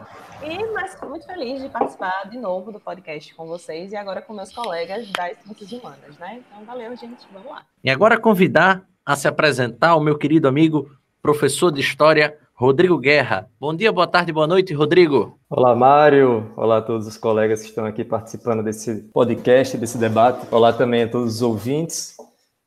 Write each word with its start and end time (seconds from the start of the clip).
E, 0.42 0.72
mas 0.72 0.94
estou 0.94 1.08
muito 1.08 1.26
feliz 1.26 1.62
de 1.62 1.68
participar 1.68 2.28
de 2.30 2.38
novo 2.38 2.72
do 2.72 2.80
podcast 2.80 3.34
com 3.34 3.46
vocês 3.46 3.92
e 3.92 3.96
agora 3.96 4.22
com 4.22 4.32
meus 4.32 4.52
colegas 4.52 5.10
das 5.12 5.36
Ciências 5.38 5.72
Humanas, 5.72 6.16
né? 6.18 6.40
Então, 6.46 6.64
valeu, 6.64 6.96
gente, 6.96 7.26
vamos 7.32 7.50
lá. 7.50 7.62
E 7.84 7.90
agora 7.90 8.18
convidar 8.18 8.84
a 9.04 9.16
se 9.16 9.28
apresentar 9.28 9.94
o 9.96 10.00
meu 10.00 10.16
querido 10.16 10.48
amigo, 10.48 10.90
professor 11.22 11.70
de 11.70 11.80
História, 11.80 12.38
Rodrigo 12.54 12.98
Guerra. 12.98 13.48
Bom 13.60 13.74
dia, 13.74 13.92
boa 13.92 14.06
tarde, 14.06 14.32
boa 14.32 14.46
noite, 14.46 14.74
Rodrigo. 14.74 15.38
Olá, 15.48 15.76
Mário. 15.76 16.52
Olá 16.56 16.78
a 16.78 16.82
todos 16.82 17.06
os 17.06 17.16
colegas 17.16 17.62
que 17.62 17.68
estão 17.68 17.86
aqui 17.86 18.02
participando 18.02 18.64
desse 18.64 18.96
podcast, 19.14 19.76
desse 19.76 19.96
debate. 19.96 20.46
Olá 20.50 20.72
também 20.72 21.04
a 21.04 21.08
todos 21.08 21.36
os 21.36 21.42
ouvintes. 21.42 22.16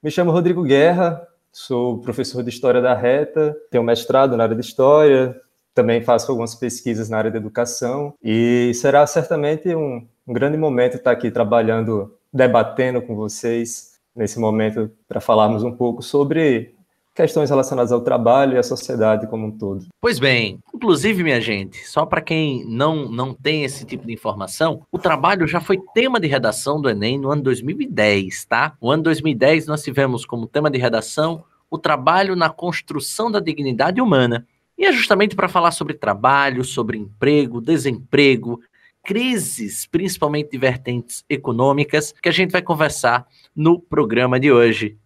Me 0.04 0.10
chamo 0.10 0.32
Rodrigo 0.32 0.64
Guerra, 0.64 1.28
sou 1.52 2.00
professor 2.00 2.42
de 2.42 2.50
História 2.50 2.82
da 2.82 2.96
Reta, 2.96 3.56
tenho 3.70 3.84
mestrado 3.84 4.36
na 4.36 4.46
área 4.46 4.56
de 4.56 4.62
História, 4.62 5.40
também 5.76 6.02
faço 6.02 6.32
algumas 6.32 6.56
pesquisas 6.56 7.08
na 7.08 7.20
área 7.20 7.30
de 7.30 7.38
educação 7.38 8.16
e 8.20 8.72
será 8.74 9.06
certamente 9.06 9.76
um, 9.76 10.08
um 10.26 10.34
grande 10.34 10.58
momento 10.58 10.96
estar 10.98 11.12
aqui 11.12 11.30
trabalhando, 11.30 12.18
debatendo 12.34 13.00
com 13.00 13.16
vocês 13.16 14.00
nesse 14.16 14.40
momento 14.40 14.90
para 15.08 15.22
falarmos 15.22 15.62
um 15.62 15.72
pouco 15.72 16.02
sobre 16.02 16.74
questões 17.14 17.50
relacionadas 17.50 17.92
ao 17.92 18.02
trabalho 18.02 18.56
e 18.56 18.58
à 18.58 18.64
sociedade 18.64 19.28
como 19.28 19.48
um 19.48 19.52
todo. 19.52 19.86
Pois 20.00 20.20
bem, 20.20 20.60
inclusive, 20.74 21.24
minha 21.24 21.42
gente, 21.42 21.86
só 21.88 22.06
para 22.06 22.22
quem 22.22 22.66
não, 22.66 23.10
não 23.10 23.34
tem 23.34 23.64
esse 23.64 23.86
tipo 23.86 24.06
de 24.08 24.14
informação, 24.14 24.82
o 24.92 24.98
trabalho 24.98 25.48
já 25.48 25.60
foi 25.60 25.78
tema 25.94 26.20
de 26.20 26.28
redação 26.28 26.82
do 26.82 26.90
Enem 26.90 27.20
no 27.20 27.32
ano 27.32 27.44
2010, 27.44 28.46
tá? 28.46 28.74
O 28.80 28.90
ano 28.90 29.04
2010 29.04 29.68
nós 29.68 29.84
tivemos 29.84 30.26
como 30.26 30.48
tema 30.48 30.70
de 30.70 30.78
redação 30.78 31.44
o 31.70 31.78
trabalho 31.78 32.36
na 32.36 32.50
construção 32.50 33.32
da 33.32 33.40
dignidade 33.40 34.02
humana. 34.02 34.46
E 34.78 34.86
é 34.86 34.92
justamente 34.92 35.36
para 35.36 35.48
falar 35.48 35.72
sobre 35.72 35.94
trabalho, 35.94 36.66
sobre 36.66 36.98
emprego, 36.98 37.62
desemprego, 37.62 38.60
crises, 39.04 39.88
principalmente 39.88 40.52
de 40.52 40.58
vertentes 40.58 41.24
econômicas, 41.30 42.14
que 42.22 42.28
a 42.28 42.32
gente 42.32 42.52
vai 42.52 42.62
conversar 42.62 43.26
no 43.56 43.80
programa 43.80 44.40
de 44.40 44.52
hoje. 44.52 44.98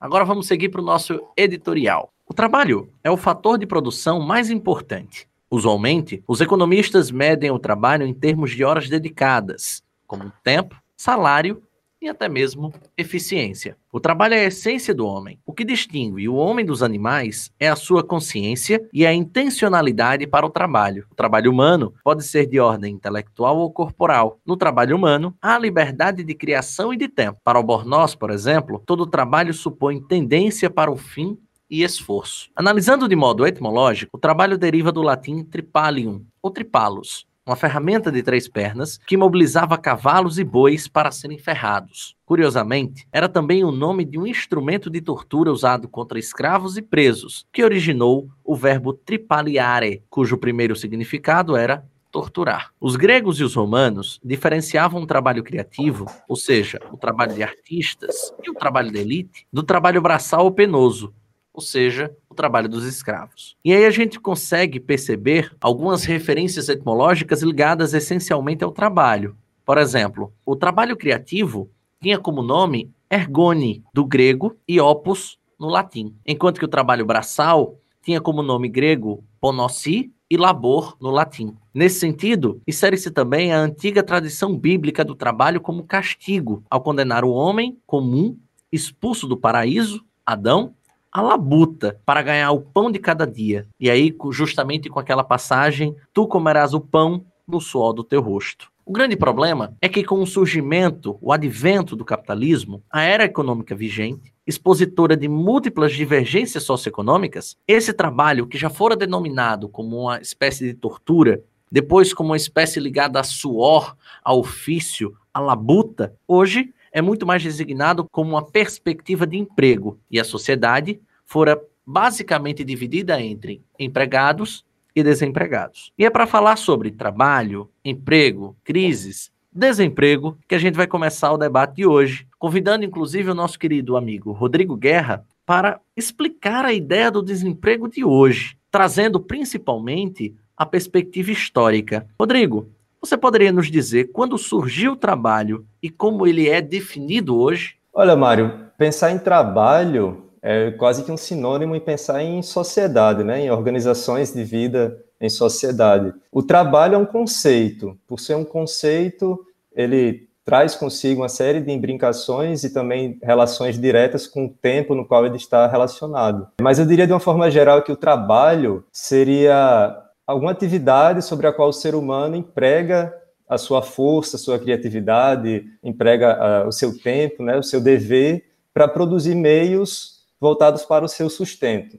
Agora 0.00 0.24
vamos 0.24 0.46
seguir 0.46 0.70
para 0.70 0.80
o 0.80 0.84
nosso 0.84 1.20
editorial. 1.36 2.10
O 2.26 2.32
trabalho 2.32 2.90
é 3.04 3.10
o 3.10 3.18
fator 3.18 3.58
de 3.58 3.66
produção 3.66 4.18
mais 4.18 4.48
importante. 4.48 5.28
Usualmente, 5.50 6.24
os 6.26 6.40
economistas 6.40 7.10
medem 7.10 7.50
o 7.50 7.58
trabalho 7.58 8.06
em 8.06 8.14
termos 8.14 8.52
de 8.52 8.64
horas 8.64 8.88
dedicadas, 8.88 9.82
como 10.06 10.32
tempo, 10.42 10.74
salário 10.96 11.62
e 12.00 12.08
até 12.08 12.28
mesmo 12.28 12.72
eficiência. 12.96 13.76
O 13.92 14.00
trabalho 14.00 14.34
é 14.34 14.40
a 14.40 14.48
essência 14.48 14.94
do 14.94 15.06
homem. 15.06 15.38
O 15.44 15.52
que 15.52 15.64
distingue 15.64 16.28
o 16.28 16.34
homem 16.34 16.64
dos 16.64 16.82
animais 16.82 17.52
é 17.60 17.68
a 17.68 17.76
sua 17.76 18.02
consciência 18.02 18.80
e 18.92 19.04
a 19.04 19.12
intencionalidade 19.12 20.26
para 20.26 20.46
o 20.46 20.50
trabalho. 20.50 21.06
O 21.10 21.14
trabalho 21.14 21.50
humano 21.50 21.92
pode 22.02 22.24
ser 22.24 22.46
de 22.46 22.58
ordem 22.58 22.94
intelectual 22.94 23.58
ou 23.58 23.70
corporal. 23.70 24.38
No 24.46 24.56
trabalho 24.56 24.96
humano, 24.96 25.34
há 25.42 25.58
liberdade 25.58 26.24
de 26.24 26.34
criação 26.34 26.92
e 26.92 26.96
de 26.96 27.08
tempo. 27.08 27.38
Para 27.44 27.58
o 27.58 27.62
Bornós, 27.62 28.14
por 28.14 28.30
exemplo, 28.30 28.82
todo 28.86 29.06
trabalho 29.06 29.52
supõe 29.52 30.00
tendência 30.00 30.70
para 30.70 30.90
o 30.90 30.96
fim 30.96 31.36
e 31.70 31.84
esforço. 31.84 32.50
Analisando 32.56 33.08
de 33.08 33.14
modo 33.14 33.46
etimológico, 33.46 34.16
o 34.16 34.20
trabalho 34.20 34.58
deriva 34.58 34.90
do 34.90 35.02
latim 35.02 35.44
tripalium, 35.44 36.24
ou 36.42 36.50
tripalus, 36.50 37.26
uma 37.50 37.56
ferramenta 37.56 38.12
de 38.12 38.22
três 38.22 38.46
pernas 38.46 38.96
que 39.04 39.16
mobilizava 39.16 39.76
cavalos 39.76 40.38
e 40.38 40.44
bois 40.44 40.86
para 40.86 41.10
serem 41.10 41.36
ferrados. 41.36 42.16
Curiosamente, 42.24 43.08
era 43.12 43.28
também 43.28 43.64
o 43.64 43.72
nome 43.72 44.04
de 44.04 44.16
um 44.16 44.24
instrumento 44.24 44.88
de 44.88 45.00
tortura 45.00 45.50
usado 45.50 45.88
contra 45.88 46.16
escravos 46.16 46.76
e 46.76 46.82
presos, 46.82 47.44
que 47.52 47.64
originou 47.64 48.28
o 48.44 48.54
verbo 48.54 48.92
tripaliare, 48.92 50.04
cujo 50.08 50.38
primeiro 50.38 50.76
significado 50.76 51.56
era 51.56 51.84
torturar. 52.12 52.70
Os 52.80 52.94
gregos 52.94 53.40
e 53.40 53.44
os 53.44 53.54
romanos 53.54 54.20
diferenciavam 54.22 55.02
o 55.02 55.06
trabalho 55.06 55.42
criativo, 55.42 56.06
ou 56.28 56.36
seja, 56.36 56.80
o 56.92 56.96
trabalho 56.96 57.34
de 57.34 57.42
artistas 57.42 58.32
e 58.44 58.50
o 58.50 58.54
trabalho 58.54 58.92
de 58.92 58.98
elite, 58.98 59.46
do 59.52 59.64
trabalho 59.64 60.00
braçal 60.00 60.44
ou 60.44 60.52
penoso, 60.52 61.12
ou 61.52 61.60
seja, 61.60 62.14
o 62.28 62.34
trabalho 62.34 62.68
dos 62.68 62.84
escravos. 62.84 63.56
E 63.64 63.72
aí 63.72 63.84
a 63.84 63.90
gente 63.90 64.20
consegue 64.20 64.78
perceber 64.78 65.54
algumas 65.60 66.04
referências 66.04 66.68
etimológicas 66.68 67.42
ligadas 67.42 67.92
essencialmente 67.94 68.64
ao 68.64 68.72
trabalho. 68.72 69.36
Por 69.64 69.78
exemplo, 69.78 70.32
o 70.44 70.56
trabalho 70.56 70.96
criativo 70.96 71.70
tinha 72.00 72.18
como 72.18 72.42
nome 72.42 72.90
ergone, 73.10 73.82
do 73.92 74.04
grego, 74.04 74.56
e 74.66 74.80
opus, 74.80 75.38
no 75.58 75.68
latim, 75.68 76.14
enquanto 76.24 76.58
que 76.58 76.64
o 76.64 76.68
trabalho 76.68 77.04
braçal 77.04 77.76
tinha 78.02 78.20
como 78.20 78.40
nome 78.42 78.68
grego 78.68 79.24
ponossi, 79.40 80.12
e 80.30 80.36
labor 80.36 80.96
no 81.00 81.10
latim. 81.10 81.56
Nesse 81.74 81.98
sentido, 81.98 82.62
insere-se 82.66 83.10
também 83.10 83.52
a 83.52 83.58
antiga 83.58 84.00
tradição 84.00 84.56
bíblica 84.56 85.04
do 85.04 85.16
trabalho 85.16 85.60
como 85.60 85.82
castigo, 85.82 86.62
ao 86.70 86.80
condenar 86.80 87.24
o 87.24 87.32
homem 87.32 87.76
comum, 87.84 88.38
expulso 88.70 89.26
do 89.26 89.36
paraíso, 89.36 90.04
Adão, 90.24 90.72
à 91.12 91.20
labuta 91.20 92.00
para 92.04 92.22
ganhar 92.22 92.50
o 92.52 92.60
pão 92.60 92.90
de 92.90 92.98
cada 92.98 93.26
dia. 93.26 93.66
E 93.78 93.90
aí, 93.90 94.14
justamente 94.30 94.88
com 94.88 94.98
aquela 94.98 95.24
passagem, 95.24 95.94
tu 96.12 96.26
comerás 96.26 96.74
o 96.74 96.80
pão 96.80 97.24
no 97.46 97.60
suor 97.60 97.92
do 97.92 98.04
teu 98.04 98.20
rosto. 98.20 98.70
O 98.90 98.92
grande 98.92 99.16
problema 99.16 99.74
é 99.80 99.88
que, 99.88 100.02
com 100.02 100.20
o 100.20 100.26
surgimento, 100.26 101.16
o 101.20 101.32
advento 101.32 101.94
do 101.94 102.04
capitalismo, 102.04 102.82
a 102.90 103.02
era 103.02 103.24
econômica 103.24 103.74
vigente, 103.74 104.32
expositora 104.46 105.16
de 105.16 105.28
múltiplas 105.28 105.92
divergências 105.92 106.64
socioeconômicas, 106.64 107.56
esse 107.68 107.92
trabalho, 107.92 108.46
que 108.46 108.58
já 108.58 108.68
fora 108.68 108.96
denominado 108.96 109.68
como 109.68 109.96
uma 109.96 110.20
espécie 110.20 110.66
de 110.66 110.74
tortura, 110.74 111.40
depois 111.70 112.12
como 112.12 112.30
uma 112.30 112.36
espécie 112.36 112.80
ligada 112.80 113.20
a 113.20 113.22
suor, 113.22 113.96
a 114.24 114.34
ofício, 114.34 115.14
a 115.32 115.38
labuta, 115.38 116.14
hoje 116.26 116.74
é 116.92 117.00
muito 117.00 117.26
mais 117.26 117.42
designado 117.42 118.06
como 118.10 118.30
uma 118.30 118.44
perspectiva 118.44 119.26
de 119.26 119.36
emprego, 119.36 119.98
e 120.10 120.18
a 120.18 120.24
sociedade 120.24 121.00
fora 121.24 121.60
basicamente 121.86 122.64
dividida 122.64 123.20
entre 123.20 123.62
empregados 123.78 124.64
e 124.94 125.02
desempregados. 125.02 125.92
E 125.98 126.04
é 126.04 126.10
para 126.10 126.26
falar 126.26 126.56
sobre 126.56 126.90
trabalho, 126.90 127.70
emprego, 127.84 128.56
crises, 128.64 129.30
desemprego 129.52 130.38
que 130.46 130.54
a 130.54 130.58
gente 130.58 130.76
vai 130.76 130.86
começar 130.86 131.32
o 131.32 131.38
debate 131.38 131.76
de 131.76 131.86
hoje, 131.86 132.26
convidando 132.38 132.84
inclusive 132.84 133.30
o 133.30 133.34
nosso 133.34 133.58
querido 133.58 133.96
amigo 133.96 134.32
Rodrigo 134.32 134.76
Guerra 134.76 135.24
para 135.44 135.80
explicar 135.96 136.64
a 136.64 136.72
ideia 136.72 137.10
do 137.10 137.22
desemprego 137.22 137.88
de 137.88 138.04
hoje, 138.04 138.56
trazendo 138.70 139.18
principalmente 139.18 140.34
a 140.56 140.64
perspectiva 140.64 141.32
histórica. 141.32 142.06
Rodrigo, 142.20 142.68
você 143.00 143.16
poderia 143.16 143.52
nos 143.52 143.70
dizer 143.70 144.10
quando 144.12 144.36
surgiu 144.36 144.92
o 144.92 144.96
trabalho 144.96 145.64
e 145.82 145.88
como 145.88 146.26
ele 146.26 146.48
é 146.48 146.60
definido 146.60 147.36
hoje? 147.36 147.76
Olha, 147.92 148.14
Mário, 148.14 148.66
pensar 148.76 149.10
em 149.10 149.18
trabalho 149.18 150.24
é 150.42 150.70
quase 150.72 151.04
que 151.04 151.12
um 151.12 151.16
sinônimo 151.16 151.74
em 151.74 151.80
pensar 151.80 152.22
em 152.22 152.42
sociedade, 152.42 153.24
né? 153.24 153.40
em 153.40 153.50
organizações 153.50 154.32
de 154.32 154.44
vida 154.44 154.98
em 155.20 155.28
sociedade. 155.28 156.14
O 156.32 156.42
trabalho 156.42 156.94
é 156.94 156.98
um 156.98 157.04
conceito. 157.04 157.98
Por 158.06 158.18
ser 158.18 158.36
um 158.36 158.44
conceito, 158.44 159.44
ele 159.74 160.28
traz 160.44 160.74
consigo 160.74 161.20
uma 161.20 161.28
série 161.28 161.60
de 161.60 161.70
imbricações 161.70 162.64
e 162.64 162.72
também 162.72 163.18
relações 163.22 163.78
diretas 163.78 164.26
com 164.26 164.46
o 164.46 164.48
tempo 164.48 164.94
no 164.94 165.06
qual 165.06 165.26
ele 165.26 165.36
está 165.36 165.66
relacionado. 165.66 166.48
Mas 166.60 166.78
eu 166.78 166.86
diria 166.86 167.06
de 167.06 167.12
uma 167.12 167.20
forma 167.20 167.50
geral 167.50 167.82
que 167.82 167.92
o 167.92 167.96
trabalho 167.96 168.82
seria 168.90 169.96
alguma 170.30 170.52
atividade 170.52 171.22
sobre 171.22 171.48
a 171.48 171.52
qual 171.52 171.70
o 171.70 171.72
ser 171.72 171.92
humano 171.92 172.36
emprega 172.36 173.12
a 173.48 173.58
sua 173.58 173.82
força, 173.82 174.36
a 174.36 174.38
sua 174.38 174.60
criatividade, 174.60 175.64
emprega 175.82 176.64
uh, 176.64 176.68
o 176.68 176.72
seu 176.72 176.96
tempo, 176.96 177.42
né, 177.42 177.56
o 177.56 177.64
seu 177.64 177.80
dever 177.80 178.44
para 178.72 178.86
produzir 178.86 179.34
meios 179.34 180.20
voltados 180.40 180.84
para 180.84 181.04
o 181.04 181.08
seu 181.08 181.28
sustento. 181.28 181.98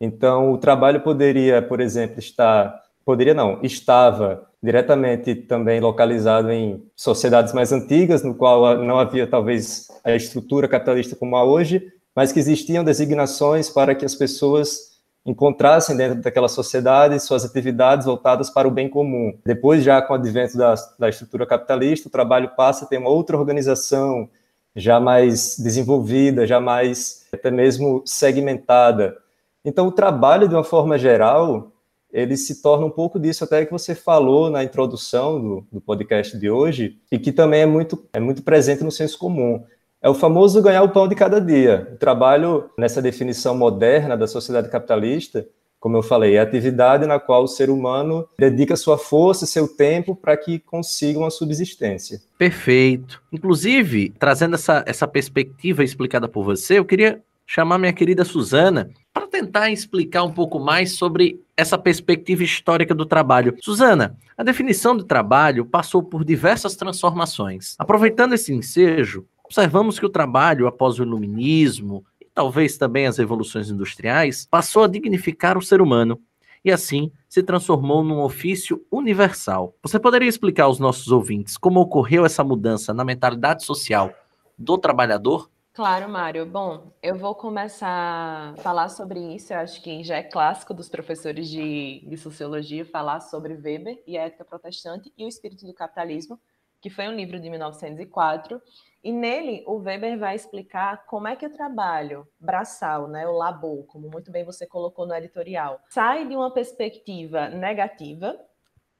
Então, 0.00 0.52
o 0.52 0.58
trabalho 0.58 1.00
poderia, 1.00 1.62
por 1.62 1.80
exemplo, 1.80 2.18
estar, 2.18 2.82
poderia 3.04 3.34
não, 3.34 3.60
estava 3.62 4.48
diretamente 4.60 5.36
também 5.36 5.80
localizado 5.80 6.50
em 6.50 6.84
sociedades 6.96 7.52
mais 7.52 7.70
antigas, 7.70 8.24
no 8.24 8.34
qual 8.34 8.78
não 8.78 8.98
havia 8.98 9.28
talvez 9.28 9.86
a 10.02 10.12
estrutura 10.12 10.66
capitalista 10.66 11.14
como 11.14 11.36
há 11.36 11.44
hoje, 11.44 11.86
mas 12.16 12.32
que 12.32 12.40
existiam 12.40 12.82
designações 12.82 13.70
para 13.70 13.94
que 13.94 14.04
as 14.04 14.16
pessoas 14.16 14.89
encontrassem 15.30 15.96
dentro 15.96 16.20
daquela 16.20 16.48
sociedade 16.48 17.20
suas 17.20 17.44
atividades 17.44 18.06
voltadas 18.06 18.50
para 18.50 18.66
o 18.66 18.70
bem 18.70 18.88
comum. 18.88 19.38
Depois, 19.44 19.84
já 19.84 20.02
com 20.02 20.12
o 20.12 20.16
advento 20.16 20.58
da, 20.58 20.74
da 20.98 21.08
estrutura 21.08 21.46
capitalista, 21.46 22.08
o 22.08 22.10
trabalho 22.10 22.50
passa 22.56 22.84
a 22.84 22.88
ter 22.88 22.98
uma 22.98 23.08
outra 23.08 23.38
organização, 23.38 24.28
já 24.74 24.98
mais 24.98 25.56
desenvolvida, 25.58 26.46
já 26.46 26.60
mais 26.60 27.26
até 27.32 27.50
mesmo 27.50 28.02
segmentada. 28.04 29.16
Então, 29.64 29.86
o 29.86 29.92
trabalho, 29.92 30.48
de 30.48 30.54
uma 30.54 30.64
forma 30.64 30.98
geral, 30.98 31.72
ele 32.12 32.36
se 32.36 32.60
torna 32.60 32.86
um 32.86 32.90
pouco 32.90 33.18
disso 33.20 33.44
até 33.44 33.64
que 33.64 33.70
você 33.70 33.94
falou 33.94 34.50
na 34.50 34.64
introdução 34.64 35.40
do, 35.40 35.66
do 35.70 35.80
podcast 35.80 36.36
de 36.36 36.50
hoje, 36.50 36.98
e 37.10 37.18
que 37.18 37.30
também 37.30 37.62
é 37.62 37.66
muito, 37.66 38.04
é 38.12 38.18
muito 38.18 38.42
presente 38.42 38.82
no 38.82 38.90
senso 38.90 39.18
comum. 39.18 39.62
É 40.02 40.08
o 40.08 40.14
famoso 40.14 40.62
ganhar 40.62 40.82
o 40.82 40.88
pão 40.88 41.06
de 41.06 41.14
cada 41.14 41.38
dia. 41.38 41.90
O 41.92 41.96
trabalho, 41.96 42.70
nessa 42.78 43.02
definição 43.02 43.54
moderna 43.54 44.16
da 44.16 44.26
sociedade 44.26 44.70
capitalista, 44.70 45.46
como 45.78 45.96
eu 45.96 46.02
falei, 46.02 46.36
é 46.36 46.40
a 46.40 46.42
atividade 46.42 47.06
na 47.06 47.18
qual 47.18 47.44
o 47.44 47.48
ser 47.48 47.68
humano 47.68 48.26
dedica 48.38 48.76
sua 48.76 48.96
força, 48.96 49.44
seu 49.44 49.68
tempo 49.68 50.16
para 50.16 50.36
que 50.36 50.58
consiga 50.58 51.18
uma 51.18 51.30
subsistência. 51.30 52.20
Perfeito. 52.38 53.22
Inclusive, 53.30 54.10
trazendo 54.18 54.54
essa, 54.54 54.82
essa 54.86 55.06
perspectiva 55.06 55.84
explicada 55.84 56.28
por 56.28 56.44
você, 56.44 56.78
eu 56.78 56.84
queria 56.84 57.20
chamar 57.46 57.78
minha 57.78 57.92
querida 57.92 58.24
Suzana 58.24 58.90
para 59.12 59.26
tentar 59.26 59.70
explicar 59.70 60.22
um 60.22 60.32
pouco 60.32 60.58
mais 60.58 60.92
sobre 60.92 61.42
essa 61.56 61.76
perspectiva 61.76 62.44
histórica 62.44 62.94
do 62.94 63.04
trabalho. 63.04 63.56
Suzana, 63.60 64.16
a 64.36 64.42
definição 64.42 64.96
do 64.96 65.04
trabalho 65.04 65.66
passou 65.66 66.02
por 66.02 66.24
diversas 66.24 66.76
transformações. 66.76 67.74
Aproveitando 67.78 68.34
esse 68.34 68.52
ensejo, 68.52 69.26
observamos 69.50 69.98
que 69.98 70.06
o 70.06 70.10
trabalho 70.10 70.68
após 70.68 71.00
o 71.00 71.02
iluminismo, 71.02 72.04
talvez 72.32 72.78
também 72.78 73.08
as 73.08 73.18
revoluções 73.18 73.68
industriais, 73.68 74.46
passou 74.48 74.84
a 74.84 74.86
dignificar 74.86 75.58
o 75.58 75.62
ser 75.62 75.82
humano 75.82 76.22
e 76.64 76.70
assim 76.70 77.10
se 77.28 77.42
transformou 77.42 78.04
num 78.04 78.20
ofício 78.20 78.86
universal. 78.92 79.74
Você 79.82 79.98
poderia 79.98 80.28
explicar 80.28 80.64
aos 80.64 80.78
nossos 80.78 81.08
ouvintes 81.10 81.58
como 81.58 81.80
ocorreu 81.80 82.24
essa 82.24 82.44
mudança 82.44 82.94
na 82.94 83.04
mentalidade 83.04 83.64
social 83.64 84.14
do 84.56 84.78
trabalhador? 84.78 85.50
Claro, 85.72 86.08
Mário. 86.08 86.46
Bom, 86.46 86.92
eu 87.02 87.16
vou 87.16 87.34
começar 87.34 88.52
a 88.52 88.62
falar 88.62 88.88
sobre 88.88 89.18
isso. 89.34 89.52
Eu 89.52 89.58
acho 89.58 89.82
que 89.82 90.04
já 90.04 90.18
é 90.18 90.22
clássico 90.22 90.72
dos 90.72 90.88
professores 90.88 91.48
de, 91.48 92.06
de 92.06 92.16
sociologia 92.16 92.84
falar 92.84 93.18
sobre 93.18 93.54
Weber 93.54 94.00
e 94.06 94.16
a 94.16 94.26
ética 94.26 94.44
protestante 94.44 95.12
e 95.18 95.24
o 95.24 95.28
espírito 95.28 95.66
do 95.66 95.74
capitalismo, 95.74 96.38
que 96.80 96.88
foi 96.88 97.08
um 97.08 97.16
livro 97.16 97.40
de 97.40 97.50
1904 97.50 98.60
e 99.02 99.12
nele, 99.12 99.64
o 99.66 99.76
Weber 99.76 100.18
vai 100.18 100.36
explicar 100.36 101.06
como 101.06 101.26
é 101.26 101.34
que 101.34 101.46
o 101.46 101.52
trabalho 101.52 102.28
braçal, 102.38 103.08
né, 103.08 103.26
o 103.26 103.32
labor, 103.32 103.84
como 103.86 104.10
muito 104.10 104.30
bem 104.30 104.44
você 104.44 104.66
colocou 104.66 105.06
no 105.06 105.14
editorial, 105.14 105.80
sai 105.88 106.26
de 106.28 106.36
uma 106.36 106.50
perspectiva 106.50 107.48
negativa 107.48 108.38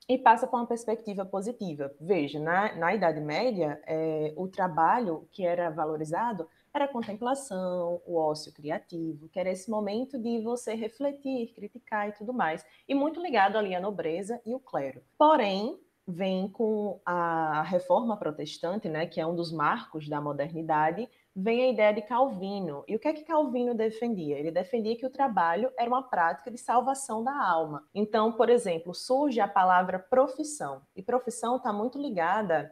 e 0.09 0.19
passa 0.19 0.47
para 0.47 0.59
uma 0.59 0.67
perspectiva 0.67 1.25
positiva. 1.25 1.95
Veja, 2.01 2.41
na, 2.41 2.75
na 2.75 2.95
Idade 2.95 3.21
Média, 3.21 3.81
é, 3.87 4.33
o 4.37 4.49
trabalho 4.49 5.29
que 5.31 5.45
era 5.45 5.71
valorizado 5.71 6.49
era 6.73 6.87
a 6.87 6.89
contemplação, 6.89 8.01
o 8.07 8.17
ócio 8.17 8.53
criativo, 8.53 9.29
que 9.29 9.39
era 9.39 9.51
esse 9.51 9.71
momento 9.71 10.19
de 10.19 10.41
você 10.41 10.75
refletir, 10.75 11.53
criticar 11.55 12.09
e 12.09 12.13
tudo 12.13 12.33
mais, 12.33 12.65
e 12.89 12.95
muito 12.95 13.21
ligado 13.21 13.57
ali 13.57 13.75
à 13.75 13.81
nobreza 13.81 14.41
e 14.47 14.55
o 14.55 14.61
clero. 14.61 15.03
Porém, 15.19 15.79
vem 16.11 16.49
com 16.49 17.01
a 17.05 17.63
reforma 17.63 18.17
protestante, 18.17 18.89
né, 18.89 19.07
que 19.07 19.21
é 19.21 19.27
um 19.27 19.35
dos 19.35 19.53
marcos 19.53 20.09
da 20.09 20.21
modernidade, 20.21 21.09
vem 21.35 21.63
a 21.63 21.69
ideia 21.71 21.95
de 21.95 22.03
Calvino. 22.03 22.85
E 22.87 22.97
o 22.97 22.99
que 22.99 23.09
é 23.09 23.13
que 23.13 23.25
Calvino 23.25 23.75
defendia? 23.75 24.39
Ele 24.39 24.51
defendia 24.51 24.97
que 24.97 25.07
o 25.07 25.11
trabalho 25.11 25.73
era 25.79 25.89
uma 25.89 26.03
prática 26.03 26.51
de 26.51 26.59
salvação 26.59 27.23
da 27.23 27.35
alma. 27.35 27.87
Então, 27.95 28.33
por 28.33 28.51
exemplo, 28.51 28.95
surge 28.95 29.41
a 29.41 29.49
palavra 29.49 29.99
profissão. 29.99 30.83
E 30.95 31.03
profissão 31.03 31.57
está 31.57 31.73
muito 31.73 32.01
ligada 32.01 32.71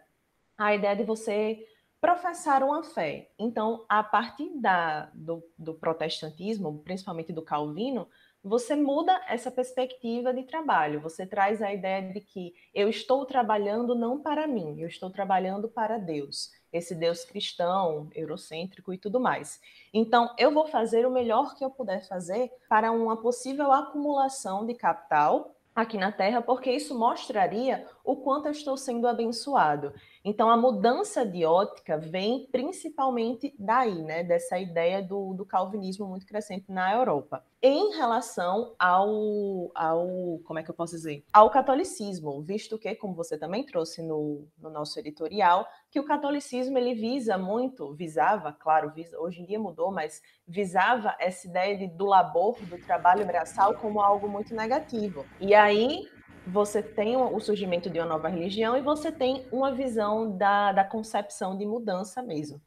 à 0.56 0.74
ideia 0.74 0.96
de 0.96 1.04
você 1.04 1.64
professar 2.00 2.62
uma 2.62 2.82
fé. 2.82 3.30
Então, 3.38 3.84
a 3.88 4.02
partir 4.02 4.50
da, 4.60 5.10
do, 5.14 5.42
do 5.58 5.74
protestantismo, 5.74 6.78
principalmente 6.84 7.32
do 7.32 7.42
Calvino, 7.42 8.08
você 8.42 8.76
muda 8.76 9.20
essa 9.28 9.50
perspectiva 9.50 10.32
de 10.32 10.44
trabalho. 10.44 11.00
Você 11.00 11.26
traz 11.26 11.60
a 11.60 11.72
ideia 11.72 12.12
de 12.12 12.20
que 12.20 12.54
eu 12.74 12.88
estou 12.88 13.26
trabalhando 13.26 13.94
não 13.94 14.20
para 14.20 14.46
mim, 14.46 14.80
eu 14.80 14.88
estou 14.88 15.10
trabalhando 15.10 15.68
para 15.68 15.98
Deus, 15.98 16.50
esse 16.72 16.94
Deus 16.94 17.24
cristão, 17.24 18.08
eurocêntrico 18.14 18.92
e 18.92 18.98
tudo 18.98 19.18
mais. 19.20 19.60
Então, 19.92 20.34
eu 20.38 20.52
vou 20.52 20.66
fazer 20.66 21.06
o 21.06 21.10
melhor 21.10 21.54
que 21.56 21.64
eu 21.64 21.70
puder 21.70 22.06
fazer 22.06 22.50
para 22.68 22.92
uma 22.92 23.16
possível 23.16 23.72
acumulação 23.72 24.64
de 24.64 24.74
capital 24.74 25.54
aqui 25.74 25.96
na 25.96 26.10
Terra, 26.10 26.42
porque 26.42 26.70
isso 26.70 26.98
mostraria 26.98 27.86
o 28.04 28.16
quanto 28.16 28.46
eu 28.46 28.52
estou 28.52 28.76
sendo 28.76 29.06
abençoado. 29.06 29.92
Então, 30.28 30.50
a 30.50 30.58
mudança 30.58 31.24
de 31.24 31.46
ótica 31.46 31.96
vem 31.96 32.46
principalmente 32.52 33.54
daí, 33.58 34.02
né, 34.02 34.22
dessa 34.22 34.58
ideia 34.58 35.02
do, 35.02 35.32
do 35.32 35.46
calvinismo 35.46 36.06
muito 36.06 36.26
crescente 36.26 36.70
na 36.70 36.92
Europa. 36.94 37.42
Em 37.62 37.96
relação 37.96 38.74
ao, 38.78 39.72
ao, 39.74 40.38
como 40.44 40.58
é 40.58 40.62
que 40.62 40.70
eu 40.70 40.74
posso 40.74 40.94
dizer, 40.94 41.24
ao 41.32 41.48
catolicismo, 41.48 42.42
visto 42.42 42.78
que, 42.78 42.94
como 42.94 43.14
você 43.14 43.38
também 43.38 43.64
trouxe 43.64 44.02
no, 44.02 44.46
no 44.58 44.68
nosso 44.68 44.98
editorial, 44.98 45.66
que 45.90 45.98
o 45.98 46.04
catolicismo 46.04 46.76
ele 46.76 46.92
visa 46.92 47.38
muito, 47.38 47.94
visava, 47.94 48.52
claro, 48.52 48.90
visa, 48.90 49.18
hoje 49.18 49.40
em 49.40 49.46
dia 49.46 49.58
mudou, 49.58 49.90
mas 49.90 50.20
visava 50.46 51.16
essa 51.18 51.48
ideia 51.48 51.78
de, 51.78 51.86
do 51.86 52.04
labor, 52.04 52.60
do 52.66 52.76
trabalho 52.76 53.24
braçal 53.24 53.72
como 53.76 53.98
algo 53.98 54.28
muito 54.28 54.54
negativo. 54.54 55.24
E 55.40 55.54
aí 55.54 56.06
você 56.48 56.82
tem 56.82 57.16
o 57.16 57.38
surgimento 57.40 57.90
de 57.90 57.98
uma 57.98 58.06
nova 58.06 58.28
religião 58.28 58.76
e 58.76 58.80
você 58.80 59.12
tem 59.12 59.46
uma 59.52 59.72
visão 59.72 60.36
da, 60.36 60.72
da 60.72 60.84
concepção 60.84 61.56
de 61.56 61.66
mudança 61.66 62.22
mesmo. 62.22 62.60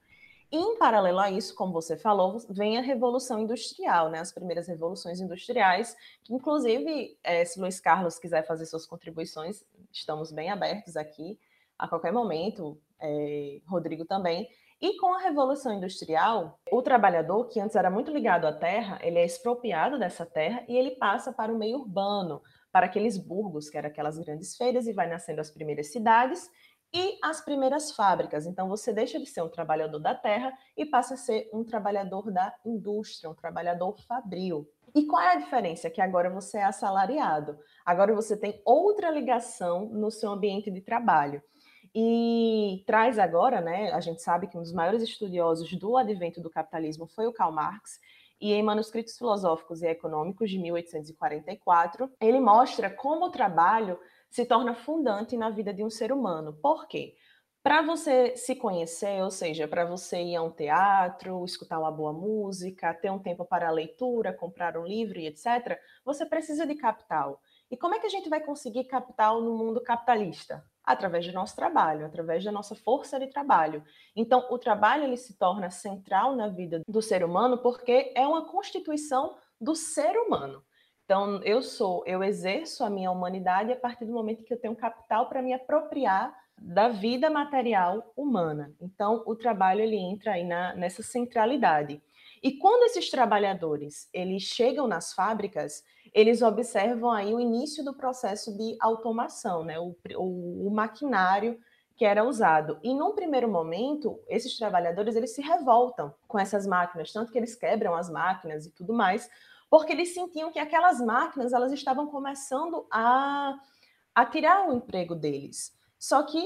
E, 0.51 0.57
em 0.57 0.77
paralelo 0.77 1.19
a 1.19 1.31
isso, 1.31 1.55
como 1.55 1.71
você 1.71 1.95
falou, 1.95 2.37
vem 2.49 2.77
a 2.77 2.81
Revolução 2.81 3.39
Industrial, 3.39 4.09
né? 4.09 4.19
as 4.19 4.33
primeiras 4.33 4.67
revoluções 4.67 5.21
industriais, 5.21 5.95
que 6.23 6.33
inclusive, 6.33 7.17
é, 7.23 7.45
se 7.45 7.59
Luiz 7.59 7.79
Carlos 7.79 8.19
quiser 8.19 8.45
fazer 8.45 8.65
suas 8.65 8.85
contribuições, 8.85 9.63
estamos 9.91 10.31
bem 10.31 10.49
abertos 10.49 10.97
aqui 10.97 11.39
a 11.79 11.87
qualquer 11.87 12.11
momento, 12.11 12.77
é, 12.99 13.61
Rodrigo 13.65 14.05
também. 14.05 14.49
E 14.81 14.97
com 14.97 15.13
a 15.13 15.19
Revolução 15.19 15.73
Industrial, 15.73 16.59
o 16.71 16.81
trabalhador, 16.81 17.47
que 17.47 17.59
antes 17.59 17.75
era 17.75 17.89
muito 17.89 18.11
ligado 18.11 18.45
à 18.45 18.51
terra, 18.51 18.99
ele 19.01 19.19
é 19.19 19.25
expropriado 19.25 19.97
dessa 19.97 20.25
terra 20.25 20.63
e 20.67 20.75
ele 20.75 20.91
passa 20.91 21.31
para 21.31 21.53
o 21.53 21.57
meio 21.57 21.77
urbano, 21.77 22.41
para 22.71 22.85
aqueles 22.85 23.17
burgos, 23.17 23.69
que 23.69 23.77
eram 23.77 23.89
aquelas 23.89 24.17
grandes 24.17 24.55
feiras, 24.55 24.87
e 24.87 24.93
vai 24.93 25.07
nascendo 25.07 25.41
as 25.41 25.51
primeiras 25.51 25.91
cidades 25.91 26.49
e 26.93 27.17
as 27.23 27.41
primeiras 27.41 27.91
fábricas. 27.93 28.45
Então, 28.45 28.67
você 28.67 28.91
deixa 28.91 29.19
de 29.19 29.25
ser 29.25 29.41
um 29.41 29.49
trabalhador 29.49 29.99
da 29.99 30.13
terra 30.13 30.51
e 30.75 30.85
passa 30.85 31.13
a 31.13 31.17
ser 31.17 31.49
um 31.53 31.63
trabalhador 31.63 32.31
da 32.31 32.53
indústria, 32.65 33.29
um 33.29 33.35
trabalhador 33.35 33.97
fabril. 34.01 34.69
E 34.93 35.05
qual 35.05 35.21
é 35.21 35.33
a 35.33 35.39
diferença? 35.39 35.89
Que 35.89 36.01
agora 36.01 36.29
você 36.29 36.57
é 36.57 36.65
assalariado. 36.65 37.57
Agora 37.85 38.13
você 38.13 38.35
tem 38.35 38.61
outra 38.65 39.09
ligação 39.09 39.85
no 39.85 40.11
seu 40.11 40.31
ambiente 40.31 40.69
de 40.69 40.81
trabalho. 40.81 41.41
E 41.95 42.83
traz 42.85 43.19
agora, 43.19 43.61
né? 43.61 43.91
A 43.91 43.99
gente 43.99 44.21
sabe 44.21 44.47
que 44.47 44.57
um 44.57 44.61
dos 44.61 44.73
maiores 44.73 45.01
estudiosos 45.01 45.73
do 45.73 45.97
advento 45.97 46.41
do 46.41 46.49
capitalismo 46.49 47.07
foi 47.07 47.27
o 47.27 47.33
Karl 47.33 47.51
Marx, 47.51 47.99
e 48.41 48.51
em 48.53 48.63
Manuscritos 48.63 49.17
Filosóficos 49.17 49.83
e 49.83 49.87
Econômicos, 49.87 50.49
de 50.49 50.57
1844, 50.57 52.11
ele 52.19 52.39
mostra 52.39 52.89
como 52.89 53.25
o 53.25 53.31
trabalho 53.31 53.99
se 54.29 54.45
torna 54.45 54.73
fundante 54.73 55.37
na 55.37 55.49
vida 55.49 55.71
de 55.73 55.83
um 55.83 55.89
ser 55.89 56.11
humano. 56.11 56.53
Por 56.53 56.87
quê? 56.87 57.15
Para 57.61 57.83
você 57.83 58.35
se 58.35 58.55
conhecer, 58.55 59.21
ou 59.21 59.29
seja, 59.29 59.67
para 59.67 59.85
você 59.85 60.19
ir 60.19 60.35
a 60.35 60.41
um 60.41 60.49
teatro, 60.49 61.45
escutar 61.45 61.77
uma 61.77 61.91
boa 61.91 62.11
música, 62.11 62.91
ter 62.95 63.11
um 63.11 63.19
tempo 63.19 63.45
para 63.45 63.67
a 63.67 63.71
leitura, 63.71 64.33
comprar 64.33 64.75
um 64.75 64.85
livro 64.85 65.19
e 65.19 65.27
etc., 65.27 65.79
você 66.03 66.25
precisa 66.25 66.65
de 66.65 66.73
capital. 66.73 67.39
E 67.69 67.77
como 67.77 67.93
é 67.93 67.99
que 67.99 68.07
a 68.07 68.09
gente 68.09 68.29
vai 68.29 68.41
conseguir 68.41 68.85
capital 68.85 69.41
no 69.41 69.55
mundo 69.55 69.79
capitalista? 69.79 70.65
Através 70.83 71.25
do 71.27 71.33
nosso 71.33 71.55
trabalho, 71.55 72.05
através 72.05 72.43
da 72.43 72.51
nossa 72.51 72.75
força 72.75 73.19
de 73.19 73.27
trabalho. 73.27 73.83
Então, 74.15 74.47
o 74.49 74.57
trabalho 74.57 75.03
ele 75.03 75.17
se 75.17 75.37
torna 75.37 75.69
central 75.69 76.35
na 76.35 76.47
vida 76.47 76.81
do 76.87 77.01
ser 77.01 77.23
humano 77.23 77.57
porque 77.59 78.11
é 78.15 78.27
uma 78.27 78.45
constituição 78.45 79.35
do 79.59 79.75
ser 79.75 80.17
humano. 80.17 80.63
Então, 81.05 81.41
eu 81.43 81.61
sou, 81.61 82.03
eu 82.05 82.23
exerço 82.23 82.83
a 82.83 82.89
minha 82.89 83.11
humanidade 83.11 83.71
a 83.71 83.75
partir 83.75 84.05
do 84.05 84.13
momento 84.13 84.43
que 84.43 84.53
eu 84.53 84.59
tenho 84.59 84.75
capital 84.75 85.27
para 85.27 85.41
me 85.41 85.53
apropriar 85.53 86.33
da 86.57 86.87
vida 86.87 87.29
material 87.29 88.13
humana. 88.15 88.73
Então, 88.79 89.23
o 89.25 89.35
trabalho 89.35 89.81
ele 89.81 89.97
entra 89.97 90.33
aí 90.33 90.43
na, 90.43 90.75
nessa 90.75 91.03
centralidade. 91.03 92.01
E 92.41 92.57
quando 92.57 92.83
esses 92.83 93.09
trabalhadores 93.09 94.09
eles 94.13 94.43
chegam 94.43 94.87
nas 94.87 95.13
fábricas, 95.13 95.83
eles 96.13 96.41
observam 96.41 97.11
aí 97.11 97.33
o 97.33 97.39
início 97.39 97.83
do 97.83 97.93
processo 97.93 98.55
de 98.57 98.75
automação, 98.79 99.63
né? 99.63 99.79
o, 99.79 99.95
o, 100.17 100.67
o 100.67 100.71
maquinário 100.71 101.59
que 101.95 102.05
era 102.05 102.23
usado. 102.23 102.79
E 102.81 102.93
num 102.93 103.13
primeiro 103.13 103.47
momento, 103.47 104.19
esses 104.27 104.57
trabalhadores 104.57 105.15
eles 105.15 105.35
se 105.35 105.41
revoltam 105.41 106.13
com 106.27 106.39
essas 106.39 106.65
máquinas, 106.65 107.13
tanto 107.13 107.31
que 107.31 107.37
eles 107.37 107.55
quebram 107.55 107.95
as 107.95 108.09
máquinas 108.09 108.65
e 108.65 108.71
tudo 108.71 108.91
mais, 108.91 109.29
porque 109.69 109.93
eles 109.93 110.13
sentiam 110.13 110.51
que 110.51 110.59
aquelas 110.59 110.99
máquinas 110.99 111.53
elas 111.53 111.71
estavam 111.71 112.07
começando 112.07 112.85
a, 112.91 113.57
a 114.13 114.25
tirar 114.25 114.67
o 114.67 114.73
emprego 114.73 115.15
deles. 115.15 115.77
Só 115.97 116.23
que 116.23 116.43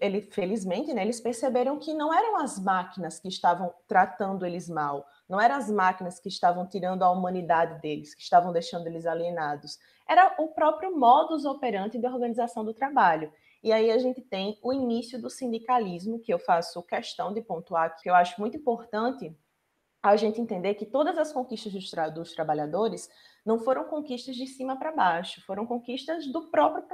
ele, 0.00 0.22
felizmente, 0.22 0.92
né, 0.94 1.02
eles 1.02 1.20
perceberam 1.20 1.78
que 1.78 1.92
não 1.92 2.14
eram 2.14 2.36
as 2.36 2.62
máquinas 2.62 3.18
que 3.18 3.28
estavam 3.28 3.74
tratando 3.88 4.46
eles 4.46 4.68
mal, 4.68 5.04
não 5.28 5.40
eram 5.40 5.56
as 5.56 5.68
máquinas 5.68 6.20
que 6.20 6.28
estavam 6.28 6.66
tirando 6.66 7.02
a 7.02 7.10
humanidade 7.10 7.80
deles, 7.80 8.14
que 8.14 8.22
estavam 8.22 8.52
deixando 8.52 8.86
eles 8.86 9.04
alienados. 9.04 9.78
Era 10.08 10.34
o 10.38 10.48
próprio 10.48 10.96
modus 10.96 11.44
operandi 11.44 11.98
da 11.98 12.12
organização 12.12 12.64
do 12.64 12.72
trabalho. 12.72 13.32
E 13.62 13.72
aí 13.72 13.90
a 13.90 13.98
gente 13.98 14.20
tem 14.20 14.58
o 14.62 14.72
início 14.72 15.20
do 15.20 15.30
sindicalismo, 15.30 16.20
que 16.20 16.32
eu 16.32 16.38
faço 16.38 16.82
questão 16.82 17.32
de 17.32 17.40
pontuar, 17.40 17.96
que 18.00 18.08
eu 18.08 18.14
acho 18.14 18.40
muito 18.40 18.56
importante 18.56 19.36
a 20.02 20.16
gente 20.16 20.38
entender 20.38 20.74
que 20.74 20.84
todas 20.84 21.16
as 21.16 21.32
conquistas 21.32 21.72
dos, 21.72 21.90
tra 21.90 22.10
dos 22.10 22.32
trabalhadores 22.32 23.08
não 23.44 23.58
foram 23.58 23.84
conquistas 23.84 24.36
de 24.36 24.46
cima 24.46 24.78
para 24.78 24.92
baixo, 24.92 25.40
foram 25.46 25.66
conquistas 25.66 26.26
do 26.26 26.50
próprio 26.50 26.84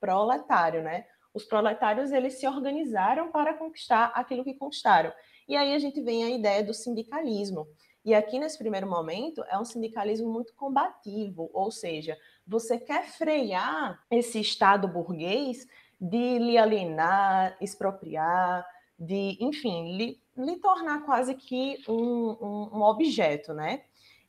proletário, 0.00 0.82
né? 0.82 1.04
Os 1.32 1.44
proletários 1.44 2.12
eles 2.12 2.34
se 2.34 2.46
organizaram 2.46 3.30
para 3.30 3.54
conquistar 3.54 4.12
aquilo 4.14 4.44
que 4.44 4.54
conquistaram. 4.54 5.12
E 5.48 5.56
aí 5.56 5.74
a 5.74 5.78
gente 5.78 6.00
vem 6.00 6.24
a 6.24 6.30
ideia 6.30 6.62
do 6.62 6.74
sindicalismo. 6.74 7.66
E 8.04 8.14
aqui, 8.14 8.38
nesse 8.38 8.56
primeiro 8.56 8.88
momento, 8.88 9.44
é 9.48 9.58
um 9.58 9.64
sindicalismo 9.64 10.32
muito 10.32 10.54
combativo, 10.54 11.50
ou 11.52 11.70
seja, 11.70 12.16
você 12.46 12.78
quer 12.78 13.06
frear 13.06 14.02
esse 14.10 14.40
Estado 14.40 14.88
burguês 14.88 15.66
de 16.00 16.38
lhe 16.38 16.56
alienar, 16.56 17.56
expropriar, 17.60 18.66
de, 18.98 19.36
enfim, 19.38 19.96
lhe, 19.96 20.22
lhe 20.36 20.56
tornar 20.56 21.04
quase 21.04 21.34
que 21.34 21.82
um, 21.86 22.30
um, 22.40 22.78
um 22.78 22.82
objeto, 22.82 23.52
né? 23.52 23.82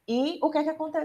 E 0.07 0.39
o 0.41 0.49
que 0.49 0.57
é 0.57 0.63
que 0.63 0.69
aconte... 0.69 0.97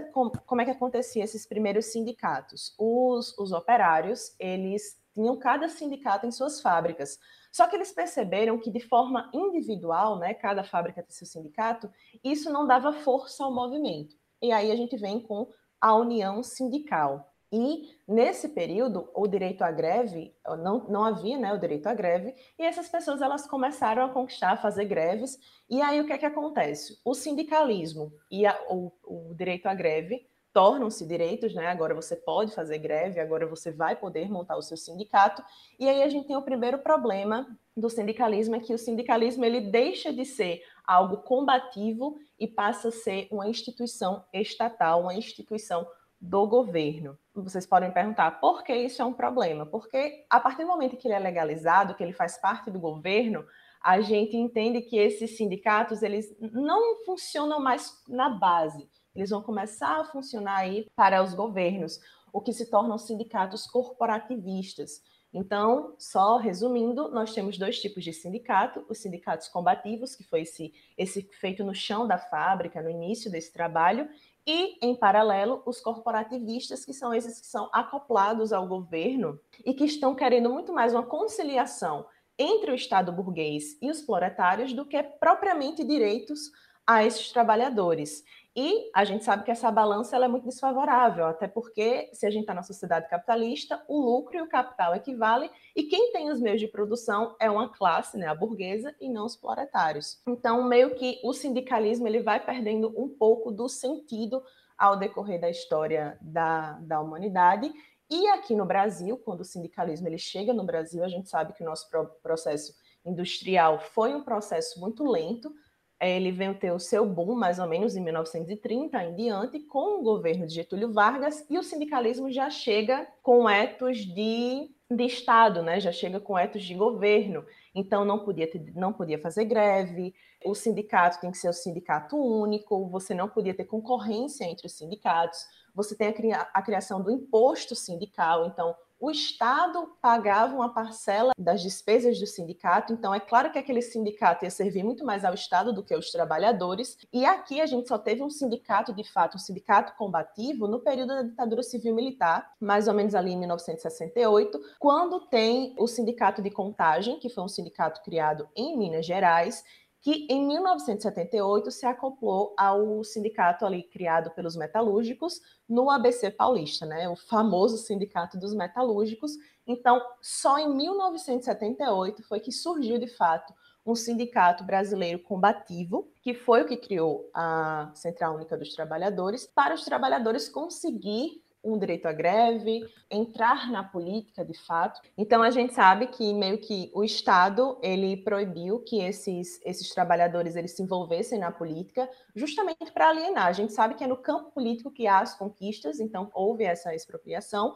como 0.45 0.61
é 0.61 0.65
que 0.65 0.71
acontecia 0.71 1.23
esses 1.23 1.45
primeiros 1.45 1.85
sindicatos? 1.85 2.75
Os, 2.77 3.37
os 3.37 3.53
operários, 3.53 4.35
eles 4.37 4.99
tinham 5.17 5.35
cada 5.35 5.67
sindicato 5.67 6.27
em 6.27 6.31
suas 6.31 6.61
fábricas. 6.61 7.17
Só 7.51 7.65
que 7.67 7.75
eles 7.75 7.91
perceberam 7.91 8.59
que, 8.59 8.69
de 8.69 8.79
forma 8.79 9.31
individual, 9.33 10.19
né, 10.19 10.35
cada 10.35 10.63
fábrica 10.63 11.01
tem 11.01 11.09
seu 11.09 11.25
sindicato, 11.25 11.91
isso 12.23 12.53
não 12.53 12.67
dava 12.67 12.93
força 12.93 13.43
ao 13.43 13.51
movimento. 13.51 14.15
E 14.39 14.51
aí 14.51 14.71
a 14.71 14.75
gente 14.75 14.95
vem 14.95 15.19
com 15.19 15.49
a 15.81 15.95
união 15.95 16.43
sindical. 16.43 17.33
E 17.51 17.95
nesse 18.07 18.49
período, 18.49 19.09
o 19.15 19.25
direito 19.25 19.63
à 19.63 19.71
greve, 19.71 20.35
não, 20.59 20.87
não 20.87 21.03
havia 21.03 21.39
né, 21.39 21.51
o 21.51 21.59
direito 21.59 21.87
à 21.87 21.95
greve, 21.95 22.35
e 22.59 22.63
essas 22.63 22.87
pessoas 22.87 23.19
elas 23.19 23.47
começaram 23.47 24.05
a 24.05 24.09
conquistar, 24.09 24.51
a 24.51 24.57
fazer 24.57 24.85
greves. 24.85 25.39
E 25.67 25.81
aí 25.81 25.99
o 25.99 26.05
que 26.05 26.13
é 26.13 26.17
que 26.17 26.25
acontece? 26.27 26.99
O 27.03 27.15
sindicalismo 27.15 28.13
e 28.29 28.45
a, 28.45 28.55
o, 28.69 28.91
o 29.03 29.33
direito 29.33 29.65
à 29.65 29.73
greve 29.73 30.27
tornam-se 30.53 31.05
direitos, 31.05 31.53
né? 31.53 31.67
Agora 31.67 31.93
você 31.93 32.15
pode 32.15 32.53
fazer 32.53 32.77
greve, 32.79 33.19
agora 33.19 33.45
você 33.45 33.71
vai 33.71 33.95
poder 33.95 34.29
montar 34.29 34.57
o 34.57 34.61
seu 34.61 34.75
sindicato. 34.75 35.43
E 35.79 35.87
aí 35.87 36.01
a 36.01 36.09
gente 36.09 36.27
tem 36.27 36.35
o 36.35 36.41
primeiro 36.41 36.79
problema 36.79 37.47
do 37.75 37.89
sindicalismo 37.89 38.55
é 38.55 38.59
que 38.59 38.73
o 38.73 38.77
sindicalismo 38.77 39.45
ele 39.45 39.61
deixa 39.61 40.11
de 40.11 40.25
ser 40.25 40.63
algo 40.83 41.17
combativo 41.17 42.17
e 42.39 42.47
passa 42.47 42.87
a 42.87 42.91
ser 42.91 43.27
uma 43.29 43.47
instituição 43.47 44.25
estatal, 44.33 45.01
uma 45.01 45.13
instituição 45.13 45.87
do 46.19 46.47
governo. 46.47 47.17
Vocês 47.35 47.67
podem 47.67 47.91
perguntar 47.91 48.39
por 48.39 48.63
que 48.63 48.75
isso 48.75 49.01
é 49.01 49.05
um 49.05 49.13
problema? 49.13 49.63
Porque 49.63 50.25
a 50.27 50.39
partir 50.39 50.63
do 50.63 50.69
momento 50.69 50.97
que 50.97 51.07
ele 51.07 51.13
é 51.13 51.19
legalizado, 51.19 51.93
que 51.93 52.03
ele 52.03 52.13
faz 52.13 52.37
parte 52.37 52.71
do 52.71 52.79
governo, 52.79 53.45
a 53.79 54.01
gente 54.01 54.35
entende 54.35 54.81
que 54.81 54.97
esses 54.97 55.37
sindicatos 55.37 56.01
eles 56.01 56.35
não 56.39 57.05
funcionam 57.05 57.59
mais 57.59 58.03
na 58.07 58.29
base 58.29 58.89
eles 59.17 59.31
vão 59.31 59.41
começar 59.41 59.99
a 59.99 60.05
funcionar 60.05 60.57
aí 60.57 60.87
para 60.95 61.23
os 61.23 61.33
governos, 61.33 61.99
o 62.31 62.39
que 62.39 62.53
se 62.53 62.69
tornam 62.69 62.97
sindicatos 62.97 63.65
corporativistas. 63.65 65.01
Então, 65.33 65.95
só 65.97 66.37
resumindo, 66.37 67.09
nós 67.09 67.33
temos 67.33 67.57
dois 67.57 67.81
tipos 67.81 68.03
de 68.03 68.13
sindicato: 68.13 68.85
os 68.87 68.99
sindicatos 68.99 69.47
combativos, 69.47 70.15
que 70.15 70.23
foi 70.23 70.41
esse, 70.41 70.73
esse 70.97 71.23
feito 71.39 71.63
no 71.63 71.75
chão 71.75 72.07
da 72.07 72.17
fábrica, 72.17 72.81
no 72.81 72.89
início 72.89 73.29
desse 73.29 73.51
trabalho, 73.51 74.07
e, 74.45 74.77
em 74.81 74.95
paralelo, 74.95 75.61
os 75.65 75.81
corporativistas, 75.81 76.85
que 76.85 76.93
são 76.93 77.13
esses 77.13 77.41
que 77.41 77.47
são 77.47 77.69
acoplados 77.73 78.53
ao 78.53 78.67
governo 78.67 79.37
e 79.65 79.73
que 79.73 79.83
estão 79.83 80.15
querendo 80.15 80.49
muito 80.49 80.71
mais 80.71 80.93
uma 80.93 81.03
conciliação 81.03 82.05
entre 82.39 82.71
o 82.71 82.75
Estado 82.75 83.11
burguês 83.11 83.77
e 83.81 83.89
os 83.89 84.01
proletários 84.01 84.71
do 84.71 84.85
que 84.85 85.01
propriamente 85.01 85.83
direitos 85.83 86.51
a 86.85 87.03
esses 87.03 87.31
trabalhadores. 87.31 88.23
E 88.59 88.89
a 88.91 89.05
gente 89.05 89.23
sabe 89.23 89.43
que 89.43 89.51
essa 89.51 89.69
balança 89.69 90.17
é 90.17 90.27
muito 90.27 90.45
desfavorável, 90.45 91.27
até 91.27 91.47
porque, 91.47 92.09
se 92.11 92.25
a 92.25 92.31
gente 92.31 92.41
está 92.41 92.55
na 92.55 92.63
sociedade 92.63 93.07
capitalista, 93.07 93.79
o 93.87 94.01
lucro 94.01 94.35
e 94.35 94.41
o 94.41 94.49
capital 94.49 94.95
equivalem, 94.95 95.51
e 95.75 95.83
quem 95.83 96.11
tem 96.11 96.31
os 96.31 96.41
meios 96.41 96.59
de 96.59 96.67
produção 96.67 97.35
é 97.39 97.51
uma 97.51 97.69
classe, 97.69 98.17
né, 98.17 98.25
a 98.25 98.33
burguesa, 98.33 98.95
e 98.99 99.09
não 99.09 99.27
os 99.27 99.35
proletários. 99.35 100.19
Então, 100.27 100.63
meio 100.63 100.95
que 100.95 101.19
o 101.23 101.33
sindicalismo 101.33 102.07
ele 102.07 102.23
vai 102.23 102.43
perdendo 102.43 102.91
um 102.99 103.07
pouco 103.07 103.51
do 103.51 103.69
sentido 103.69 104.41
ao 104.75 104.97
decorrer 104.97 105.39
da 105.39 105.51
história 105.51 106.17
da, 106.19 106.79
da 106.79 106.99
humanidade. 106.99 107.71
E 108.09 108.27
aqui 108.29 108.55
no 108.55 108.65
Brasil, 108.65 109.19
quando 109.19 109.41
o 109.41 109.45
sindicalismo 109.45 110.07
ele 110.07 110.17
chega 110.17 110.51
no 110.51 110.63
Brasil, 110.63 111.03
a 111.03 111.07
gente 111.07 111.29
sabe 111.29 111.53
que 111.53 111.61
o 111.61 111.65
nosso 111.65 111.87
processo 112.23 112.73
industrial 113.05 113.79
foi 113.79 114.15
um 114.15 114.23
processo 114.23 114.79
muito 114.79 115.03
lento, 115.03 115.53
ele 115.99 116.31
veio 116.31 116.53
ter 116.53 116.71
o 116.71 116.79
seu 116.79 117.05
boom 117.05 117.35
mais 117.35 117.57
ou 117.59 117.67
menos 117.67 117.95
em 117.95 118.03
1930 118.03 119.03
em 119.03 119.15
diante, 119.15 119.59
com 119.59 119.99
o 119.99 120.03
governo 120.03 120.45
de 120.45 120.53
Getúlio 120.53 120.93
Vargas, 120.93 121.45
e 121.49 121.57
o 121.57 121.63
sindicalismo 121.63 122.31
já 122.31 122.49
chega 122.49 123.07
com 123.23 123.49
etos 123.49 123.99
de, 123.99 124.69
de 124.91 125.03
Estado, 125.03 125.63
né? 125.63 125.79
já 125.79 125.91
chega 125.91 126.19
com 126.19 126.37
etos 126.37 126.63
de 126.63 126.75
governo. 126.75 127.43
Então 127.73 128.05
não 128.05 128.19
podia, 128.19 128.49
ter, 128.49 128.71
não 128.75 128.93
podia 128.93 129.19
fazer 129.19 129.45
greve, 129.45 130.13
o 130.45 130.53
sindicato 130.53 131.19
tem 131.19 131.31
que 131.31 131.37
ser 131.37 131.49
o 131.49 131.53
sindicato 131.53 132.15
único, 132.15 132.87
você 132.89 133.13
não 133.13 133.27
podia 133.27 133.55
ter 133.55 133.65
concorrência 133.65 134.45
entre 134.45 134.67
os 134.67 134.73
sindicatos, 134.73 135.39
você 135.73 135.95
tem 135.95 136.33
a, 136.33 136.41
a 136.53 136.61
criação 136.61 137.01
do 137.01 137.11
imposto 137.11 137.75
sindical, 137.75 138.45
então 138.45 138.75
o 138.99 139.11
Estado 139.11 139.95
pagava 140.01 140.55
uma 140.55 140.73
parcela 140.73 141.33
das 141.37 141.61
despesas 141.61 142.19
do 142.19 142.25
sindicato, 142.25 142.93
então 142.93 143.13
é 143.13 143.19
claro 143.19 143.51
que 143.51 143.59
aquele 143.59 143.81
sindicato 143.81 144.43
ia 144.43 144.51
servir 144.51 144.83
muito 144.83 145.05
mais 145.05 145.23
ao 145.23 145.33
Estado 145.33 145.71
do 145.71 145.83
que 145.83 145.93
aos 145.93 146.11
trabalhadores, 146.11 146.97
e 147.13 147.25
aqui 147.25 147.61
a 147.61 147.65
gente 147.65 147.87
só 147.87 147.97
teve 147.97 148.23
um 148.23 148.29
sindicato, 148.29 148.93
de 148.93 149.03
fato, 149.03 149.35
um 149.35 149.39
sindicato 149.39 149.95
combativo 149.95 150.67
no 150.67 150.79
período 150.79 151.09
da 151.09 151.21
ditadura 151.21 151.61
civil-militar, 151.61 152.51
mais 152.59 152.87
ou 152.87 152.93
menos 152.93 153.13
ali 153.13 153.31
em 153.31 153.37
1968, 153.37 154.59
quando 154.79 155.19
tem 155.27 155.75
o 155.77 155.87
sindicato 155.87 156.41
de 156.41 156.49
contagem, 156.49 157.19
que 157.19 157.29
foi 157.29 157.43
um 157.43 157.47
sindicato 157.47 158.01
criado 158.01 158.47
em 158.55 158.77
Minas 158.77 159.05
Gerais, 159.05 159.63
que 160.01 160.27
em 160.29 160.45
1978 160.45 161.71
se 161.71 161.85
acoplou 161.85 162.53
ao 162.57 163.03
sindicato 163.03 163.65
ali 163.65 163.83
criado 163.83 164.31
pelos 164.31 164.55
metalúrgicos 164.55 165.41
no 165.67 165.89
ABC 165.89 166.31
Paulista, 166.31 166.85
né? 166.85 167.09
O 167.09 167.15
famoso 167.15 167.77
sindicato 167.77 168.37
dos 168.37 168.53
metalúrgicos. 168.53 169.31
Então, 169.65 170.01
só 170.21 170.57
em 170.59 170.73
1978 170.73 172.23
foi 172.23 172.39
que 172.39 172.51
surgiu 172.51 172.97
de 172.97 173.07
fato 173.07 173.53
um 173.85 173.95
sindicato 173.95 174.63
brasileiro 174.63 175.19
combativo, 175.19 176.11
que 176.21 176.33
foi 176.33 176.61
o 176.61 176.67
que 176.67 176.75
criou 176.75 177.29
a 177.33 177.89
Central 177.93 178.35
Única 178.35 178.57
dos 178.57 178.73
Trabalhadores, 178.73 179.47
para 179.47 179.73
os 179.73 179.85
trabalhadores 179.85 180.49
conseguir 180.49 181.41
um 181.71 181.77
direito 181.77 182.05
à 182.07 182.13
greve, 182.13 182.81
entrar 183.09 183.71
na 183.71 183.83
política 183.83 184.43
de 184.45 184.53
fato. 184.53 185.01
Então 185.17 185.41
a 185.41 185.49
gente 185.49 185.73
sabe 185.73 186.07
que 186.07 186.33
meio 186.33 186.57
que 186.59 186.91
o 186.93 187.03
Estado 187.03 187.77
ele 187.81 188.17
proibiu 188.17 188.79
que 188.79 189.01
esses, 189.01 189.59
esses 189.65 189.89
trabalhadores 189.89 190.55
eles 190.55 190.75
se 190.75 190.81
envolvessem 190.81 191.39
na 191.39 191.51
política, 191.51 192.09
justamente 192.35 192.91
para 192.91 193.09
alienar. 193.09 193.47
A 193.47 193.53
gente 193.53 193.73
sabe 193.73 193.95
que 193.95 194.03
é 194.03 194.07
no 194.07 194.17
campo 194.17 194.51
político 194.51 194.91
que 194.91 195.07
há 195.07 195.19
as 195.19 195.35
conquistas, 195.35 195.99
então 195.99 196.29
houve 196.33 196.63
essa 196.63 196.93
expropriação. 196.93 197.75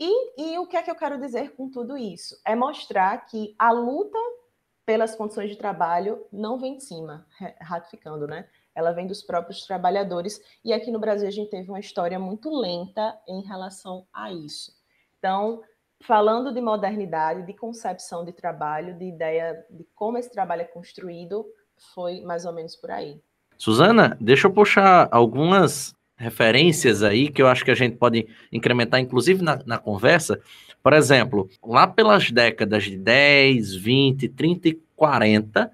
E, 0.00 0.52
e 0.54 0.58
o 0.58 0.66
que 0.66 0.76
é 0.76 0.82
que 0.82 0.90
eu 0.90 0.94
quero 0.94 1.20
dizer 1.20 1.54
com 1.56 1.68
tudo 1.68 1.96
isso? 1.96 2.40
É 2.44 2.54
mostrar 2.54 3.26
que 3.26 3.54
a 3.58 3.72
luta 3.72 4.18
pelas 4.88 5.14
condições 5.14 5.50
de 5.50 5.56
trabalho 5.56 6.24
não 6.32 6.58
vem 6.58 6.78
de 6.78 6.84
cima, 6.84 7.26
ratificando, 7.60 8.26
né? 8.26 8.48
Ela 8.78 8.92
vem 8.92 9.08
dos 9.08 9.22
próprios 9.22 9.66
trabalhadores. 9.66 10.40
E 10.64 10.72
aqui 10.72 10.92
no 10.92 11.00
Brasil 11.00 11.26
a 11.26 11.32
gente 11.32 11.50
teve 11.50 11.68
uma 11.68 11.80
história 11.80 12.16
muito 12.16 12.48
lenta 12.48 13.18
em 13.26 13.42
relação 13.42 14.06
a 14.14 14.32
isso. 14.32 14.72
Então, 15.18 15.60
falando 16.00 16.54
de 16.54 16.60
modernidade, 16.60 17.44
de 17.44 17.52
concepção 17.54 18.24
de 18.24 18.32
trabalho, 18.32 18.96
de 18.96 19.04
ideia 19.04 19.66
de 19.68 19.84
como 19.96 20.16
esse 20.16 20.30
trabalho 20.30 20.62
é 20.62 20.64
construído, 20.64 21.44
foi 21.92 22.20
mais 22.20 22.44
ou 22.44 22.52
menos 22.52 22.76
por 22.76 22.92
aí. 22.92 23.20
Suzana, 23.56 24.16
deixa 24.20 24.46
eu 24.46 24.52
puxar 24.52 25.08
algumas 25.10 25.92
referências 26.16 27.02
aí 27.02 27.28
que 27.30 27.42
eu 27.42 27.48
acho 27.48 27.64
que 27.64 27.72
a 27.72 27.76
gente 27.76 27.96
pode 27.96 28.28
incrementar, 28.52 29.00
inclusive 29.00 29.42
na, 29.42 29.60
na 29.66 29.78
conversa. 29.78 30.40
Por 30.80 30.92
exemplo, 30.92 31.50
lá 31.64 31.88
pelas 31.88 32.30
décadas 32.30 32.84
de 32.84 32.96
10, 32.96 33.74
20, 33.74 34.28
30 34.28 34.68
e 34.68 34.80
40, 34.94 35.68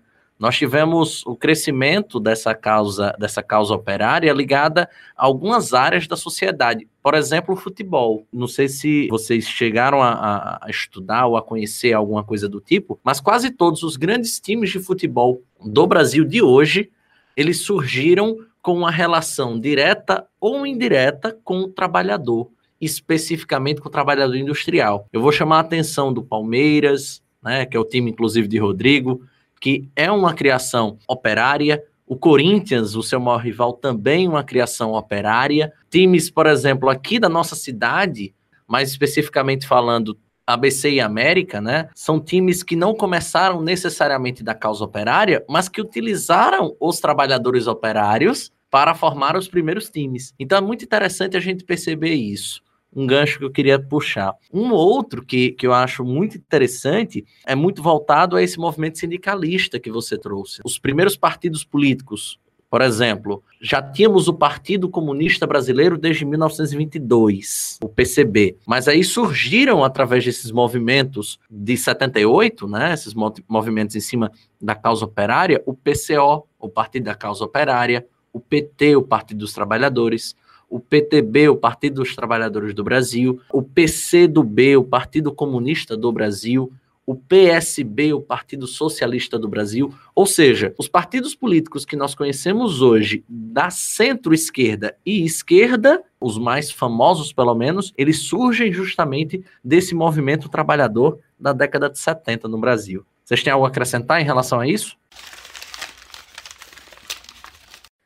nós 0.45 0.59
tivemos 0.59 1.25
o 1.25 1.35
crescimento 1.35 2.21
dessa 2.21 2.55
causa, 2.55 3.17
dessa 3.19 3.43
causa 3.43 3.73
operária 3.73 4.31
ligada 4.31 4.91
a 5.17 5.25
algumas 5.25 5.73
áreas 5.73 6.07
da 6.07 6.17
sociedade. 6.17 6.87
Por 7.03 7.15
exemplo, 7.15 7.55
o 7.55 7.57
futebol. 7.57 8.27
Não 8.31 8.47
sei 8.47 8.69
se 8.69 9.09
vocês 9.09 9.49
chegaram 9.49 10.03
a, 10.03 10.59
a, 10.61 10.69
estudar 10.69 11.25
ou 11.25 11.39
a 11.39 11.43
conhecer 11.43 11.95
alguma 11.95 12.23
coisa 12.23 12.47
do 12.47 12.61
tipo, 12.61 13.01
mas 13.03 13.21
quase 13.21 13.51
todos 13.51 13.83
os 13.83 13.97
grandes 13.97 14.39
times 14.39 14.69
de 14.69 14.81
futebol 14.81 15.41
do 15.65 15.87
Brasil 15.87 16.27
de 16.27 16.43
hoje, 16.43 16.91
eles 17.35 17.63
surgiram 17.63 18.37
com 18.61 18.77
uma 18.77 18.91
relação 18.91 19.59
direta 19.59 20.27
ou 20.39 20.67
indireta 20.67 21.35
com 21.43 21.61
o 21.61 21.69
trabalhador, 21.69 22.51
especificamente 22.79 23.81
com 23.81 23.89
o 23.89 23.91
trabalhador 23.91 24.37
industrial. 24.37 25.09
Eu 25.11 25.23
vou 25.23 25.33
chamar 25.33 25.57
a 25.57 25.61
atenção 25.61 26.13
do 26.13 26.23
Palmeiras, 26.23 27.23
né, 27.43 27.65
que 27.65 27.79
é 27.79 27.81
o 27.81 27.85
time 27.85 28.11
inclusive 28.11 28.47
de 28.47 28.59
Rodrigo, 28.59 29.23
que 29.65 29.89
é 29.97 30.13
uma 30.13 30.35
criação 30.35 30.99
operária. 31.09 31.83
O 32.07 32.19
Corinthians, 32.19 32.95
o 32.95 33.03
seu 33.03 33.19
maior 33.19 33.39
rival, 33.39 33.73
também 33.73 34.29
uma 34.29 34.45
criação 34.45 34.93
operária. 34.93 35.73
Times, 35.89 36.29
por 36.29 36.47
exemplo, 36.47 36.91
aqui 36.91 37.19
da 37.19 37.31
nossa 37.31 37.57
cidade, 37.57 38.35
mais 38.69 38.91
especificamente 38.91 39.67
falando, 39.67 40.19
ABC 40.47 40.91
e 40.91 41.01
América, 41.01 41.63
né? 41.63 41.89
São 41.95 42.21
times 42.21 42.63
que 42.63 42.77
não 42.77 42.95
começaram 42.95 43.63
necessariamente 43.63 44.45
da 44.45 44.55
causa 44.55 44.85
operária, 44.85 45.43
mas 45.49 45.67
que 45.67 45.81
utilizaram 45.81 46.77
os 46.79 47.01
trabalhadores 47.01 47.67
operários 47.67 48.53
para 48.71 48.95
formar 48.95 49.35
os 49.35 49.49
primeiros 49.49 49.89
times. 49.89 50.35
Então 50.39 50.59
é 50.59 50.61
muito 50.61 50.85
interessante 50.85 51.39
a 51.39 51.41
gente 51.41 51.65
perceber 51.65 52.13
isso 52.13 52.63
um 52.95 53.07
gancho 53.07 53.39
que 53.39 53.45
eu 53.45 53.51
queria 53.51 53.79
puxar. 53.79 54.35
Um 54.53 54.73
outro 54.73 55.25
que, 55.25 55.53
que 55.53 55.67
eu 55.67 55.73
acho 55.73 56.05
muito 56.05 56.37
interessante 56.37 57.25
é 57.47 57.55
muito 57.55 57.83
voltado 57.83 58.37
a 58.37 58.43
esse 58.43 58.59
movimento 58.59 58.99
sindicalista 58.99 59.81
que 59.81 59.91
você 59.91 60.17
trouxe. 60.17 60.61
Os 60.65 60.79
primeiros 60.79 61.17
partidos 61.17 61.65
políticos, 61.65 62.39
por 62.71 62.83
exemplo, 62.83 63.43
já 63.61 63.81
tínhamos 63.81 64.27
o 64.27 64.35
Partido 64.35 64.89
Comunista 64.89 65.47
Brasileiro 65.47 65.97
desde 65.97 66.25
1922, 66.25 67.79
o 67.83 67.89
PCB. 67.89 68.57
Mas 68.67 68.89
aí 68.89 69.05
surgiram, 69.05 69.85
através 69.85 70.25
desses 70.25 70.51
movimentos 70.51 71.39
de 71.49 71.77
78, 71.77 72.67
né, 72.67 72.93
esses 72.93 73.15
movimentos 73.49 73.95
em 73.95 74.01
cima 74.01 74.31
da 74.61 74.75
causa 74.75 75.05
operária, 75.05 75.63
o 75.67 75.73
PCO, 75.73 76.49
o 76.59 76.69
Partido 76.69 77.05
da 77.05 77.15
Causa 77.15 77.45
Operária, 77.45 78.07
o 78.33 78.41
PT, 78.41 78.97
o 78.97 79.03
Partido 79.03 79.39
dos 79.39 79.53
Trabalhadores, 79.53 80.35
o 80.69 80.81
PTB, 80.81 81.49
o 81.49 81.57
Partido 81.57 81.97
dos 81.97 82.15
Trabalhadores 82.15 82.75
do 82.75 82.85
Brasil, 82.85 83.41
o 83.53 83.63
PCdoB, 83.63 84.77
o 84.77 84.85
Partido 84.85 85.33
Comunista 85.33 85.97
do 85.97 86.11
Brasil, 86.11 86.73
o 87.07 87.15
PSB, 87.15 88.15
o 88.15 88.21
Partido 88.21 88.67
Socialista 88.67 89.39
do 89.39 89.49
Brasil, 89.49 89.95
ou 90.15 90.27
seja, 90.27 90.75
os 90.79 90.89
partidos 90.89 91.35
políticos 91.35 91.85
que 91.85 91.97
nós 91.97 92.15
conhecemos 92.15 92.81
hoje 92.81 93.25
da 93.29 93.71
centro-esquerda 93.71 94.97
e 95.05 95.25
esquerda, 95.25 96.03
os 96.21 96.39
mais 96.39 96.71
famosos 96.71 97.33
pelo 97.33 97.55
menos, 97.55 97.93
eles 97.97 98.23
surgem 98.23 98.73
justamente 98.73 99.45
desse 99.63 99.95
movimento 99.95 100.49
trabalhador 100.49 101.19
da 101.39 101.53
década 101.53 101.91
de 101.91 101.99
70 101.99 102.49
no 102.49 102.59
Brasil. 102.59 103.05
Vocês 103.25 103.43
têm 103.43 103.53
algo 103.53 103.67
a 103.67 103.69
acrescentar 103.69 104.21
em 104.21 104.25
relação 104.25 104.61
a 104.61 104.67
isso? 104.67 104.97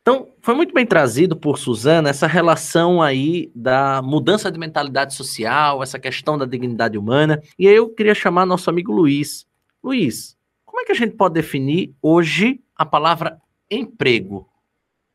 Então, 0.01 0.27
foi 0.49 0.55
muito 0.55 0.73
bem 0.73 0.83
trazido 0.83 1.37
por 1.37 1.59
Suzana 1.59 2.09
essa 2.09 2.25
relação 2.25 3.03
aí 3.03 3.51
da 3.53 4.01
mudança 4.01 4.51
de 4.51 4.57
mentalidade 4.57 5.13
social, 5.13 5.83
essa 5.83 5.99
questão 5.99 6.39
da 6.39 6.45
dignidade 6.45 6.97
humana. 6.97 7.39
E 7.59 7.67
aí 7.67 7.75
eu 7.75 7.87
queria 7.87 8.15
chamar 8.15 8.47
nosso 8.47 8.67
amigo 8.67 8.91
Luiz. 8.91 9.45
Luiz, 9.83 10.35
como 10.65 10.81
é 10.81 10.85
que 10.85 10.91
a 10.91 10.95
gente 10.95 11.15
pode 11.15 11.35
definir 11.35 11.93
hoje 12.01 12.59
a 12.75 12.83
palavra 12.83 13.39
emprego? 13.69 14.49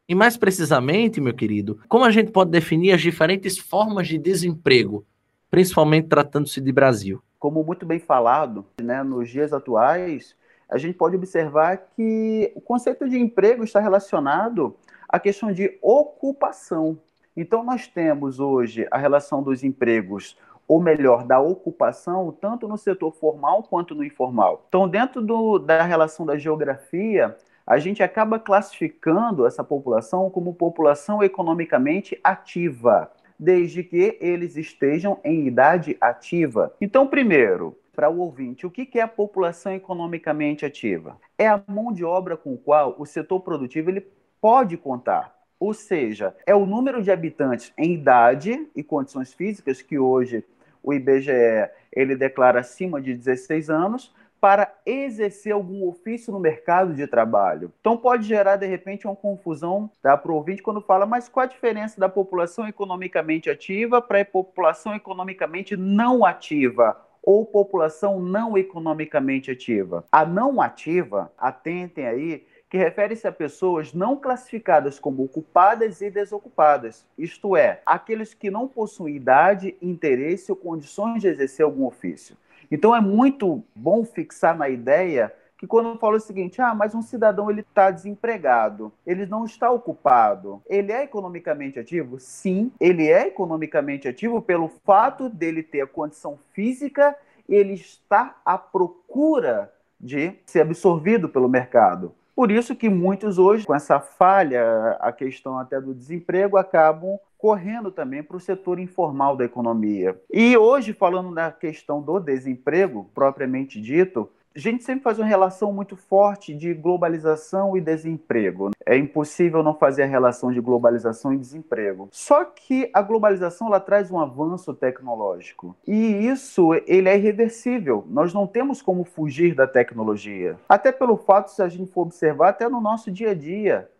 E 0.08 0.14
mais 0.14 0.36
precisamente, 0.36 1.20
meu 1.20 1.34
querido, 1.34 1.80
como 1.88 2.04
a 2.04 2.12
gente 2.12 2.30
pode 2.30 2.52
definir 2.52 2.92
as 2.92 3.00
diferentes 3.00 3.58
formas 3.58 4.06
de 4.06 4.18
desemprego, 4.18 5.04
principalmente 5.50 6.06
tratando-se 6.06 6.60
de 6.60 6.70
Brasil? 6.70 7.20
Como 7.40 7.64
muito 7.64 7.84
bem 7.84 7.98
falado, 7.98 8.64
né, 8.80 9.02
nos 9.02 9.28
dias 9.28 9.52
atuais, 9.52 10.36
a 10.70 10.78
gente 10.78 10.96
pode 10.96 11.16
observar 11.16 11.88
que 11.96 12.52
o 12.54 12.60
conceito 12.60 13.08
de 13.08 13.18
emprego 13.18 13.64
está 13.64 13.80
relacionado 13.80 14.76
à 15.14 15.20
questão 15.20 15.52
de 15.52 15.78
ocupação. 15.80 16.98
Então, 17.36 17.62
nós 17.62 17.86
temos 17.86 18.40
hoje 18.40 18.84
a 18.90 18.98
relação 18.98 19.44
dos 19.44 19.62
empregos 19.62 20.36
ou 20.66 20.82
melhor, 20.82 21.24
da 21.24 21.38
ocupação, 21.38 22.32
tanto 22.40 22.66
no 22.66 22.76
setor 22.76 23.12
formal 23.12 23.62
quanto 23.62 23.94
no 23.94 24.02
informal. 24.02 24.64
Então, 24.66 24.88
dentro 24.88 25.22
do, 25.22 25.58
da 25.58 25.82
relação 25.82 26.26
da 26.26 26.36
geografia, 26.36 27.36
a 27.64 27.78
gente 27.78 28.02
acaba 28.02 28.40
classificando 28.40 29.46
essa 29.46 29.62
população 29.62 30.28
como 30.30 30.54
população 30.54 31.22
economicamente 31.22 32.18
ativa, 32.24 33.12
desde 33.38 33.84
que 33.84 34.18
eles 34.20 34.56
estejam 34.56 35.20
em 35.22 35.46
idade 35.46 35.96
ativa. 36.00 36.72
Então, 36.80 37.06
primeiro, 37.06 37.78
para 37.94 38.10
o 38.10 38.18
ouvinte, 38.18 38.66
o 38.66 38.70
que 38.70 38.98
é 38.98 39.02
a 39.02 39.08
população 39.08 39.72
economicamente 39.72 40.66
ativa? 40.66 41.16
É 41.38 41.46
a 41.46 41.62
mão 41.68 41.92
de 41.92 42.04
obra 42.04 42.36
com 42.36 42.54
a 42.54 42.58
qual 42.58 42.96
o 42.98 43.06
setor 43.06 43.40
produtivo 43.40 43.90
ele 43.90 44.06
pode 44.44 44.76
contar. 44.76 45.34
Ou 45.58 45.72
seja, 45.72 46.36
é 46.46 46.54
o 46.54 46.66
número 46.66 47.02
de 47.02 47.10
habitantes 47.10 47.72
em 47.78 47.94
idade 47.94 48.68
e 48.76 48.82
condições 48.82 49.32
físicas 49.32 49.80
que 49.80 49.98
hoje 49.98 50.44
o 50.82 50.92
IBGE 50.92 51.70
ele 51.90 52.14
declara 52.14 52.60
acima 52.60 53.00
de 53.00 53.14
16 53.14 53.70
anos 53.70 54.14
para 54.38 54.70
exercer 54.84 55.54
algum 55.54 55.88
ofício 55.88 56.30
no 56.30 56.38
mercado 56.38 56.92
de 56.92 57.06
trabalho. 57.06 57.72
Então 57.80 57.96
pode 57.96 58.24
gerar 58.24 58.56
de 58.56 58.66
repente 58.66 59.06
uma 59.06 59.16
confusão 59.16 59.90
tá, 60.02 60.14
para 60.14 60.30
o 60.30 60.34
ouvinte 60.34 60.62
quando 60.62 60.82
fala, 60.82 61.06
mas 61.06 61.26
qual 61.26 61.44
a 61.44 61.48
diferença 61.48 61.98
da 61.98 62.10
população 62.10 62.68
economicamente 62.68 63.48
ativa 63.48 64.02
para 64.02 64.20
a 64.20 64.26
população 64.26 64.94
economicamente 64.94 65.74
não 65.74 66.22
ativa? 66.22 67.00
Ou 67.22 67.46
população 67.46 68.20
não 68.20 68.58
economicamente 68.58 69.50
ativa. 69.50 70.04
A 70.12 70.26
não 70.26 70.60
ativa, 70.60 71.32
atentem 71.38 72.06
aí, 72.06 72.46
que 72.74 72.78
refere-se 72.78 73.24
a 73.24 73.30
pessoas 73.30 73.94
não 73.94 74.16
classificadas 74.16 74.98
como 74.98 75.22
ocupadas 75.22 76.00
e 76.00 76.10
desocupadas, 76.10 77.06
isto 77.16 77.56
é, 77.56 77.80
aqueles 77.86 78.34
que 78.34 78.50
não 78.50 78.66
possuem 78.66 79.14
idade, 79.14 79.76
interesse 79.80 80.50
ou 80.50 80.56
condições 80.56 81.22
de 81.22 81.28
exercer 81.28 81.64
algum 81.64 81.86
ofício. 81.86 82.36
Então 82.68 82.92
é 82.92 83.00
muito 83.00 83.62
bom 83.76 84.04
fixar 84.04 84.58
na 84.58 84.68
ideia 84.68 85.32
que 85.56 85.68
quando 85.68 85.90
eu 85.90 85.98
falo 85.98 86.16
o 86.16 86.20
seguinte, 86.20 86.60
ah, 86.60 86.74
mas 86.74 86.96
um 86.96 87.00
cidadão 87.00 87.48
ele 87.48 87.60
está 87.60 87.92
desempregado, 87.92 88.92
ele 89.06 89.24
não 89.24 89.44
está 89.44 89.70
ocupado, 89.70 90.60
ele 90.68 90.90
é 90.90 91.04
economicamente 91.04 91.78
ativo? 91.78 92.18
Sim, 92.18 92.72
ele 92.80 93.06
é 93.06 93.28
economicamente 93.28 94.08
ativo 94.08 94.42
pelo 94.42 94.68
fato 94.84 95.28
dele 95.28 95.62
ter 95.62 95.82
a 95.82 95.86
condição 95.86 96.40
física 96.52 97.16
ele 97.48 97.74
estar 97.74 98.40
à 98.44 98.58
procura 98.58 99.72
de 100.00 100.32
ser 100.44 100.62
absorvido 100.62 101.28
pelo 101.28 101.48
mercado. 101.48 102.12
Por 102.34 102.50
isso 102.50 102.74
que 102.74 102.88
muitos 102.88 103.38
hoje, 103.38 103.64
com 103.64 103.74
essa 103.74 104.00
falha, 104.00 104.96
a 105.00 105.12
questão 105.12 105.58
até 105.58 105.80
do 105.80 105.94
desemprego, 105.94 106.56
acabam 106.56 107.18
correndo 107.38 107.92
também 107.92 108.22
para 108.22 108.36
o 108.36 108.40
setor 108.40 108.78
informal 108.78 109.36
da 109.36 109.44
economia. 109.44 110.20
E 110.32 110.56
hoje, 110.56 110.92
falando 110.92 111.32
da 111.32 111.52
questão 111.52 112.02
do 112.02 112.18
desemprego, 112.18 113.10
propriamente 113.14 113.80
dito, 113.80 114.30
a 114.56 114.60
gente 114.60 114.84
sempre 114.84 115.02
faz 115.02 115.18
uma 115.18 115.26
relação 115.26 115.72
muito 115.72 115.96
forte 115.96 116.54
de 116.54 116.72
globalização 116.72 117.76
e 117.76 117.80
desemprego. 117.80 118.70
É 118.86 118.96
impossível 118.96 119.64
não 119.64 119.74
fazer 119.74 120.04
a 120.04 120.06
relação 120.06 120.52
de 120.52 120.60
globalização 120.60 121.34
e 121.34 121.38
desemprego. 121.38 122.08
Só 122.12 122.44
que 122.44 122.88
a 122.94 123.02
globalização 123.02 123.66
ela 123.66 123.80
traz 123.80 124.12
um 124.12 124.20
avanço 124.20 124.72
tecnológico 124.72 125.76
e 125.86 126.28
isso 126.28 126.72
ele 126.86 127.08
é 127.08 127.16
irreversível. 127.16 128.04
Nós 128.08 128.32
não 128.32 128.46
temos 128.46 128.80
como 128.80 129.02
fugir 129.02 129.56
da 129.56 129.66
tecnologia. 129.66 130.56
Até 130.68 130.92
pelo 130.92 131.16
fato, 131.16 131.50
se 131.50 131.60
a 131.60 131.68
gente 131.68 131.90
for 131.90 132.02
observar, 132.02 132.50
até 132.50 132.68
no 132.68 132.80
nosso 132.80 133.10
dia 133.10 133.30
a 133.30 133.34
dia, 133.34 133.90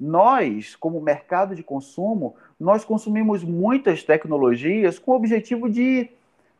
nós, 0.00 0.74
como 0.74 1.00
mercado 1.00 1.54
de 1.54 1.62
consumo, 1.62 2.34
nós 2.58 2.84
consumimos 2.84 3.44
muitas 3.44 4.02
tecnologias 4.02 4.98
com 4.98 5.12
o 5.12 5.16
objetivo 5.16 5.68
de 5.68 6.10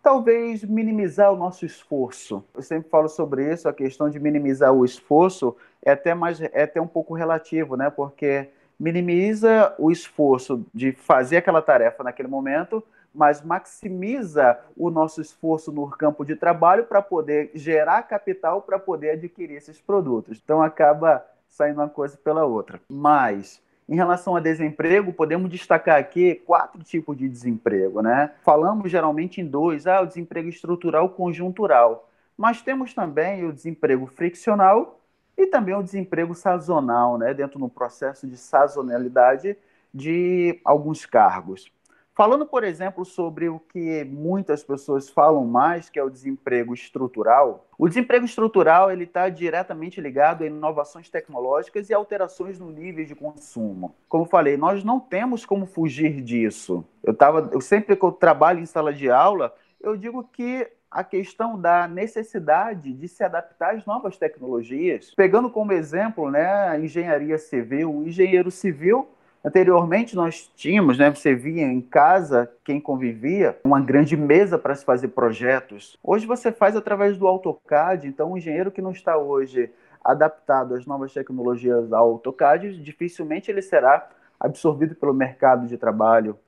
talvez 0.03 0.65
minimizar 0.65 1.33
o 1.33 1.37
nosso 1.37 1.65
esforço. 1.65 2.45
Eu 2.55 2.63
sempre 2.63 2.89
falo 2.89 3.09
sobre 3.09 3.53
isso, 3.53 3.69
a 3.69 3.73
questão 3.73 4.09
de 4.09 4.19
minimizar 4.19 4.73
o 4.73 4.85
esforço 4.85 5.57
é 5.83 5.93
até 5.93 6.15
mais 6.15 6.41
é 6.41 6.63
até 6.63 6.81
um 6.81 6.87
pouco 6.87 7.15
relativo, 7.15 7.77
né? 7.77 7.91
Porque 7.91 8.49
minimiza 8.79 9.75
o 9.79 9.91
esforço 9.91 10.65
de 10.73 10.93
fazer 10.93 11.39
aquela 11.39 11.61
tarefa 11.61 12.03
naquele 12.03 12.29
momento, 12.29 12.83
mas 13.15 13.43
maximiza 13.43 14.59
o 14.77 14.89
nosso 14.91 15.21
esforço 15.21 15.71
no 15.73 15.89
campo 15.91 16.25
de 16.25 16.37
trabalho 16.37 16.85
para 16.85 17.03
poder 17.03 17.51
gerar 17.55 18.03
capital 18.05 18.63
para 18.63 18.79
poder 18.79 19.11
adquirir 19.11 19.57
esses 19.57 19.81
produtos. 19.81 20.41
Então 20.43 20.63
acaba 20.63 21.25
saindo 21.49 21.81
uma 21.81 21.89
coisa 21.89 22.17
pela 22.17 22.45
outra. 22.45 22.81
Mas 22.89 23.61
em 23.91 23.97
relação 23.97 24.37
a 24.37 24.41
desemprego, 24.41 25.13
podemos 25.13 25.51
destacar 25.51 25.99
aqui 25.99 26.37
quatro 26.47 26.81
tipos 26.85 27.17
de 27.17 27.29
desemprego, 27.29 28.01
né? 28.01 28.31
Falamos 28.45 28.89
geralmente 28.89 29.41
em 29.41 29.45
dois, 29.45 29.85
ah, 29.85 30.01
o 30.01 30.07
desemprego 30.07 30.49
estrutural 30.49 31.09
conjuntural, 31.09 32.09
mas 32.39 32.63
temos 32.63 32.95
também 32.95 33.45
o 33.45 33.53
desemprego 33.53 34.07
friccional 34.07 35.01
e 35.37 35.45
também 35.45 35.75
o 35.75 35.83
desemprego 35.83 36.37
sazonal, 36.37 37.19
né? 37.19 37.35
Dentro 37.35 37.59
do 37.59 37.69
processo 37.69 38.29
de 38.29 38.37
sazonalidade 38.37 39.57
de 39.93 40.61
alguns 40.65 41.05
cargos. 41.05 41.73
Falando, 42.21 42.45
por 42.45 42.65
exemplo, 42.65 43.03
sobre 43.03 43.49
o 43.49 43.59
que 43.59 44.05
muitas 44.05 44.63
pessoas 44.63 45.09
falam 45.09 45.47
mais, 45.47 45.89
que 45.89 45.99
é 45.99 46.05
o 46.05 46.11
desemprego 46.11 46.75
estrutural. 46.75 47.67
O 47.79 47.89
desemprego 47.89 48.27
estrutural 48.27 48.93
ele 48.93 49.05
está 49.05 49.31
diretamente 49.31 50.03
ligado 50.03 50.45
a 50.45 50.47
inovações 50.47 51.09
tecnológicas 51.09 51.89
e 51.89 51.95
alterações 51.95 52.59
no 52.59 52.71
nível 52.71 53.07
de 53.07 53.15
consumo. 53.15 53.95
Como 54.07 54.27
falei, 54.27 54.59
nós 54.59 54.85
não 54.85 55.01
temos 55.01 55.47
como 55.47 55.65
fugir 55.65 56.21
disso. 56.21 56.85
Eu 57.03 57.15
tava, 57.15 57.49
eu 57.55 57.61
sempre 57.63 57.97
que 57.97 58.05
eu 58.05 58.13
trabalho 58.13 58.61
em 58.61 58.67
sala 58.67 58.93
de 58.93 59.11
aula, 59.11 59.55
eu 59.81 59.97
digo 59.97 60.23
que 60.31 60.71
a 60.91 61.03
questão 61.03 61.59
da 61.59 61.89
necessidade 61.89 62.93
de 62.93 63.09
se 63.09 63.25
adaptar 63.25 63.77
às 63.77 63.87
novas 63.87 64.19
tecnologias. 64.19 65.15
Pegando 65.17 65.49
como 65.49 65.73
exemplo, 65.73 66.31
né, 66.31 66.69
a 66.69 66.79
engenharia 66.79 67.39
civil, 67.39 67.91
o 67.91 68.07
engenheiro 68.07 68.51
civil 68.51 69.09
Anteriormente 69.43 70.15
nós 70.15 70.51
tínhamos, 70.55 70.99
né, 70.99 71.11
você 71.11 71.35
via 71.35 71.65
em 71.65 71.81
casa, 71.81 72.51
quem 72.63 72.79
convivia, 72.79 73.59
uma 73.65 73.81
grande 73.81 74.15
mesa 74.15 74.59
para 74.59 74.75
se 74.75 74.85
fazer 74.85 75.09
projetos. 75.09 75.97
Hoje 76.03 76.27
você 76.27 76.53
faz 76.53 76.77
através 76.77 77.17
do 77.17 77.27
AutoCAD, 77.27 78.07
então 78.07 78.33
o 78.33 78.39
engenheiro 78.39 78.71
que 78.71 78.83
não 78.83 78.91
está 78.91 79.17
hoje 79.17 79.71
adaptado 80.05 80.75
às 80.75 80.85
novas 80.85 81.15
tecnologias 81.15 81.91
ao 81.91 82.11
AutoCAD, 82.11 82.83
dificilmente 82.83 83.51
ele 83.51 83.63
será 83.63 84.11
absorvido 84.39 84.95
pelo 84.95 85.15
mercado 85.15 85.67
de 85.67 85.79
trabalho. 85.79 86.39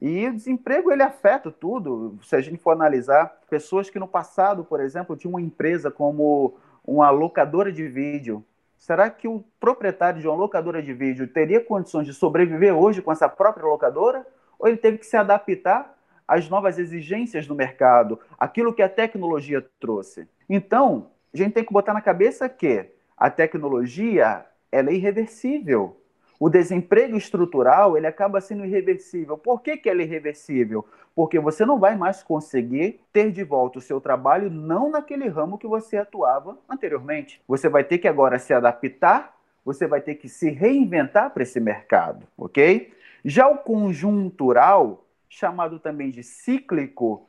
E 0.00 0.26
o 0.28 0.34
desemprego 0.34 0.90
ele 0.90 1.02
afeta 1.02 1.50
tudo. 1.50 2.18
Se 2.22 2.36
a 2.36 2.40
gente 2.40 2.58
for 2.58 2.72
analisar, 2.72 3.40
pessoas 3.48 3.88
que 3.88 3.98
no 3.98 4.08
passado, 4.08 4.64
por 4.64 4.80
exemplo, 4.80 5.16
tinham 5.16 5.34
uma 5.34 5.40
empresa 5.40 5.90
como 5.90 6.54
uma 6.84 7.08
locadora 7.10 7.70
de 7.70 7.86
vídeo, 7.86 8.44
Será 8.82 9.08
que 9.08 9.28
o 9.28 9.44
proprietário 9.60 10.20
de 10.20 10.26
uma 10.26 10.34
locadora 10.34 10.82
de 10.82 10.92
vídeo 10.92 11.28
teria 11.28 11.64
condições 11.64 12.04
de 12.04 12.12
sobreviver 12.12 12.74
hoje 12.74 13.00
com 13.00 13.12
essa 13.12 13.28
própria 13.28 13.64
locadora? 13.64 14.26
Ou 14.58 14.66
ele 14.66 14.76
teve 14.76 14.98
que 14.98 15.06
se 15.06 15.16
adaptar 15.16 15.96
às 16.26 16.48
novas 16.48 16.80
exigências 16.80 17.46
do 17.46 17.54
mercado, 17.54 18.18
aquilo 18.36 18.74
que 18.74 18.82
a 18.82 18.88
tecnologia 18.88 19.64
trouxe? 19.78 20.26
Então, 20.48 21.12
a 21.32 21.36
gente 21.36 21.52
tem 21.52 21.64
que 21.64 21.72
botar 21.72 21.94
na 21.94 22.00
cabeça 22.00 22.48
que 22.48 22.90
a 23.16 23.30
tecnologia 23.30 24.44
ela 24.72 24.90
é 24.90 24.94
irreversível. 24.94 26.01
O 26.42 26.50
desemprego 26.50 27.16
estrutural 27.16 27.96
ele 27.96 28.04
acaba 28.04 28.40
sendo 28.40 28.64
irreversível. 28.64 29.38
Por 29.38 29.62
que, 29.62 29.76
que 29.76 29.88
ele 29.88 30.02
é 30.02 30.06
irreversível? 30.06 30.84
Porque 31.14 31.38
você 31.38 31.64
não 31.64 31.78
vai 31.78 31.94
mais 31.94 32.20
conseguir 32.20 32.98
ter 33.12 33.30
de 33.30 33.44
volta 33.44 33.78
o 33.78 33.80
seu 33.80 34.00
trabalho 34.00 34.50
não 34.50 34.90
naquele 34.90 35.28
ramo 35.28 35.56
que 35.56 35.68
você 35.68 35.96
atuava 35.98 36.58
anteriormente. 36.68 37.40
Você 37.46 37.68
vai 37.68 37.84
ter 37.84 37.98
que 37.98 38.08
agora 38.08 38.40
se 38.40 38.52
adaptar, 38.52 39.36
você 39.64 39.86
vai 39.86 40.00
ter 40.00 40.16
que 40.16 40.28
se 40.28 40.50
reinventar 40.50 41.30
para 41.30 41.44
esse 41.44 41.60
mercado, 41.60 42.26
ok? 42.36 42.92
Já 43.24 43.46
o 43.46 43.58
conjuntural, 43.58 45.06
chamado 45.28 45.78
também 45.78 46.10
de 46.10 46.24
cíclico, 46.24 47.24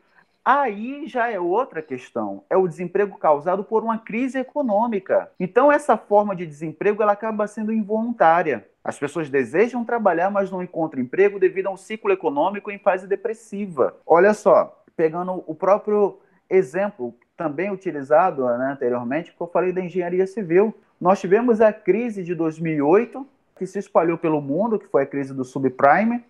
Aí 0.46 1.08
já 1.08 1.32
é 1.32 1.40
outra 1.40 1.82
questão, 1.82 2.44
é 2.50 2.58
o 2.58 2.68
desemprego 2.68 3.18
causado 3.18 3.64
por 3.64 3.82
uma 3.82 3.98
crise 3.98 4.38
econômica. 4.38 5.32
Então 5.40 5.72
essa 5.72 5.96
forma 5.96 6.36
de 6.36 6.46
desemprego 6.46 7.02
ela 7.02 7.14
acaba 7.14 7.48
sendo 7.48 7.72
involuntária. 7.72 8.68
As 8.84 9.00
pessoas 9.00 9.30
desejam 9.30 9.86
trabalhar, 9.86 10.30
mas 10.30 10.52
não 10.52 10.62
encontram 10.62 11.02
emprego 11.02 11.40
devido 11.40 11.68
a 11.68 11.72
um 11.72 11.78
ciclo 11.78 12.12
econômico 12.12 12.70
em 12.70 12.78
fase 12.78 13.08
depressiva. 13.08 13.96
Olha 14.06 14.34
só, 14.34 14.84
pegando 14.98 15.42
o 15.48 15.56
próprio 15.56 16.20
exemplo 16.50 17.16
também 17.38 17.72
utilizado 17.72 18.46
né, 18.46 18.72
anteriormente, 18.74 19.34
que 19.34 19.42
eu 19.42 19.48
falei 19.48 19.72
da 19.72 19.82
engenharia 19.82 20.28
civil. 20.28 20.74
Nós 21.00 21.22
tivemos 21.22 21.62
a 21.62 21.72
crise 21.72 22.22
de 22.22 22.36
2008, 22.36 23.26
que 23.58 23.66
se 23.66 23.80
espalhou 23.80 24.18
pelo 24.18 24.42
mundo, 24.42 24.78
que 24.78 24.88
foi 24.88 25.04
a 25.04 25.06
crise 25.06 25.34
do 25.34 25.46
subprime, 25.46 26.24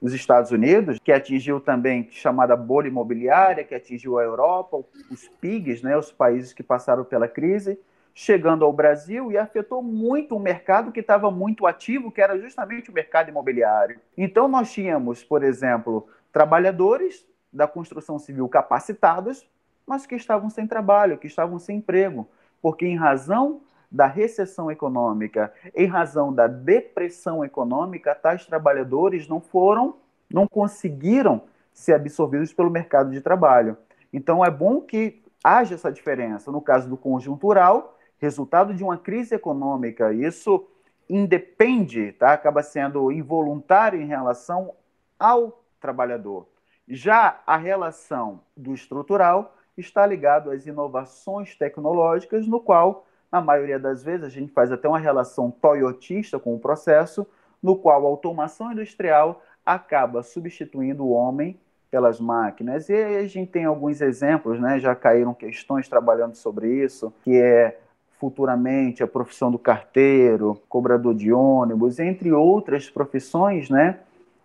nos 0.00 0.12
Estados 0.12 0.50
Unidos, 0.50 0.98
que 1.02 1.12
atingiu 1.12 1.60
também 1.60 2.08
chamada 2.10 2.56
bolha 2.56 2.88
imobiliária, 2.88 3.64
que 3.64 3.74
atingiu 3.74 4.18
a 4.18 4.22
Europa, 4.22 4.84
os 5.10 5.28
PIGs, 5.40 5.82
né, 5.82 5.96
os 5.96 6.12
países 6.12 6.52
que 6.52 6.62
passaram 6.62 7.04
pela 7.04 7.26
crise. 7.26 7.78
chegando 8.14 8.64
ao 8.64 8.72
Brasil 8.72 9.32
e 9.32 9.36
afetou 9.36 9.82
muito 9.82 10.36
o 10.36 10.40
mercado 10.40 10.92
que 10.92 11.00
estava 11.00 11.30
muito 11.30 11.66
ativo, 11.66 12.12
que 12.12 12.20
era 12.20 12.38
justamente 12.38 12.88
o 12.88 12.94
mercado 12.94 13.28
imobiliário. 13.28 13.98
Então, 14.16 14.46
nós 14.46 14.72
tínhamos, 14.72 15.24
por 15.24 15.42
exemplo, 15.42 16.06
trabalhadores 16.32 17.26
da 17.52 17.66
construção 17.66 18.18
civil 18.18 18.48
capacitados, 18.48 19.44
mas 19.84 20.06
que 20.06 20.14
estavam 20.14 20.48
sem 20.48 20.66
trabalho, 20.66 21.18
que 21.18 21.26
estavam 21.26 21.58
sem 21.58 21.78
emprego, 21.78 22.28
porque 22.62 22.86
em 22.86 22.96
razão 22.96 23.60
da 23.94 24.08
recessão 24.08 24.72
econômica, 24.72 25.52
em 25.72 25.86
razão 25.86 26.34
da 26.34 26.48
depressão 26.48 27.44
econômica, 27.44 28.12
tais 28.12 28.44
trabalhadores 28.44 29.28
não 29.28 29.40
foram, 29.40 29.94
não 30.28 30.48
conseguiram 30.48 31.42
ser 31.72 31.94
absorvidos 31.94 32.52
pelo 32.52 32.70
mercado 32.70 33.12
de 33.12 33.20
trabalho. 33.20 33.76
Então 34.12 34.44
é 34.44 34.50
bom 34.50 34.80
que 34.80 35.22
haja 35.44 35.76
essa 35.76 35.92
diferença. 35.92 36.50
No 36.50 36.60
caso 36.60 36.88
do 36.88 36.96
conjuntural, 36.96 37.96
resultado 38.18 38.74
de 38.74 38.82
uma 38.82 38.98
crise 38.98 39.36
econômica, 39.36 40.12
isso 40.12 40.66
independe, 41.08 42.10
tá? 42.14 42.32
acaba 42.32 42.64
sendo 42.64 43.12
involuntário 43.12 44.02
em 44.02 44.06
relação 44.06 44.74
ao 45.16 45.62
trabalhador. 45.78 46.48
Já 46.88 47.40
a 47.46 47.56
relação 47.56 48.40
do 48.56 48.74
estrutural 48.74 49.54
está 49.76 50.04
ligado 50.04 50.50
às 50.50 50.66
inovações 50.66 51.54
tecnológicas, 51.54 52.44
no 52.48 52.58
qual, 52.58 53.06
na 53.34 53.40
maioria 53.40 53.80
das 53.80 54.04
vezes, 54.04 54.24
a 54.24 54.28
gente 54.28 54.52
faz 54.52 54.70
até 54.70 54.88
uma 54.88 54.98
relação 54.98 55.50
toyotista 55.50 56.38
com 56.38 56.54
o 56.54 56.58
processo, 56.58 57.26
no 57.60 57.74
qual 57.74 58.06
a 58.06 58.08
automação 58.08 58.70
industrial 58.70 59.42
acaba 59.66 60.22
substituindo 60.22 61.04
o 61.04 61.10
homem 61.10 61.58
pelas 61.90 62.20
máquinas. 62.20 62.88
E 62.88 62.94
a 62.94 63.26
gente 63.26 63.50
tem 63.50 63.64
alguns 63.64 64.00
exemplos, 64.00 64.60
né? 64.60 64.78
já 64.78 64.94
caíram 64.94 65.34
questões 65.34 65.88
trabalhando 65.88 66.36
sobre 66.36 66.84
isso, 66.84 67.12
que 67.24 67.36
é 67.36 67.76
futuramente 68.20 69.02
a 69.02 69.06
profissão 69.08 69.50
do 69.50 69.58
carteiro, 69.58 70.62
cobrador 70.68 71.12
de 71.12 71.32
ônibus, 71.32 71.98
entre 71.98 72.30
outras 72.30 72.88
profissões, 72.88 73.68
né? 73.68 73.98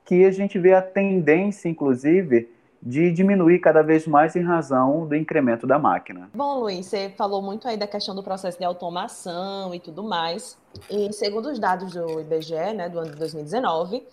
que 0.04 0.26
a 0.26 0.32
gente 0.32 0.58
vê 0.58 0.74
a 0.74 0.82
tendência, 0.82 1.70
inclusive, 1.70 2.50
de 2.82 3.12
diminuir 3.12 3.60
cada 3.60 3.82
vez 3.82 4.08
mais 4.08 4.36
em 4.36 4.42
razão 4.42 5.08
do 5.08 5.16
incremento 5.16 5.68
da 5.68 5.78
máquina. 5.78 6.30
Bom, 6.34 6.60
Luiz, 6.60 6.86
você 6.86 7.10
falou 7.18 7.42
muito 7.42 7.68
aí 7.68 7.76
da 7.76 7.88
questão 7.88 8.16
do 8.16 8.24
processo 8.24 8.58
de 8.58 8.64
automação 8.64 9.76
e 9.76 9.80
tudo 9.80 10.04
mais. 10.04 10.58
E 10.90 11.12
segundo 11.12 11.50
os 11.50 11.60
dados 11.60 11.94
do 11.94 12.22
IBGE, 12.22 12.74
né, 12.74 12.90
do 12.90 13.00
ano 13.00 13.12
de 13.12 13.18
2019, 13.18 14.04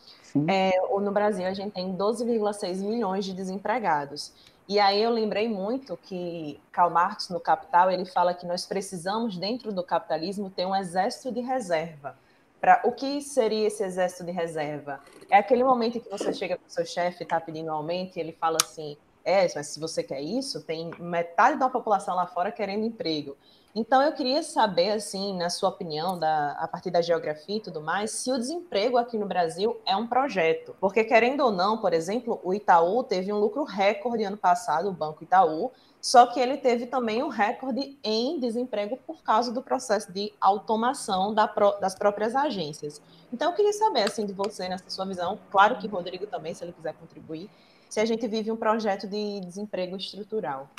é, 0.49 0.73
no 1.01 1.13
Brasil 1.13 1.47
a 1.47 1.55
gente 1.55 1.73
tem 1.73 1.95
12,6 1.97 2.79
milhões 2.83 3.25
de 3.25 3.33
desempregados. 3.33 4.33
E 4.69 4.81
aí 4.81 5.01
eu 5.01 5.11
lembrei 5.11 5.49
muito 5.49 5.97
que 5.97 6.61
Karl 6.73 6.91
Marx, 6.91 7.29
no 7.29 7.39
Capital, 7.39 7.89
ele 7.91 8.05
fala 8.05 8.35
que 8.35 8.45
nós 8.45 8.67
precisamos, 8.67 9.39
dentro 9.39 9.73
do 9.73 9.83
capitalismo, 9.83 10.51
ter 10.51 10.67
um 10.67 10.75
exército 10.75 11.31
de 11.31 11.41
reserva. 11.41 12.17
Pra, 12.67 12.81
o 12.83 12.91
que 12.91 13.23
seria 13.23 13.69
esse 13.69 13.85
exército 13.85 14.25
de 14.25 14.33
reserva? 14.33 14.99
É 15.31 15.37
aquele 15.37 15.63
momento 15.63 15.99
em 15.99 16.01
que 16.01 16.11
você 16.11 16.33
chega 16.33 16.57
para 16.57 16.67
o 16.67 16.69
seu 16.69 16.85
chefe 16.85 17.23
está 17.23 17.41
pedindo 17.41 17.71
um 17.71 17.73
aumento 17.73 18.17
e 18.17 18.21
ele 18.21 18.33
fala 18.33 18.59
assim: 18.61 18.97
é, 19.25 19.47
mas 19.55 19.69
se 19.69 19.79
você 19.79 20.03
quer 20.03 20.21
isso, 20.21 20.61
tem 20.65 20.91
metade 20.99 21.61
da 21.61 21.69
população 21.69 22.17
lá 22.17 22.27
fora 22.27 22.51
querendo 22.51 22.85
emprego. 22.85 23.37
Então 23.73 24.03
eu 24.03 24.13
queria 24.15 24.43
saber, 24.43 24.91
assim, 24.91 25.37
na 25.37 25.49
sua 25.49 25.69
opinião, 25.69 26.19
da, 26.19 26.57
a 26.59 26.67
partir 26.67 26.91
da 26.91 27.01
geografia 27.01 27.59
e 27.59 27.61
tudo 27.61 27.81
mais, 27.81 28.11
se 28.11 28.33
o 28.33 28.37
desemprego 28.37 28.97
aqui 28.97 29.17
no 29.17 29.27
Brasil 29.27 29.81
é 29.87 29.95
um 29.95 30.09
projeto. 30.09 30.75
Porque, 30.81 31.05
querendo 31.05 31.45
ou 31.45 31.53
não, 31.53 31.79
por 31.79 31.93
exemplo, 31.93 32.41
o 32.43 32.53
Itaú 32.53 33.05
teve 33.05 33.33
um 33.33 33.39
lucro 33.39 33.63
recorde 33.63 34.25
ano 34.25 34.37
passado, 34.37 34.89
o 34.89 34.93
Banco 34.93 35.23
Itaú, 35.23 35.71
só 36.07 36.25
que 36.25 36.39
ele 36.39 36.57
teve 36.57 36.87
também 36.87 37.21
um 37.21 37.27
recorde 37.27 37.99
em 38.05 38.39
desemprego 38.39 38.97
por 39.05 39.25
causa 39.25 39.53
do 39.53 39.61
processo 39.61 40.13
de 40.13 40.33
automação 40.41 41.35
da 41.35 41.47
das 41.81 41.97
próprias 41.97 42.37
agências. 42.37 43.03
Então, 43.33 43.51
eu 43.51 43.57
queria 43.57 43.73
saber, 43.73 44.03
assim, 44.03 44.25
de 44.25 44.33
você, 44.33 44.69
nessa 44.69 44.89
sua 44.89 45.05
visão, 45.05 45.37
claro 45.51 45.79
que 45.79 45.89
Rodrigo 45.89 46.25
também, 46.29 46.55
se 46.55 46.63
ele 46.63 46.73
quiser 46.73 46.95
contribuir, 46.95 47.51
se 47.91 47.99
a 47.99 48.05
gente 48.05 48.25
vive 48.29 48.53
um 48.53 48.57
projeto 48.57 49.09
de 49.09 49.41
desemprego 49.41 49.97
estrutural. 49.97 50.71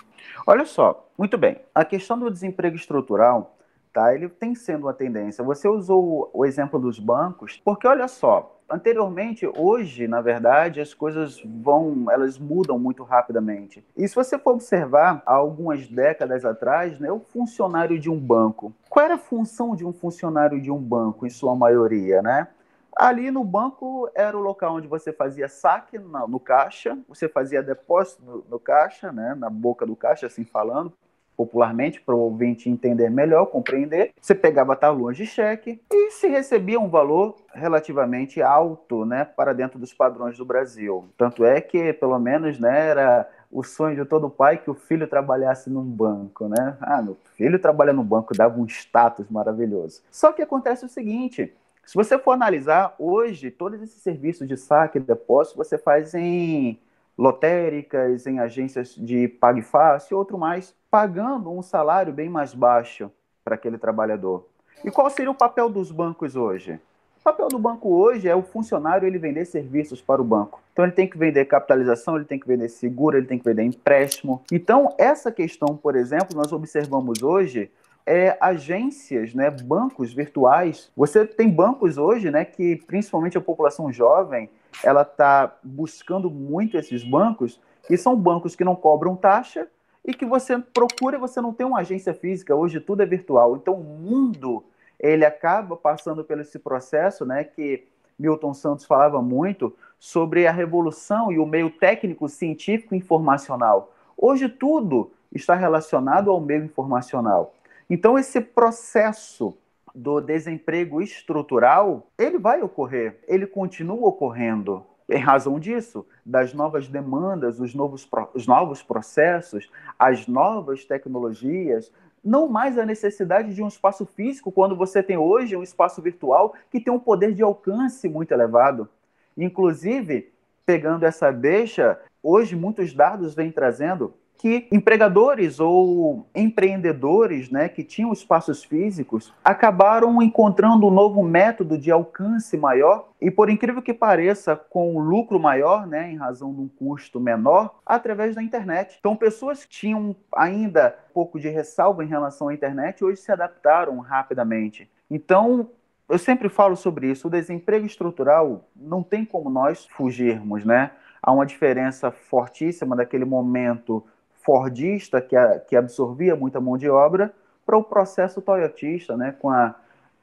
Olha 0.47 0.65
só, 0.65 1.09
muito 1.17 1.37
bem. 1.37 1.59
A 1.75 1.83
questão 1.83 2.17
do 2.17 2.31
desemprego 2.31 2.77
estrutural, 2.77 3.57
tá? 3.91 4.15
Ele 4.15 4.29
tem 4.29 4.55
sendo 4.55 4.83
uma 4.85 4.93
tendência. 4.93 5.43
Você 5.43 5.67
usou 5.67 6.31
o 6.33 6.45
exemplo 6.45 6.79
dos 6.79 6.99
bancos, 6.99 7.61
porque 7.65 7.85
olha 7.85 8.07
só, 8.07 8.56
anteriormente, 8.69 9.47
hoje, 9.47 10.07
na 10.07 10.21
verdade, 10.21 10.81
as 10.81 10.93
coisas 10.93 11.41
vão, 11.43 12.05
elas 12.11 12.37
mudam 12.37 12.77
muito 12.77 13.03
rapidamente. 13.03 13.83
E 13.95 14.07
se 14.07 14.15
você 14.15 14.37
for 14.37 14.53
observar, 14.53 15.21
há 15.25 15.33
algumas 15.33 15.87
décadas 15.87 16.43
atrás, 16.43 16.99
né, 16.99 17.11
o 17.11 17.19
funcionário 17.19 17.99
de 17.99 18.09
um 18.09 18.19
banco. 18.19 18.73
Qual 18.89 19.05
era 19.05 19.15
a 19.15 19.19
função 19.19 19.75
de 19.75 19.85
um 19.85 19.93
funcionário 19.93 20.61
de 20.61 20.71
um 20.71 20.79
banco, 20.79 21.25
em 21.25 21.29
sua 21.29 21.55
maioria, 21.55 22.21
né? 22.21 22.47
Ali 22.95 23.29
no 23.29 23.43
banco 23.43 24.09
era 24.15 24.35
o 24.35 24.41
local 24.41 24.75
onde 24.75 24.87
você 24.87 25.13
fazia 25.13 25.47
saque 25.47 25.99
no, 25.99 26.27
no 26.27 26.39
caixa, 26.39 26.97
você 27.07 27.29
fazia 27.29 27.61
depósito 27.61 28.23
no, 28.25 28.43
no, 28.49 28.59
caixa, 28.59 29.11
né, 29.11 29.35
na 29.35 29.51
boca 29.51 29.85
do 29.85 29.95
caixa, 29.95 30.25
assim 30.25 30.43
falando, 30.43 30.91
popularmente, 31.37 32.01
para 32.01 32.15
o 32.15 32.19
ouvinte 32.19 32.67
entender 32.67 33.09
melhor, 33.11 33.45
compreender. 33.45 34.11
Você 34.19 34.33
pegava 34.33 34.75
talões 34.75 35.15
de 35.15 35.27
cheque 35.27 35.79
e 35.93 36.11
se 36.11 36.27
recebia 36.27 36.79
um 36.79 36.89
valor 36.89 37.35
relativamente 37.53 38.41
alto 38.41 39.05
né, 39.05 39.23
para 39.23 39.53
dentro 39.53 39.77
dos 39.77 39.93
padrões 39.93 40.35
do 40.35 40.43
Brasil. 40.43 41.05
Tanto 41.15 41.45
é 41.45 41.61
que, 41.61 41.93
pelo 41.93 42.17
menos, 42.17 42.59
né, 42.59 42.89
era 42.89 43.29
o 43.51 43.63
sonho 43.63 43.95
de 43.95 44.03
todo 44.03 44.29
pai 44.29 44.57
que 44.57 44.69
o 44.69 44.73
filho 44.73 45.07
trabalhasse 45.07 45.69
num 45.69 45.83
banco, 45.83 46.49
né? 46.49 46.75
Ah, 46.81 47.01
meu 47.01 47.15
filho 47.35 47.57
trabalha 47.59 47.93
no 47.93 48.03
banco, 48.03 48.35
dava 48.35 48.59
um 48.59 48.65
status 48.65 49.29
maravilhoso. 49.29 50.01
Só 50.11 50.33
que 50.33 50.41
acontece 50.41 50.85
o 50.85 50.89
seguinte, 50.89 51.53
se 51.85 51.95
você 51.95 52.19
for 52.19 52.31
analisar, 52.31 52.93
hoje, 52.99 53.49
todos 53.49 53.81
esses 53.81 54.01
serviços 54.01 54.45
de 54.45 54.57
saque 54.57 54.97
e 54.97 55.01
depósito 55.01 55.57
você 55.57 55.77
faz 55.77 56.13
em 56.13 56.77
lotéricas, 57.17 58.27
em 58.27 58.39
agências 58.39 58.93
de 58.95 59.27
pague 59.27 59.61
fácil 59.61 60.17
outro 60.17 60.37
mais, 60.37 60.75
pagando 60.91 61.51
um 61.51 61.61
salário 61.61 62.13
bem 62.13 62.29
mais 62.29 62.53
baixo 62.53 63.11
para 63.43 63.55
aquele 63.55 63.77
trabalhador. 63.77 64.45
E 64.83 64.91
qual 64.91 65.09
seria 65.09 65.31
o 65.31 65.35
papel 65.35 65.69
dos 65.69 65.91
bancos 65.91 66.35
hoje? 66.35 66.79
O 67.19 67.23
papel 67.23 67.47
do 67.47 67.59
banco 67.59 67.89
hoje 67.93 68.29
é 68.29 68.35
o 68.35 68.43
funcionário 68.43 69.05
ele 69.05 69.17
vender 69.17 69.45
serviços 69.45 70.01
para 70.01 70.21
o 70.21 70.25
banco. 70.25 70.61
Então 70.71 70.85
ele 70.85 70.93
tem 70.93 71.09
que 71.09 71.17
vender 71.17 71.43
capitalização, 71.45 72.15
ele 72.15 72.25
tem 72.25 72.39
que 72.39 72.47
vender 72.47 72.69
seguro, 72.69 73.17
ele 73.17 73.25
tem 73.25 73.39
que 73.39 73.43
vender 73.43 73.63
empréstimo. 73.63 74.41
Então 74.51 74.93
essa 74.97 75.31
questão, 75.31 75.75
por 75.75 75.95
exemplo, 75.95 76.37
nós 76.37 76.53
observamos 76.53 77.23
hoje 77.23 77.69
é, 78.05 78.37
agências, 78.39 79.33
né, 79.33 79.49
bancos 79.49 80.13
virtuais. 80.13 80.89
Você 80.95 81.25
tem 81.25 81.49
bancos 81.49 81.97
hoje, 81.97 82.31
né, 82.31 82.45
que 82.45 82.77
principalmente 82.87 83.37
a 83.37 83.41
população 83.41 83.91
jovem, 83.91 84.49
ela 84.83 85.01
está 85.01 85.57
buscando 85.63 86.29
muito 86.29 86.77
esses 86.77 87.03
bancos, 87.03 87.59
e 87.89 87.97
são 87.97 88.15
bancos 88.15 88.55
que 88.55 88.63
não 88.63 88.75
cobram 88.75 89.15
taxa 89.15 89.67
e 90.03 90.13
que 90.13 90.25
você 90.25 90.57
procura, 90.59 91.17
você 91.17 91.39
não 91.41 91.53
tem 91.53 91.65
uma 91.65 91.79
agência 91.79 92.13
física. 92.13 92.55
Hoje 92.55 92.79
tudo 92.79 93.01
é 93.01 93.05
virtual. 93.05 93.55
Então 93.55 93.75
o 93.75 93.83
mundo 93.83 94.63
ele 94.99 95.25
acaba 95.25 95.75
passando 95.77 96.23
pelo 96.23 96.41
esse 96.41 96.59
processo, 96.59 97.25
né, 97.25 97.43
que 97.43 97.85
Milton 98.17 98.53
Santos 98.53 98.85
falava 98.85 99.21
muito 99.21 99.73
sobre 99.99 100.47
a 100.47 100.51
revolução 100.51 101.31
e 101.31 101.39
o 101.39 101.45
meio 101.45 101.69
técnico, 101.69 102.27
científico, 102.27 102.95
informacional. 102.95 103.93
Hoje 104.17 104.49
tudo 104.49 105.11
está 105.31 105.55
relacionado 105.55 106.31
ao 106.31 106.39
meio 106.39 106.63
informacional. 106.63 107.53
Então, 107.89 108.17
esse 108.17 108.41
processo 108.41 109.55
do 109.97 110.21
desemprego 110.21 111.01
estrutural, 111.01 112.11
ele 112.19 112.37
vai 112.37 112.61
ocorrer, 112.61 113.19
ele 113.27 113.47
continua 113.47 114.07
ocorrendo. 114.07 114.85
Em 115.09 115.17
razão 115.17 115.59
disso, 115.59 116.05
das 116.23 116.53
novas 116.53 116.87
demandas, 116.87 117.59
os 117.59 117.73
novos, 117.73 118.07
os 118.35 118.45
novos 118.45 118.83
processos, 118.83 119.67
as 119.97 120.27
novas 120.27 120.85
tecnologias, 120.85 121.91
não 122.23 122.47
mais 122.47 122.77
a 122.77 122.85
necessidade 122.85 123.55
de 123.55 123.63
um 123.63 123.67
espaço 123.67 124.05
físico, 124.05 124.51
quando 124.51 124.75
você 124.75 125.01
tem 125.01 125.17
hoje 125.17 125.55
um 125.55 125.63
espaço 125.63 125.99
virtual 125.99 126.53
que 126.69 126.79
tem 126.79 126.93
um 126.93 126.99
poder 126.99 127.33
de 127.33 127.41
alcance 127.41 128.07
muito 128.07 128.31
elevado. 128.31 128.87
Inclusive, 129.35 130.31
pegando 130.63 131.05
essa 131.05 131.31
deixa, 131.31 131.99
hoje 132.21 132.55
muitos 132.55 132.93
dados 132.93 133.33
vêm 133.33 133.51
trazendo 133.51 134.13
que 134.37 134.67
empregadores 134.71 135.59
ou 135.59 136.27
empreendedores 136.35 137.49
né, 137.49 137.67
que 137.67 137.83
tinham 137.83 138.13
espaços 138.13 138.63
físicos 138.63 139.33
acabaram 139.43 140.21
encontrando 140.21 140.87
um 140.87 140.91
novo 140.91 141.23
método 141.23 141.77
de 141.77 141.91
alcance 141.91 142.55
maior 142.55 143.09
e, 143.19 143.31
por 143.31 143.49
incrível 143.49 143.81
que 143.81 143.93
pareça, 143.93 144.55
com 144.55 144.95
um 144.95 144.99
lucro 144.99 145.39
maior, 145.39 145.87
né, 145.87 146.11
em 146.11 146.15
razão 146.15 146.53
de 146.53 146.61
um 146.61 146.67
custo 146.67 147.19
menor, 147.19 147.79
através 147.85 148.35
da 148.35 148.43
internet. 148.43 148.97
Então, 148.99 149.15
pessoas 149.15 149.65
que 149.65 149.71
tinham 149.71 150.15
ainda 150.35 150.95
um 151.09 151.13
pouco 151.13 151.39
de 151.39 151.49
ressalva 151.49 152.03
em 152.03 152.07
relação 152.07 152.49
à 152.49 152.53
internet 152.53 153.03
hoje 153.03 153.19
se 153.19 153.31
adaptaram 153.31 153.97
rapidamente. 153.99 154.89
Então, 155.09 155.69
eu 156.07 156.17
sempre 156.17 156.47
falo 156.47 156.75
sobre 156.75 157.09
isso. 157.11 157.27
O 157.27 157.31
desemprego 157.31 157.85
estrutural 157.85 158.69
não 158.75 159.01
tem 159.01 159.25
como 159.25 159.49
nós 159.49 159.85
fugirmos, 159.89 160.63
né? 160.63 160.91
Há 161.21 161.31
uma 161.31 161.45
diferença 161.45 162.11
fortíssima 162.11 162.95
daquele 162.95 163.25
momento 163.25 164.05
Fordista, 164.47 165.19
que, 165.19 165.35
a, 165.35 165.59
que 165.59 165.75
absorvia 165.75 166.33
muita 166.33 166.61
mão 166.61 166.77
de 166.77 166.89
obra, 166.89 167.33
para 167.65 167.77
o 167.77 167.83
processo 167.83 168.41
toyotista, 168.41 169.17
né, 169.17 169.35
com 169.37 169.49
a 169.49 169.75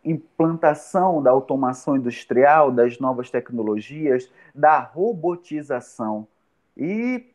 implantação 0.02 1.22
da 1.22 1.30
automação 1.30 1.94
industrial, 1.94 2.72
das 2.72 2.98
novas 2.98 3.28
tecnologias, 3.28 4.32
da 4.54 4.78
robotização. 4.78 6.26
E 6.74 7.26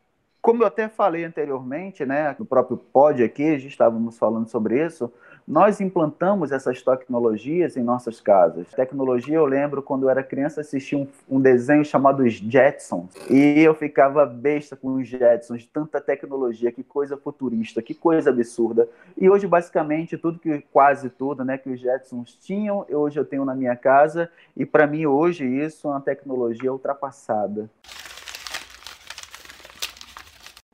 como 0.42 0.64
eu 0.64 0.66
até 0.66 0.88
falei 0.88 1.22
anteriormente, 1.22 2.04
né, 2.04 2.34
no 2.36 2.44
próprio 2.44 2.76
pod 2.76 3.22
aqui, 3.22 3.44
estávamos 3.44 4.18
falando 4.18 4.48
sobre 4.48 4.84
isso, 4.84 5.12
nós 5.46 5.80
implantamos 5.80 6.52
essas 6.52 6.82
tecnologias 6.82 7.76
em 7.76 7.82
nossas 7.82 8.20
casas. 8.20 8.68
Tecnologia, 8.68 9.36
eu 9.36 9.46
lembro 9.46 9.82
quando 9.82 10.04
eu 10.04 10.10
era 10.10 10.22
criança, 10.22 10.60
assistia 10.60 10.98
um, 10.98 11.06
um 11.28 11.40
desenho 11.40 11.84
chamado 11.84 12.22
Os 12.22 12.34
Jetsons, 12.34 13.10
e 13.28 13.60
eu 13.60 13.74
ficava 13.74 14.24
besta 14.26 14.76
com 14.76 14.94
os 14.94 15.08
Jetsons, 15.08 15.66
tanta 15.66 16.00
tecnologia, 16.00 16.72
que 16.72 16.82
coisa 16.82 17.16
futurista, 17.16 17.82
que 17.82 17.94
coisa 17.94 18.30
absurda. 18.30 18.88
E 19.16 19.28
hoje, 19.28 19.46
basicamente, 19.46 20.16
tudo 20.16 20.38
que, 20.38 20.64
quase 20.72 21.10
tudo, 21.10 21.44
né, 21.44 21.58
que 21.58 21.70
os 21.70 21.80
Jetsons 21.80 22.36
tinham, 22.40 22.86
hoje 22.90 23.18
eu 23.18 23.24
tenho 23.24 23.44
na 23.44 23.54
minha 23.54 23.76
casa, 23.76 24.30
e 24.56 24.64
para 24.64 24.86
mim 24.86 25.06
hoje 25.06 25.44
isso 25.44 25.88
é 25.88 25.90
uma 25.90 26.00
tecnologia 26.00 26.72
ultrapassada. 26.72 27.68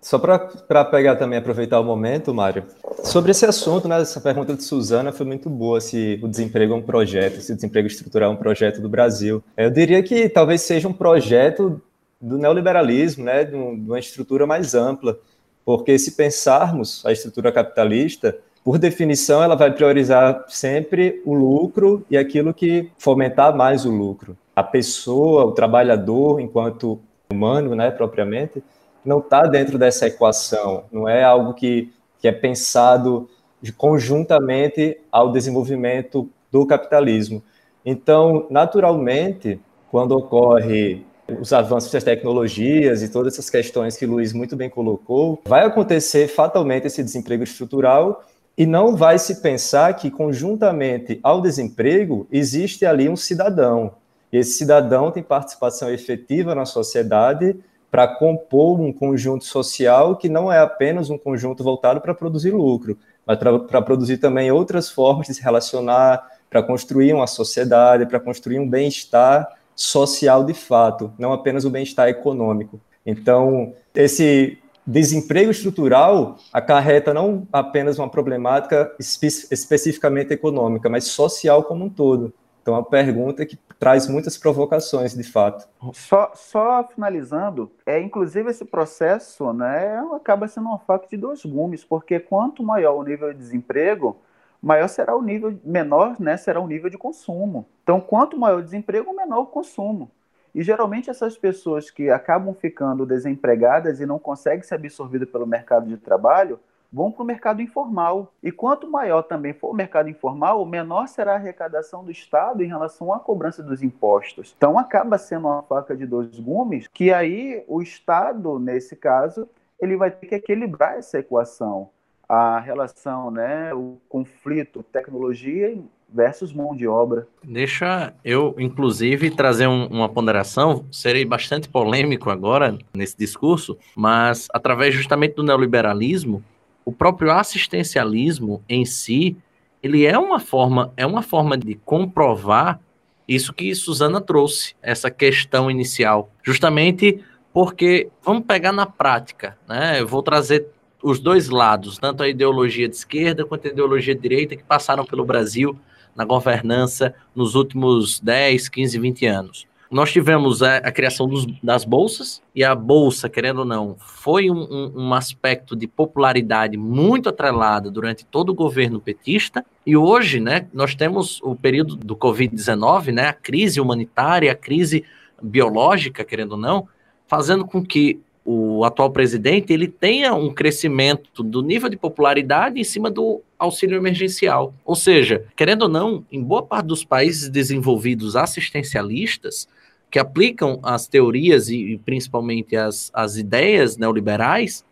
Só 0.07 0.21
para 0.21 0.85
pegar 0.85 1.17
também, 1.17 1.37
aproveitar 1.37 1.81
o 1.81 1.85
momento, 1.85 2.33
Mário, 2.33 2.63
sobre 3.03 3.33
esse 3.33 3.45
assunto, 3.45 3.89
né, 3.89 4.01
essa 4.01 4.21
pergunta 4.21 4.55
de 4.55 4.63
Suzana 4.63 5.11
foi 5.11 5.27
muito 5.27 5.51
boa, 5.51 5.81
se 5.81 6.21
o 6.23 6.29
desemprego 6.29 6.75
é 6.75 6.77
um 6.77 6.81
projeto, 6.81 7.41
se 7.41 7.51
o 7.51 7.57
desemprego 7.57 7.89
estrutural 7.89 8.31
é 8.31 8.33
um 8.33 8.37
projeto 8.37 8.81
do 8.81 8.89
Brasil. 8.89 9.43
Eu 9.57 9.69
diria 9.69 10.01
que 10.05 10.29
talvez 10.29 10.63
seja 10.63 10.87
um 10.87 10.93
projeto 10.93 11.83
do 12.21 12.39
neoliberalismo, 12.39 13.25
né, 13.25 13.43
de 13.43 13.57
uma 13.57 13.99
estrutura 13.99 14.47
mais 14.47 14.77
ampla, 14.77 15.19
porque 15.65 15.99
se 15.99 16.13
pensarmos 16.13 17.05
a 17.05 17.11
estrutura 17.11 17.51
capitalista, 17.51 18.39
por 18.63 18.79
definição, 18.79 19.43
ela 19.43 19.57
vai 19.57 19.73
priorizar 19.73 20.45
sempre 20.47 21.21
o 21.27 21.35
lucro 21.35 22.07
e 22.09 22.17
aquilo 22.17 22.55
que 22.55 22.93
fomentar 22.97 23.57
mais 23.57 23.85
o 23.85 23.91
lucro. 23.91 24.37
A 24.55 24.63
pessoa, 24.63 25.45
o 25.47 25.51
trabalhador, 25.51 26.39
enquanto 26.39 27.01
humano, 27.29 27.75
né, 27.75 27.91
propriamente, 27.91 28.63
não 29.07 29.21
está 29.21 29.43
dentro 29.43 29.79
dessa 29.79 30.07
equação, 30.07 30.85
não 30.91 31.09
é 31.09 31.23
algo 31.23 31.55
que, 31.55 31.93
que 32.19 32.27
é 32.27 32.33
pensado 32.33 33.29
conjuntamente 33.77 34.99
ao 35.11 35.33
desenvolvimento 35.33 36.29
do 36.51 36.67
capitalismo. 36.67 37.43
Então, 37.85 38.47
naturalmente, 38.51 39.61
quando 39.91 40.13
ocorre 40.13 41.05
os 41.41 41.53
avanços 41.53 41.91
das 41.91 42.05
tecnologias 42.05 43.03
e 43.03 43.09
todas 43.09 43.35
essas 43.35 43.51
questões 43.51 43.97
que 43.97 44.05
o 44.05 44.11
Luiz 44.11 44.33
muito 44.33 44.57
bem 44.57 44.69
colocou, 44.69 45.41
vai 45.47 45.65
acontecer 45.65 46.29
fatalmente 46.29 46.87
esse 46.87 47.03
desemprego 47.03 47.43
estrutural 47.43 48.25
e 48.57 48.65
não 48.65 48.97
vai 48.97 49.19
se 49.19 49.43
pensar 49.43 49.95
que, 49.95 50.11
conjuntamente 50.11 51.19
ao 51.23 51.41
desemprego, 51.41 52.27
existe 52.31 52.87
ali 52.87 53.09
um 53.09 53.17
cidadão. 53.17 53.95
E 54.33 54.39
esse 54.39 54.53
cidadão 54.53 55.11
tem 55.11 55.23
participação 55.23 55.91
efetiva 55.91 56.55
na 56.55 56.65
sociedade 56.65 57.57
para 57.91 58.09
compor 58.09 58.81
um 58.81 58.93
conjunto 58.93 59.45
social 59.45 60.17
que 60.17 60.29
não 60.29 60.53
é 60.53 60.59
apenas 60.59 61.11
um 61.11 61.19
conjunto 61.19 61.63
voltado 61.63 62.01
para 62.01 62.15
produzir 62.15 62.51
lucro, 62.51 62.99
mas 63.27 63.39
para 63.39 63.83
produzir 63.83 64.19
também 64.19 64.51
outras 64.51 64.91
formas 64.91 65.27
de 65.27 65.35
se 65.35 65.43
relacionar, 65.43 66.27
para 66.49 66.63
construir 66.63 67.13
uma 67.13 67.27
sociedade, 67.27 68.07
para 68.07 68.21
construir 68.21 68.59
um 68.59 68.69
bem-estar 68.69 69.49
social 69.75 70.45
de 70.45 70.55
fato, 70.55 71.13
não 71.19 71.33
apenas 71.33 71.65
o 71.65 71.71
bem-estar 71.71 72.09
econômico. 72.09 72.81
Então, 73.05 73.75
esse 73.95 74.59
desemprego 74.87 75.51
estrutural 75.51 76.37
acarreta 76.53 77.13
não 77.13 77.47
apenas 77.53 77.99
uma 77.99 78.09
problemática 78.09 78.95
espe 78.99 79.27
especificamente 79.27 80.33
econômica, 80.33 80.89
mas 80.89 81.05
social 81.05 81.65
como 81.65 81.85
um 81.85 81.91
todo. 81.91 82.33
Então, 82.63 82.75
é 82.75 82.79
uma 82.79 82.85
pergunta 82.85 83.45
que 83.45 83.59
traz 83.79 84.09
muitas 84.09 84.37
provocações, 84.37 85.15
de 85.15 85.25
fato. 85.25 85.69
Só, 85.93 86.33
só 86.35 86.85
finalizando, 86.85 87.71
é 87.85 88.01
inclusive 88.01 88.51
esse 88.51 88.65
processo, 88.65 89.53
né, 89.53 89.99
acaba 90.15 90.49
sendo 90.49 90.69
uma 90.69 90.79
faca 90.79 91.07
de 91.09 91.17
dois 91.17 91.45
gumes, 91.45 91.85
porque 91.85 92.19
quanto 92.19 92.63
maior 92.63 92.95
o 92.95 93.03
nível 93.03 93.33
de 93.33 93.39
desemprego, 93.39 94.17
maior 94.63 94.89
será 94.89 95.15
o 95.15 95.23
nível, 95.23 95.59
menor, 95.65 96.17
né, 96.19 96.37
será 96.37 96.61
o 96.61 96.67
nível 96.67 96.91
de 96.91 96.99
consumo. 96.99 97.67
Então, 97.83 98.01
quanto 98.01 98.39
maior 98.39 98.59
o 98.59 98.63
desemprego, 98.63 99.15
menor 99.15 99.41
o 99.41 99.47
consumo. 99.47 100.11
E 100.55 100.63
geralmente 100.63 101.11
essas 101.11 101.37
pessoas 101.37 101.91
que 101.91 102.09
acabam 102.09 102.55
ficando 102.55 103.05
desempregadas 103.05 104.01
e 104.01 104.07
não 104.07 104.19
conseguem 104.19 104.63
ser 104.63 104.77
absorvidas 104.77 105.29
pelo 105.29 105.47
mercado 105.47 105.87
de 105.87 105.99
trabalho, 105.99 106.59
vão 106.93 107.11
para 107.11 107.23
o 107.23 107.27
mercado 107.27 107.63
informal. 107.63 108.33
E 108.43 108.51
quanto 108.51 108.91
maior 108.91 109.23
também 109.23 109.53
for 109.53 109.71
o 109.71 109.75
mercado 109.75 110.09
informal, 110.09 110.65
menor 110.67 111.09
será 111.09 111.33
a 111.33 111.37
arrecadação 111.37 112.05
do 112.05 112.11
Estado 112.11 112.63
em 112.63 112.69
relação 112.69 113.13
à 113.13 113.19
cobrança 113.19 113.63
dos 113.63 113.83
impostos. 113.83 114.55
Então 114.57 114.79
acaba 114.79 115.19
sendo 115.19 115.49
uma 115.49 115.63
faca 115.63 115.97
de 115.97 116.07
dois 116.07 116.39
gumes, 116.39 116.89
que 116.89 117.13
aí 117.13 117.65
o 117.67 117.81
Estado, 117.81 118.59
nesse 118.59 118.97
caso, 118.97 119.49
ele 119.81 119.97
vai 119.97 120.11
ter 120.11 120.27
que 120.27 120.35
equilibrar 120.35 120.97
essa 120.97 121.19
equação. 121.19 121.91
A 122.29 122.59
relação, 122.59 123.31
né, 123.31 123.73
o 123.73 123.99
conflito 124.09 124.83
tecnologia 124.83 125.79
versus 126.09 126.53
mão 126.53 126.75
de 126.75 126.87
obra. 126.87 127.27
Deixa 127.45 128.15
eu, 128.25 128.55
inclusive, 128.59 129.31
trazer 129.31 129.67
um, 129.67 129.87
uma 129.87 130.09
ponderação. 130.09 130.85
Serei 130.91 131.25
bastante 131.25 131.69
polêmico 131.69 132.31
agora 132.31 132.77
nesse 132.95 133.17
discurso, 133.17 133.77
mas 133.95 134.49
através 134.53 134.95
justamente 134.95 135.35
do 135.35 135.43
neoliberalismo, 135.43 136.43
o 136.87 136.93
próprio 136.93 137.33
assistencialismo 137.33 138.63
em 138.69 138.85
si, 138.85 139.37
ele 139.83 140.07
é 140.07 140.17
uma 140.17 140.39
forma, 140.39 140.93
é 140.97 141.05
uma 141.05 141.21
forma 141.21 141.59
de 141.59 141.75
comprovar 141.75 142.81
isso 143.27 143.53
que 143.53 143.75
Suzana 143.75 144.21
trouxe, 144.21 144.77
essa 144.81 145.11
questão 145.11 145.69
inicial, 145.69 146.31
justamente 146.45 147.21
porque 147.53 148.09
vamos 148.23 148.45
pegar 148.47 148.71
na 148.71 148.87
prática, 148.87 149.59
né? 149.69 150.01
Eu 150.01 150.07
vou 150.07 150.23
trazer 150.23 150.69
os 151.03 151.19
dois 151.19 151.49
lados, 151.49 151.99
tanto 151.99 152.23
a 152.23 152.29
ideologia 152.29 152.89
de 152.89 152.95
esquerda 152.95 153.45
quanto 153.45 153.67
a 153.67 153.71
ideologia 153.71 154.15
de 154.15 154.21
direita 154.21 154.55
que 154.55 154.63
passaram 154.63 155.05
pelo 155.05 155.25
Brasil 155.25 155.77
na 156.15 156.25
governança 156.25 157.15
nos 157.35 157.57
últimos 157.57 158.21
10, 158.21 158.69
15, 158.69 158.99
20 158.99 159.27
anos. 159.27 159.67
Nós 159.91 160.11
tivemos 160.11 160.63
a, 160.63 160.79
a 160.79 160.91
criação 160.91 161.29
dos, 161.29 161.47
das 161.63 161.85
bolsas, 161.85 162.43
e 162.55 162.65
a 162.65 162.75
bolsa, 162.75 163.29
querendo 163.29 163.59
ou 163.59 163.65
não, 163.65 163.97
foi 163.99 164.51
um, 164.51 164.63
um, 164.63 164.93
um 164.97 165.15
aspecto 165.15 165.77
de 165.77 165.87
popularidade 165.87 166.77
muito 166.77 167.29
atrelada 167.29 167.91
durante 167.91 168.25
todo 168.25 168.51
o 168.51 168.55
governo 168.55 169.01
petista. 169.01 169.65
E 169.87 169.97
hoje, 169.97 170.41
né, 170.41 170.67
nós 170.73 170.95
temos 170.95 171.41
o 171.43 171.55
período 171.55 171.95
do 171.95 172.17
Covid-19, 172.17 173.13
né, 173.13 173.29
a 173.29 173.33
crise 173.33 173.81
humanitária, 173.81 174.51
a 174.51 174.57
crise 174.57 175.05
biológica, 175.41 176.25
querendo 176.25 176.53
ou 176.53 176.59
não, 176.59 176.89
fazendo 177.29 177.65
com 177.65 177.85
que 177.85 178.21
o 178.47 178.85
atual 178.85 179.11
presidente 179.11 179.73
ele 179.73 179.89
tenha 179.89 180.33
um 180.33 180.55
crescimento 180.55 181.43
do 181.43 181.63
nível 181.63 181.89
de 181.89 181.97
popularidade 181.97 182.79
em 182.79 182.85
cima 182.85 183.11
do 183.11 183.43
auxílio 183.59 183.97
emergencial. 183.97 184.73
Ou 184.85 184.95
seja, 184.95 185.45
querendo 185.57 185.83
ou 185.83 185.89
não, 185.89 186.25
em 186.31 186.41
boa 186.41 186.63
parte 186.63 186.87
dos 186.87 187.05
países 187.05 187.49
desenvolvidos 187.49 188.37
assistencialistas, 188.37 189.67
que 190.11 190.19
aplicam 190.19 190.79
as 190.83 191.07
teorias 191.07 191.69
e, 191.69 191.93
e 191.93 191.99
principalmente 191.99 192.77
as, 192.77 193.11
as 193.13 193.37
ideias 193.37 193.97
neoliberais, 193.97 194.85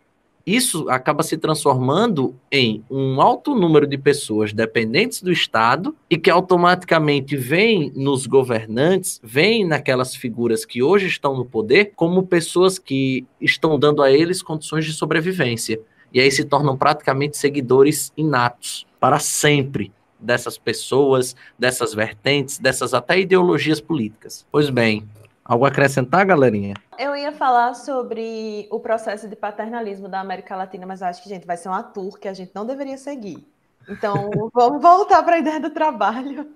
isso 0.45 0.87
acaba 0.89 1.23
se 1.23 1.37
transformando 1.37 2.35
em 2.51 2.83
um 2.89 3.19
alto 3.19 3.55
número 3.55 3.87
de 3.87 3.97
pessoas 3.97 4.53
dependentes 4.53 5.21
do 5.21 5.31
Estado 5.31 5.95
e 6.07 6.17
que 6.17 6.29
automaticamente 6.29 7.35
vêm 7.35 7.91
nos 7.95 8.27
governantes, 8.27 9.19
vêm 9.23 9.65
naquelas 9.65 10.15
figuras 10.15 10.63
que 10.63 10.83
hoje 10.83 11.07
estão 11.07 11.35
no 11.35 11.45
poder, 11.45 11.93
como 11.95 12.27
pessoas 12.27 12.77
que 12.77 13.25
estão 13.41 13.79
dando 13.79 14.03
a 14.03 14.11
eles 14.11 14.43
condições 14.43 14.85
de 14.85 14.93
sobrevivência. 14.93 15.79
E 16.13 16.21
aí 16.21 16.29
se 16.29 16.45
tornam 16.45 16.77
praticamente 16.77 17.37
seguidores 17.37 18.13
inatos 18.15 18.85
para 18.99 19.17
sempre 19.17 19.91
dessas 20.25 20.57
pessoas, 20.57 21.35
dessas 21.57 21.93
vertentes, 21.93 22.57
dessas 22.57 22.93
até 22.93 23.19
ideologias 23.19 23.79
políticas. 23.79 24.45
Pois 24.51 24.69
bem, 24.69 25.07
algo 25.43 25.65
a 25.65 25.67
acrescentar, 25.67 26.25
galerinha? 26.25 26.73
Eu 26.97 27.15
ia 27.15 27.31
falar 27.31 27.75
sobre 27.75 28.67
o 28.71 28.79
processo 28.79 29.29
de 29.29 29.35
paternalismo 29.35 30.09
da 30.09 30.19
América 30.19 30.55
Latina, 30.55 30.85
mas 30.85 31.01
acho 31.01 31.21
que, 31.21 31.29
gente, 31.29 31.45
vai 31.45 31.55
ser 31.55 31.69
uma 31.69 31.83
tour 31.83 32.19
que 32.19 32.27
a 32.27 32.33
gente 32.33 32.51
não 32.55 32.65
deveria 32.65 32.97
seguir. 32.97 33.47
Então, 33.87 34.29
vamos 34.53 34.81
voltar 34.81 35.21
para 35.23 35.35
a 35.35 35.39
ideia 35.39 35.59
do 35.59 35.69
trabalho. 35.69 36.47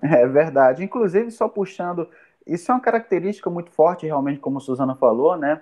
É 0.00 0.26
verdade. 0.26 0.84
Inclusive, 0.84 1.30
só 1.30 1.48
puxando, 1.48 2.08
isso 2.46 2.70
é 2.70 2.74
uma 2.74 2.80
característica 2.80 3.50
muito 3.50 3.70
forte, 3.70 4.06
realmente, 4.06 4.40
como 4.40 4.58
a 4.58 4.60
Suzana 4.60 4.94
falou, 4.94 5.36
né? 5.36 5.60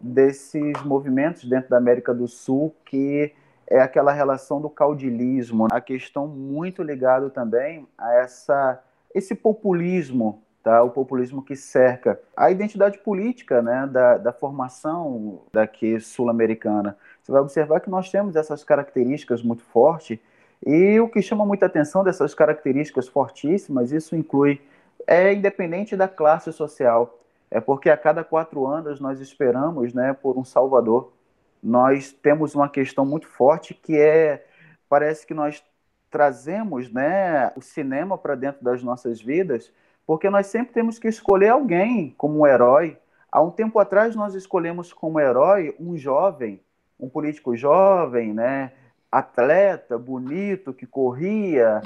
Desses 0.00 0.82
movimentos 0.84 1.44
dentro 1.44 1.70
da 1.70 1.76
América 1.76 2.14
do 2.14 2.28
Sul 2.28 2.74
que 2.84 3.32
é 3.70 3.80
aquela 3.80 4.12
relação 4.12 4.60
do 4.60 4.68
caudilismo, 4.68 5.68
a 5.70 5.80
questão 5.80 6.26
muito 6.26 6.82
ligada 6.82 7.30
também 7.30 7.86
a 7.96 8.14
essa, 8.14 8.82
esse 9.14 9.32
populismo, 9.32 10.42
tá? 10.60 10.82
o 10.82 10.90
populismo 10.90 11.40
que 11.40 11.54
cerca 11.54 12.20
a 12.36 12.50
identidade 12.50 12.98
política 12.98 13.62
né? 13.62 13.86
da, 13.86 14.18
da 14.18 14.32
formação 14.32 15.42
daqui 15.52 16.00
sul-americana. 16.00 16.96
Você 17.22 17.30
vai 17.30 17.40
observar 17.40 17.78
que 17.78 17.88
nós 17.88 18.10
temos 18.10 18.34
essas 18.34 18.64
características 18.64 19.40
muito 19.40 19.62
fortes 19.62 20.18
E 20.66 20.98
o 20.98 21.08
que 21.08 21.22
chama 21.22 21.46
muita 21.46 21.66
atenção 21.66 22.02
dessas 22.02 22.34
características 22.34 23.06
fortíssimas, 23.06 23.92
isso 23.92 24.16
inclui, 24.16 24.60
é 25.06 25.32
independente 25.32 25.96
da 25.96 26.08
classe 26.08 26.52
social, 26.52 27.18
é 27.50 27.60
porque 27.60 27.88
a 27.88 27.96
cada 27.96 28.22
quatro 28.22 28.66
anos 28.66 29.00
nós 29.00 29.20
esperamos 29.20 29.94
né, 29.94 30.12
por 30.12 30.36
um 30.36 30.44
salvador. 30.44 31.12
Nós 31.62 32.12
temos 32.12 32.54
uma 32.54 32.68
questão 32.68 33.04
muito 33.04 33.26
forte 33.28 33.74
que 33.74 33.98
é, 33.98 34.46
parece 34.88 35.26
que 35.26 35.34
nós 35.34 35.62
trazemos 36.10 36.90
né, 36.90 37.52
o 37.56 37.60
cinema 37.60 38.18
para 38.18 38.34
dentro 38.34 38.64
das 38.64 38.82
nossas 38.82 39.20
vidas, 39.20 39.72
porque 40.06 40.28
nós 40.28 40.46
sempre 40.46 40.72
temos 40.72 40.98
que 40.98 41.08
escolher 41.08 41.50
alguém 41.50 42.14
como 42.18 42.40
um 42.40 42.46
herói. 42.46 42.98
Há 43.30 43.40
um 43.40 43.50
tempo 43.50 43.78
atrás 43.78 44.16
nós 44.16 44.34
escolhemos 44.34 44.92
como 44.92 45.20
herói 45.20 45.74
um 45.78 45.96
jovem, 45.96 46.60
um 46.98 47.08
político 47.08 47.56
jovem, 47.56 48.34
né, 48.34 48.72
atleta, 49.10 49.96
bonito, 49.96 50.72
que 50.72 50.86
corria 50.86 51.80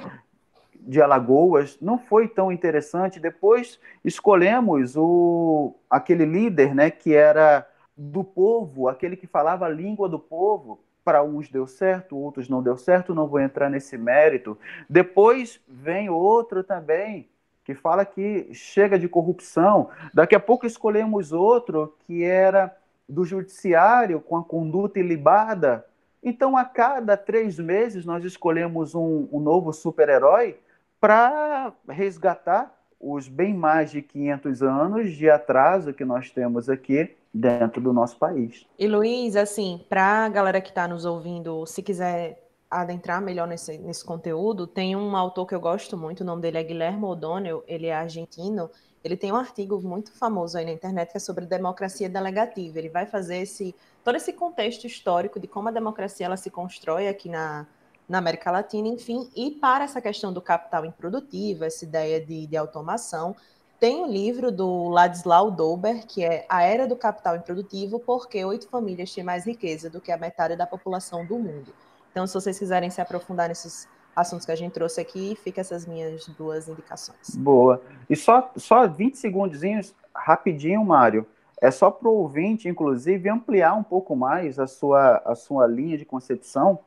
de 0.74 1.00
Alagoas. 1.00 1.78
Não 1.80 1.98
foi 1.98 2.28
tão 2.28 2.50
interessante. 2.50 3.20
Depois 3.20 3.78
escolhemos 4.04 4.96
o 4.96 5.74
aquele 5.88 6.24
líder, 6.24 6.74
né, 6.74 6.90
que 6.90 7.14
era 7.14 7.66
do 7.96 8.24
povo, 8.24 8.88
aquele 8.88 9.16
que 9.16 9.26
falava 9.26 9.66
a 9.66 9.68
língua 9.68 10.08
do 10.08 10.18
povo 10.18 10.80
para 11.04 11.22
uns 11.22 11.50
deu 11.50 11.66
certo, 11.66 12.16
outros 12.16 12.48
não 12.48 12.62
deu 12.62 12.76
certo, 12.76 13.14
não 13.14 13.28
vou 13.28 13.38
entrar 13.38 13.68
nesse 13.68 13.98
mérito. 13.98 14.58
Depois 14.88 15.60
vem 15.68 16.08
outro 16.08 16.64
também 16.64 17.28
que 17.62 17.74
fala 17.74 18.04
que 18.04 18.52
chega 18.52 18.98
de 18.98 19.08
corrupção. 19.08 19.90
Daqui 20.12 20.34
a 20.34 20.40
pouco 20.40 20.66
escolhemos 20.66 21.32
outro 21.32 21.94
que 22.06 22.22
era 22.22 22.74
do 23.08 23.24
judiciário 23.24 24.20
com 24.20 24.36
a 24.36 24.44
conduta 24.44 24.98
ilibada. 24.98 25.84
Então, 26.22 26.56
a 26.56 26.64
cada 26.64 27.16
três 27.16 27.58
meses, 27.58 28.04
nós 28.04 28.24
escolhemos 28.24 28.94
um, 28.94 29.28
um 29.30 29.40
novo 29.40 29.72
super-herói 29.72 30.58
para 31.00 31.72
resgatar 31.88 32.74
os 32.98 33.28
bem 33.28 33.52
mais 33.52 33.90
de 33.90 34.00
500 34.00 34.62
anos 34.62 35.12
de 35.12 35.28
atraso 35.28 35.92
que 35.92 36.04
nós 36.04 36.30
temos 36.30 36.70
aqui 36.70 37.14
dentro 37.34 37.82
do 37.82 37.92
nosso 37.92 38.16
país. 38.16 38.64
E 38.78 38.86
Luiz, 38.86 39.34
assim, 39.34 39.84
para 39.88 40.24
a 40.24 40.28
galera 40.28 40.60
que 40.60 40.68
está 40.68 40.86
nos 40.86 41.04
ouvindo, 41.04 41.66
se 41.66 41.82
quiser 41.82 42.48
adentrar 42.70 43.20
melhor 43.20 43.48
nesse, 43.48 43.76
nesse 43.78 44.04
conteúdo, 44.04 44.66
tem 44.66 44.94
um 44.94 45.16
autor 45.16 45.46
que 45.46 45.54
eu 45.54 45.60
gosto 45.60 45.96
muito, 45.96 46.20
o 46.20 46.24
nome 46.24 46.42
dele 46.42 46.58
é 46.58 46.62
Guilherme 46.62 47.04
O'Donnell, 47.04 47.64
ele 47.66 47.86
é 47.86 47.94
argentino, 47.94 48.70
ele 49.02 49.16
tem 49.16 49.32
um 49.32 49.36
artigo 49.36 49.80
muito 49.82 50.12
famoso 50.12 50.56
aí 50.56 50.64
na 50.64 50.72
internet 50.72 51.10
que 51.10 51.16
é 51.16 51.20
sobre 51.20 51.44
democracia 51.44 52.08
delegativa. 52.08 52.78
Ele 52.78 52.88
vai 52.88 53.04
fazer 53.04 53.36
esse 53.36 53.74
todo 54.02 54.16
esse 54.16 54.32
contexto 54.32 54.86
histórico 54.86 55.38
de 55.38 55.46
como 55.46 55.68
a 55.68 55.72
democracia 55.72 56.24
ela 56.24 56.38
se 56.38 56.50
constrói 56.50 57.06
aqui 57.06 57.28
na, 57.28 57.66
na 58.08 58.18
América 58.18 58.50
Latina, 58.50 58.88
enfim, 58.88 59.30
e 59.36 59.50
para 59.50 59.84
essa 59.84 60.00
questão 60.00 60.32
do 60.32 60.40
capital 60.40 60.84
improdutivo, 60.84 61.64
essa 61.64 61.84
ideia 61.84 62.20
de, 62.24 62.46
de 62.46 62.56
automação, 62.56 63.36
tem 63.84 64.02
um 64.02 64.06
livro 64.06 64.50
do 64.50 64.88
Ladislau 64.88 65.50
Dober, 65.50 66.06
que 66.06 66.24
é 66.24 66.46
A 66.48 66.62
Era 66.62 66.86
do 66.86 66.96
Capital 66.96 67.36
Improdutivo, 67.36 68.00
porque 68.00 68.42
oito 68.42 68.66
famílias 68.66 69.12
têm 69.12 69.22
mais 69.22 69.44
riqueza 69.44 69.90
do 69.90 70.00
que 70.00 70.10
a 70.10 70.16
metade 70.16 70.56
da 70.56 70.66
população 70.66 71.22
do 71.26 71.38
mundo. 71.38 71.70
Então, 72.10 72.26
se 72.26 72.32
vocês 72.32 72.58
quiserem 72.58 72.88
se 72.88 73.02
aprofundar 73.02 73.46
nesses 73.46 73.86
assuntos 74.16 74.46
que 74.46 74.52
a 74.52 74.56
gente 74.56 74.72
trouxe 74.72 75.02
aqui, 75.02 75.36
fica 75.44 75.60
essas 75.60 75.84
minhas 75.84 76.26
duas 76.28 76.66
indicações. 76.66 77.36
Boa. 77.36 77.82
E 78.08 78.16
só, 78.16 78.50
só 78.56 78.88
20 78.88 79.18
segundinhos, 79.18 79.94
rapidinho, 80.16 80.82
Mário. 80.82 81.26
É 81.60 81.70
só 81.70 81.90
para 81.90 82.08
o 82.08 82.22
ouvinte, 82.22 82.66
inclusive, 82.66 83.28
ampliar 83.28 83.74
um 83.74 83.82
pouco 83.82 84.16
mais 84.16 84.58
a 84.58 84.66
sua, 84.66 85.20
a 85.26 85.34
sua 85.34 85.66
linha 85.66 85.98
de 85.98 86.06
concepção 86.06 86.78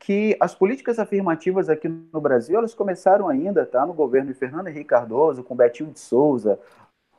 que 0.00 0.34
as 0.40 0.54
políticas 0.54 0.98
afirmativas 0.98 1.68
aqui 1.68 1.86
no 1.86 2.20
Brasil, 2.22 2.56
elas 2.56 2.74
começaram 2.74 3.28
ainda, 3.28 3.66
tá, 3.66 3.84
no 3.84 3.92
governo 3.92 4.32
de 4.32 4.38
Fernando 4.38 4.68
Henrique 4.68 4.86
Cardoso, 4.86 5.44
com 5.44 5.54
Betinho 5.54 5.92
de 5.92 6.00
Souza, 6.00 6.58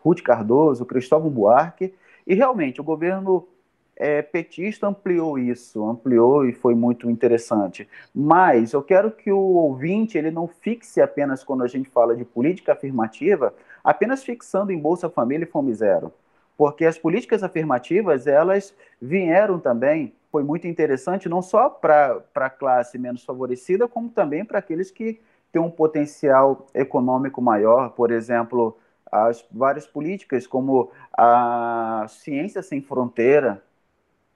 Ruth 0.03 0.21
Cardoso, 0.23 0.83
Cristóvão 0.83 1.29
Buarque, 1.29 1.93
e 2.25 2.33
realmente 2.33 2.81
o 2.81 2.83
governo 2.83 3.47
é, 3.95 4.23
petista 4.23 4.87
ampliou 4.87 5.37
isso, 5.37 5.85
ampliou 5.85 6.43
e 6.43 6.53
foi 6.53 6.73
muito 6.73 7.07
interessante. 7.07 7.87
Mas 8.13 8.73
eu 8.73 8.81
quero 8.81 9.11
que 9.11 9.31
o 9.31 9.37
ouvinte 9.37 10.17
ele 10.17 10.31
não 10.31 10.47
fixe 10.47 10.99
apenas 10.99 11.43
quando 11.43 11.63
a 11.63 11.67
gente 11.67 11.87
fala 11.87 12.15
de 12.15 12.25
política 12.25 12.73
afirmativa, 12.73 13.53
apenas 13.83 14.23
fixando 14.23 14.71
em 14.71 14.79
Bolsa 14.79 15.07
Família 15.07 15.45
e 15.45 15.47
Fome 15.47 15.71
Zero, 15.71 16.11
porque 16.57 16.85
as 16.85 16.97
políticas 16.97 17.43
afirmativas 17.43 18.25
elas 18.25 18.73
vieram 18.99 19.59
também 19.59 20.13
foi 20.31 20.43
muito 20.43 20.65
interessante, 20.65 21.27
não 21.27 21.41
só 21.41 21.69
para 21.69 22.23
a 22.35 22.49
classe 22.49 22.97
menos 22.97 23.23
favorecida, 23.23 23.87
como 23.87 24.09
também 24.09 24.45
para 24.45 24.59
aqueles 24.59 24.89
que 24.89 25.19
têm 25.51 25.61
um 25.61 25.69
potencial 25.69 26.67
econômico 26.73 27.41
maior, 27.41 27.89
por 27.89 28.11
exemplo, 28.11 28.77
as 29.11 29.45
várias 29.51 29.85
políticas, 29.85 30.47
como 30.47 30.89
a 31.15 32.05
Ciência 32.07 32.63
Sem 32.63 32.81
Fronteira. 32.81 33.61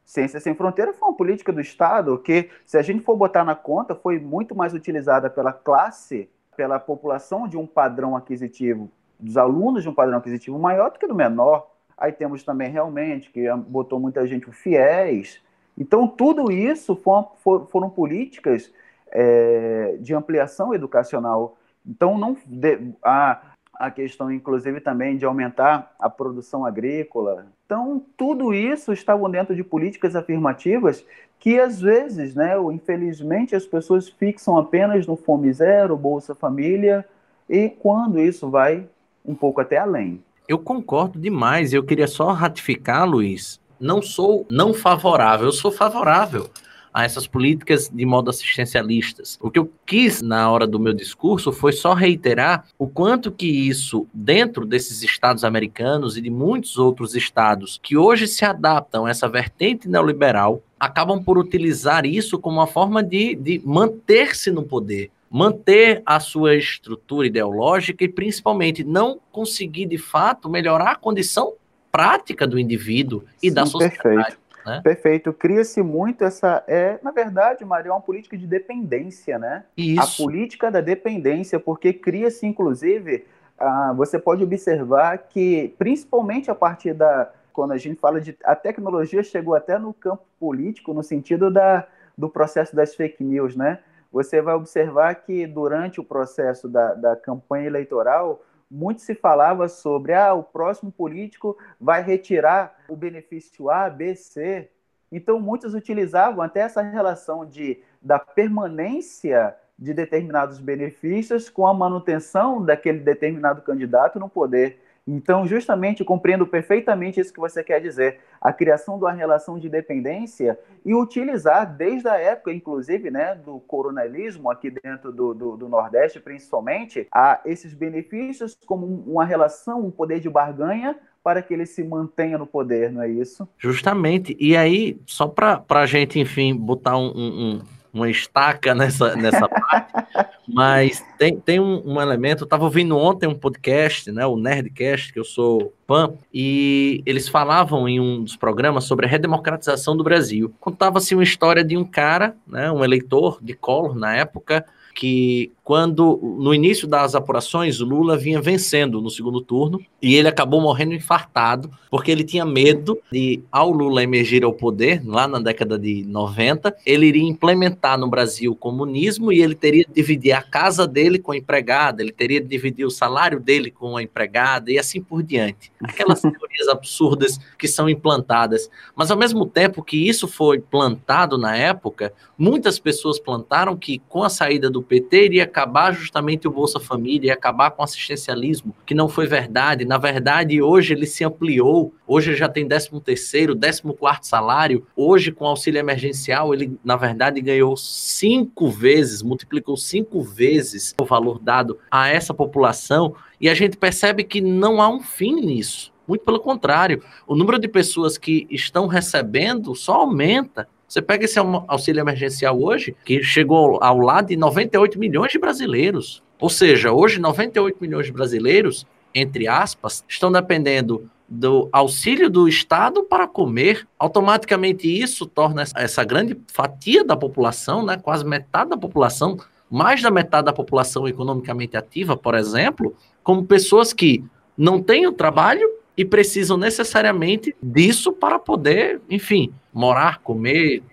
Ciência 0.03 0.39
Sem 0.41 0.53
Fronteira 0.53 0.93
foi 0.93 1.07
uma 1.07 1.15
política 1.15 1.53
do 1.53 1.61
Estado 1.61 2.17
que, 2.19 2.49
se 2.65 2.77
a 2.77 2.81
gente 2.81 3.01
for 3.01 3.15
botar 3.15 3.45
na 3.45 3.55
conta, 3.55 3.95
foi 3.95 4.19
muito 4.19 4.53
mais 4.53 4.73
utilizada 4.73 5.29
pela 5.29 5.53
classe, 5.53 6.29
pela 6.57 6.77
população 6.77 7.47
de 7.47 7.57
um 7.57 7.65
padrão 7.65 8.17
aquisitivo, 8.17 8.91
dos 9.17 9.37
alunos 9.37 9.81
de 9.81 9.89
um 9.89 9.93
padrão 9.93 10.17
aquisitivo 10.17 10.59
maior 10.59 10.91
do 10.91 10.99
que 10.99 11.07
do 11.07 11.15
menor. 11.15 11.71
Aí 11.97 12.11
temos 12.11 12.43
também 12.43 12.69
realmente 12.69 13.31
que 13.31 13.49
botou 13.55 13.97
muita 13.97 14.27
gente 14.27 14.49
o 14.49 14.51
FIES, 14.51 15.41
então, 15.77 16.07
tudo 16.07 16.51
isso 16.51 16.95
foram, 16.95 17.31
foram 17.67 17.89
políticas 17.89 18.71
é, 19.11 19.97
de 19.99 20.13
ampliação 20.13 20.73
educacional. 20.73 21.57
Então, 21.85 22.17
não 22.17 22.37
de, 22.45 22.79
a, 23.03 23.41
a 23.73 23.91
questão, 23.91 24.31
inclusive, 24.31 24.79
também 24.79 25.17
de 25.17 25.25
aumentar 25.25 25.93
a 25.99 26.09
produção 26.09 26.65
agrícola. 26.65 27.47
Então, 27.65 28.03
tudo 28.15 28.53
isso 28.53 28.93
estava 28.93 29.27
dentro 29.29 29.55
de 29.55 29.63
políticas 29.63 30.15
afirmativas 30.15 31.05
que, 31.39 31.59
às 31.59 31.81
vezes, 31.81 32.35
né, 32.35 32.55
infelizmente, 32.71 33.55
as 33.55 33.65
pessoas 33.65 34.07
fixam 34.07 34.57
apenas 34.57 35.05
no 35.05 35.15
Fome 35.15 35.51
Zero, 35.51 35.97
Bolsa 35.97 36.33
Família, 36.33 37.05
e 37.49 37.69
quando 37.69 38.19
isso 38.19 38.49
vai 38.49 38.87
um 39.23 39.35
pouco 39.35 39.61
até 39.61 39.77
além. 39.77 40.23
Eu 40.47 40.59
concordo 40.59 41.19
demais. 41.19 41.73
Eu 41.73 41.83
queria 41.83 42.07
só 42.07 42.31
ratificar, 42.31 43.07
Luiz, 43.07 43.59
não 43.79 44.01
sou 44.01 44.45
não 44.49 44.73
favorável, 44.73 45.47
eu 45.47 45.51
sou 45.51 45.71
favorável 45.71 46.49
a 46.95 47.03
essas 47.03 47.27
políticas 47.27 47.89
de 47.89 48.05
modo 48.05 48.29
assistencialistas. 48.29 49.37
O 49.41 49.51
que 49.51 49.59
eu 49.59 49.69
quis 49.85 50.21
na 50.21 50.49
hora 50.49 50.65
do 50.65 50.79
meu 50.79 50.93
discurso 50.93 51.51
foi 51.51 51.73
só 51.73 51.93
reiterar 51.93 52.65
o 52.79 52.87
quanto 52.87 53.33
que 53.33 53.45
isso, 53.45 54.07
dentro 54.13 54.65
desses 54.65 55.03
estados 55.03 55.43
americanos 55.43 56.15
e 56.15 56.21
de 56.21 56.29
muitos 56.29 56.77
outros 56.77 57.13
estados 57.13 57.77
que 57.83 57.97
hoje 57.97 58.27
se 58.27 58.45
adaptam 58.45 59.05
a 59.05 59.09
essa 59.09 59.27
vertente 59.27 59.89
neoliberal, 59.89 60.63
acabam 60.79 61.21
por 61.21 61.37
utilizar 61.37 62.05
isso 62.05 62.39
como 62.39 62.59
uma 62.59 62.67
forma 62.67 63.03
de, 63.03 63.35
de 63.35 63.61
manter-se 63.65 64.49
no 64.49 64.63
poder 64.63 65.11
manter 65.29 66.01
a 66.05 66.17
sua 66.21 66.55
estrutura 66.55 67.27
ideológica 67.27 68.05
e 68.05 68.07
principalmente 68.07 68.85
não 68.85 69.19
conseguir 69.33 69.85
de 69.85 69.97
fato 69.97 70.47
melhorar 70.47 70.91
a 70.91 70.95
condição 70.95 71.51
prática 71.95 72.45
do 72.45 72.59
indivíduo 72.59 73.23
e 73.41 73.47
Sim, 73.47 73.53
da 73.53 73.65
sociedade. 73.65 74.01
Perfeito. 74.01 74.45
Né? 74.65 74.81
Perfeito. 74.83 75.33
Cria-se 75.33 75.81
muito 75.81 76.23
essa. 76.23 76.63
É, 76.67 76.99
na 77.01 77.11
verdade, 77.11 77.63
Maria, 77.63 77.91
é 77.91 77.93
uma 77.93 78.01
política 78.01 78.37
de 78.37 78.45
dependência, 78.45 79.39
né? 79.39 79.63
Isso. 79.77 80.23
A 80.23 80.25
política 80.25 80.71
da 80.71 80.81
dependência, 80.81 81.59
porque 81.59 81.93
cria-se, 81.93 82.45
inclusive, 82.45 83.25
ah, 83.57 83.93
você 83.95 84.19
pode 84.19 84.43
observar 84.43 85.17
que, 85.19 85.73
principalmente 85.77 86.51
a 86.51 86.55
partir 86.55 86.93
da. 86.93 87.31
Quando 87.53 87.71
a 87.71 87.77
gente 87.77 87.99
fala 87.99 88.19
de. 88.19 88.35
A 88.43 88.55
tecnologia 88.55 89.23
chegou 89.23 89.55
até 89.55 89.79
no 89.79 89.93
campo 89.93 90.23
político, 90.39 90.93
no 90.93 91.03
sentido 91.03 91.49
da, 91.49 91.87
do 92.17 92.27
processo 92.27 92.75
das 92.75 92.95
fake 92.95 93.23
news, 93.23 93.55
né? 93.55 93.79
Você 94.11 94.41
vai 94.41 94.55
observar 94.55 95.13
que 95.15 95.45
durante 95.45 95.99
o 95.99 96.03
processo 96.03 96.67
da, 96.67 96.93
da 96.93 97.15
campanha 97.15 97.67
eleitoral, 97.67 98.41
muito 98.75 99.01
se 99.01 99.15
falava 99.15 99.69
sobre 99.69 100.13
ah, 100.13 100.33
o 100.33 100.43
próximo 100.43 100.91
político 100.91 101.57
vai 101.79 102.03
retirar 102.03 102.77
o 102.89 102.95
benefício 102.95 103.69
A, 103.69 103.89
B, 103.89 104.15
C. 104.15 104.69
Então, 105.11 105.39
muitos 105.39 105.73
utilizavam 105.73 106.43
até 106.43 106.59
essa 106.59 106.81
relação 106.81 107.45
de, 107.45 107.81
da 108.01 108.19
permanência 108.19 109.55
de 109.79 109.93
determinados 109.93 110.59
benefícios 110.59 111.49
com 111.49 111.65
a 111.65 111.73
manutenção 111.73 112.63
daquele 112.63 112.99
determinado 112.99 113.61
candidato 113.61 114.19
no 114.19 114.27
poder. 114.27 114.81
Então, 115.07 115.45
justamente, 115.45 116.03
compreendo 116.03 116.47
perfeitamente 116.47 117.19
isso 117.19 117.31
que 117.31 117.39
você 117.39 117.63
quer 117.63 117.79
dizer. 117.79 118.19
A 118.41 118.51
criação 118.51 118.97
de 118.97 119.03
uma 119.03 119.11
relação 119.11 119.59
de 119.59 119.69
dependência 119.69 120.59
e 120.83 120.95
utilizar, 120.95 121.75
desde 121.75 122.07
a 122.07 122.15
época, 122.15 122.51
inclusive, 122.51 123.11
né, 123.11 123.35
do 123.35 123.59
coronelismo 123.59 124.49
aqui 124.49 124.71
dentro 124.71 125.11
do, 125.11 125.33
do, 125.33 125.57
do 125.57 125.69
Nordeste, 125.69 126.19
principalmente, 126.19 127.07
a 127.11 127.39
esses 127.45 127.73
benefícios 127.73 128.57
como 128.65 128.87
uma 129.05 129.25
relação, 129.25 129.85
um 129.85 129.91
poder 129.91 130.19
de 130.19 130.29
barganha 130.29 130.97
para 131.23 131.41
que 131.41 131.53
ele 131.53 131.65
se 131.65 131.83
mantenha 131.83 132.37
no 132.37 132.45
poder, 132.45 132.91
não 132.91 133.01
é 133.01 133.09
isso? 133.09 133.47
Justamente. 133.57 134.35
E 134.39 134.55
aí, 134.55 134.99
só 135.07 135.27
para 135.27 135.63
a 135.69 135.85
gente, 135.85 136.19
enfim, 136.19 136.55
botar 136.55 136.97
um, 136.97 137.11
um, 137.15 137.61
uma 137.91 138.09
estaca 138.09 138.75
nessa, 138.75 139.15
nessa 139.15 139.47
parte, 139.47 139.93
Mas 140.55 141.03
tem, 141.17 141.37
tem 141.37 141.59
um, 141.59 141.81
um 141.85 142.01
elemento, 142.01 142.43
eu 142.43 142.45
estava 142.45 142.63
ouvindo 142.63 142.97
ontem 142.97 143.27
um 143.27 143.35
podcast, 143.35 144.09
né, 144.09 144.25
o 144.25 144.37
Nerdcast, 144.37 145.11
que 145.11 145.19
eu 145.19 145.25
sou 145.25 145.73
fã, 145.85 146.13
e 146.33 147.03
eles 147.05 147.27
falavam 147.27 147.89
em 147.89 147.99
um 147.99 148.23
dos 148.23 148.37
programas 148.37 148.85
sobre 148.85 149.05
a 149.05 149.09
redemocratização 149.09 149.97
do 149.97 150.03
Brasil. 150.03 150.53
Contava-se 150.61 151.13
uma 151.13 151.25
história 151.25 151.61
de 151.61 151.75
um 151.75 151.83
cara, 151.83 152.37
né, 152.47 152.71
um 152.71 152.85
eleitor 152.85 153.37
de 153.41 153.53
Collor 153.53 153.95
na 153.95 154.15
época, 154.15 154.65
que 154.95 155.51
quando 155.65 156.19
no 156.39 156.53
início 156.53 156.87
das 156.87 157.15
apurações 157.15 157.79
Lula 157.79 158.15
vinha 158.15 158.39
vencendo 158.39 159.01
no 159.01 159.09
segundo 159.09 159.41
turno 159.41 159.83
e 159.99 160.13
ele 160.13 160.27
acabou 160.27 160.61
morrendo 160.61 160.93
infartado 160.93 161.71
porque 161.89 162.11
ele 162.11 162.23
tinha 162.23 162.45
medo 162.45 162.99
de 163.11 163.41
ao 163.51 163.71
Lula 163.71 164.03
emergir 164.03 164.43
ao 164.43 164.53
poder 164.53 165.01
lá 165.03 165.27
na 165.27 165.39
década 165.39 165.79
de 165.79 166.03
90, 166.05 166.75
ele 166.85 167.07
iria 167.07 167.23
implementar 167.23 167.97
no 167.97 168.07
Brasil 168.07 168.51
o 168.51 168.55
comunismo 168.55 169.31
e 169.31 169.41
ele 169.41 169.55
teria 169.55 169.85
de 169.85 169.93
dividir 169.93 170.33
a 170.33 170.41
casa 170.41 170.85
dele 170.85 171.17
com 171.17 171.31
a 171.31 171.37
empregada, 171.37 172.03
ele 172.03 172.11
teria 172.11 172.39
de 172.39 172.47
dividir 172.47 172.85
o 172.85 172.91
salário 172.91 173.39
dele 173.39 173.71
com 173.71 173.97
a 173.97 174.03
empregada 174.03 174.71
e 174.71 174.77
assim 174.77 175.01
por 175.01 175.23
diante. 175.23 175.71
Aquelas 175.83 176.21
teorias 176.21 176.67
absurdas 176.69 177.39
que 177.57 177.67
são 177.67 177.89
implantadas, 177.89 178.69
mas 178.95 179.09
ao 179.09 179.17
mesmo 179.17 179.47
tempo 179.47 179.81
que 179.81 180.07
isso 180.07 180.27
foi 180.27 180.59
plantado 180.59 181.39
na 181.39 181.55
época, 181.55 182.13
muitas 182.37 182.77
pessoas 182.77 183.17
plantaram 183.17 183.75
que 183.75 183.97
com 184.07 184.21
a 184.21 184.29
saída 184.29 184.69
do 184.69 184.83
PT 184.83 185.25
iria 185.25 185.47
acabar 185.55 185.93
justamente 185.93 186.45
o 186.47 186.51
Bolsa 186.51 186.81
Família, 186.81 187.27
ia 187.27 187.33
acabar 187.33 187.71
com 187.71 187.81
o 187.81 187.85
assistencialismo, 187.85 188.75
que 188.85 188.93
não 188.93 189.07
foi 189.07 189.25
verdade. 189.25 189.85
Na 189.85 189.97
verdade, 189.97 190.61
hoje 190.61 190.93
ele 190.93 191.05
se 191.05 191.23
ampliou, 191.23 191.93
hoje 192.05 192.35
já 192.35 192.49
tem 192.49 192.67
13 192.67 192.89
terceiro, 192.99 193.55
14 193.55 193.81
quarto 193.97 194.27
salário, 194.27 194.85
hoje 194.97 195.31
com 195.31 195.45
auxílio 195.45 195.79
emergencial 195.79 196.53
ele, 196.53 196.77
na 196.83 196.97
verdade, 196.97 197.39
ganhou 197.39 197.77
cinco 197.77 198.69
vezes, 198.69 199.21
multiplicou 199.21 199.77
cinco 199.77 200.21
vezes 200.21 200.93
o 200.99 201.05
valor 201.05 201.39
dado 201.39 201.79
a 201.89 202.09
essa 202.09 202.33
população, 202.33 203.15
e 203.39 203.47
a 203.47 203.53
gente 203.53 203.77
percebe 203.77 204.25
que 204.25 204.41
não 204.41 204.81
há 204.81 204.89
um 204.89 204.99
fim 204.99 205.35
nisso. 205.35 205.93
Muito 206.07 206.23
pelo 206.23 206.39
contrário, 206.39 207.01
o 207.25 207.35
número 207.35 207.57
de 207.57 207.67
pessoas 207.67 208.17
que 208.17 208.45
estão 208.49 208.87
recebendo 208.87 209.73
só 209.73 210.01
aumenta. 210.01 210.67
Você 210.87 211.01
pega 211.01 211.25
esse 211.25 211.39
auxílio 211.39 212.01
emergencial 212.01 212.61
hoje, 212.61 212.95
que 213.03 213.23
chegou 213.23 213.83
ao 213.83 213.99
lado 213.99 214.27
de 214.27 214.35
98 214.35 214.99
milhões 214.99 215.31
de 215.31 215.39
brasileiros. 215.39 216.23
Ou 216.39 216.49
seja, 216.49 216.91
hoje 216.91 217.19
98 217.19 217.77
milhões 217.81 218.05
de 218.05 218.11
brasileiros, 218.11 218.85
entre 219.13 219.47
aspas, 219.47 220.03
estão 220.07 220.31
dependendo 220.31 221.09
do 221.27 221.67
auxílio 221.71 222.29
do 222.29 222.47
Estado 222.47 223.03
para 223.03 223.27
comer. 223.27 223.87
Automaticamente 223.97 224.87
isso 224.87 225.25
torna 225.25 225.63
essa 225.75 226.03
grande 226.03 226.37
fatia 226.53 227.03
da 227.03 227.17
população, 227.17 227.83
né, 227.83 227.97
quase 227.97 228.23
metade 228.23 228.69
da 228.69 228.77
população, 228.77 229.37
mais 229.69 230.01
da 230.01 230.11
metade 230.11 230.45
da 230.45 230.53
população 230.53 231.07
economicamente 231.07 231.75
ativa, 231.75 232.15
por 232.15 232.35
exemplo, 232.35 232.95
como 233.23 233.45
pessoas 233.45 233.91
que 233.91 234.23
não 234.57 234.81
têm 234.81 235.07
o 235.07 235.11
trabalho 235.11 235.67
e 235.97 236.03
precisam 236.03 236.57
necessariamente 236.57 237.55
disso 237.61 238.11
para 238.11 238.37
poder, 238.37 239.01
enfim, 239.09 239.53
morar, 239.73 240.19
comer, 240.21 240.83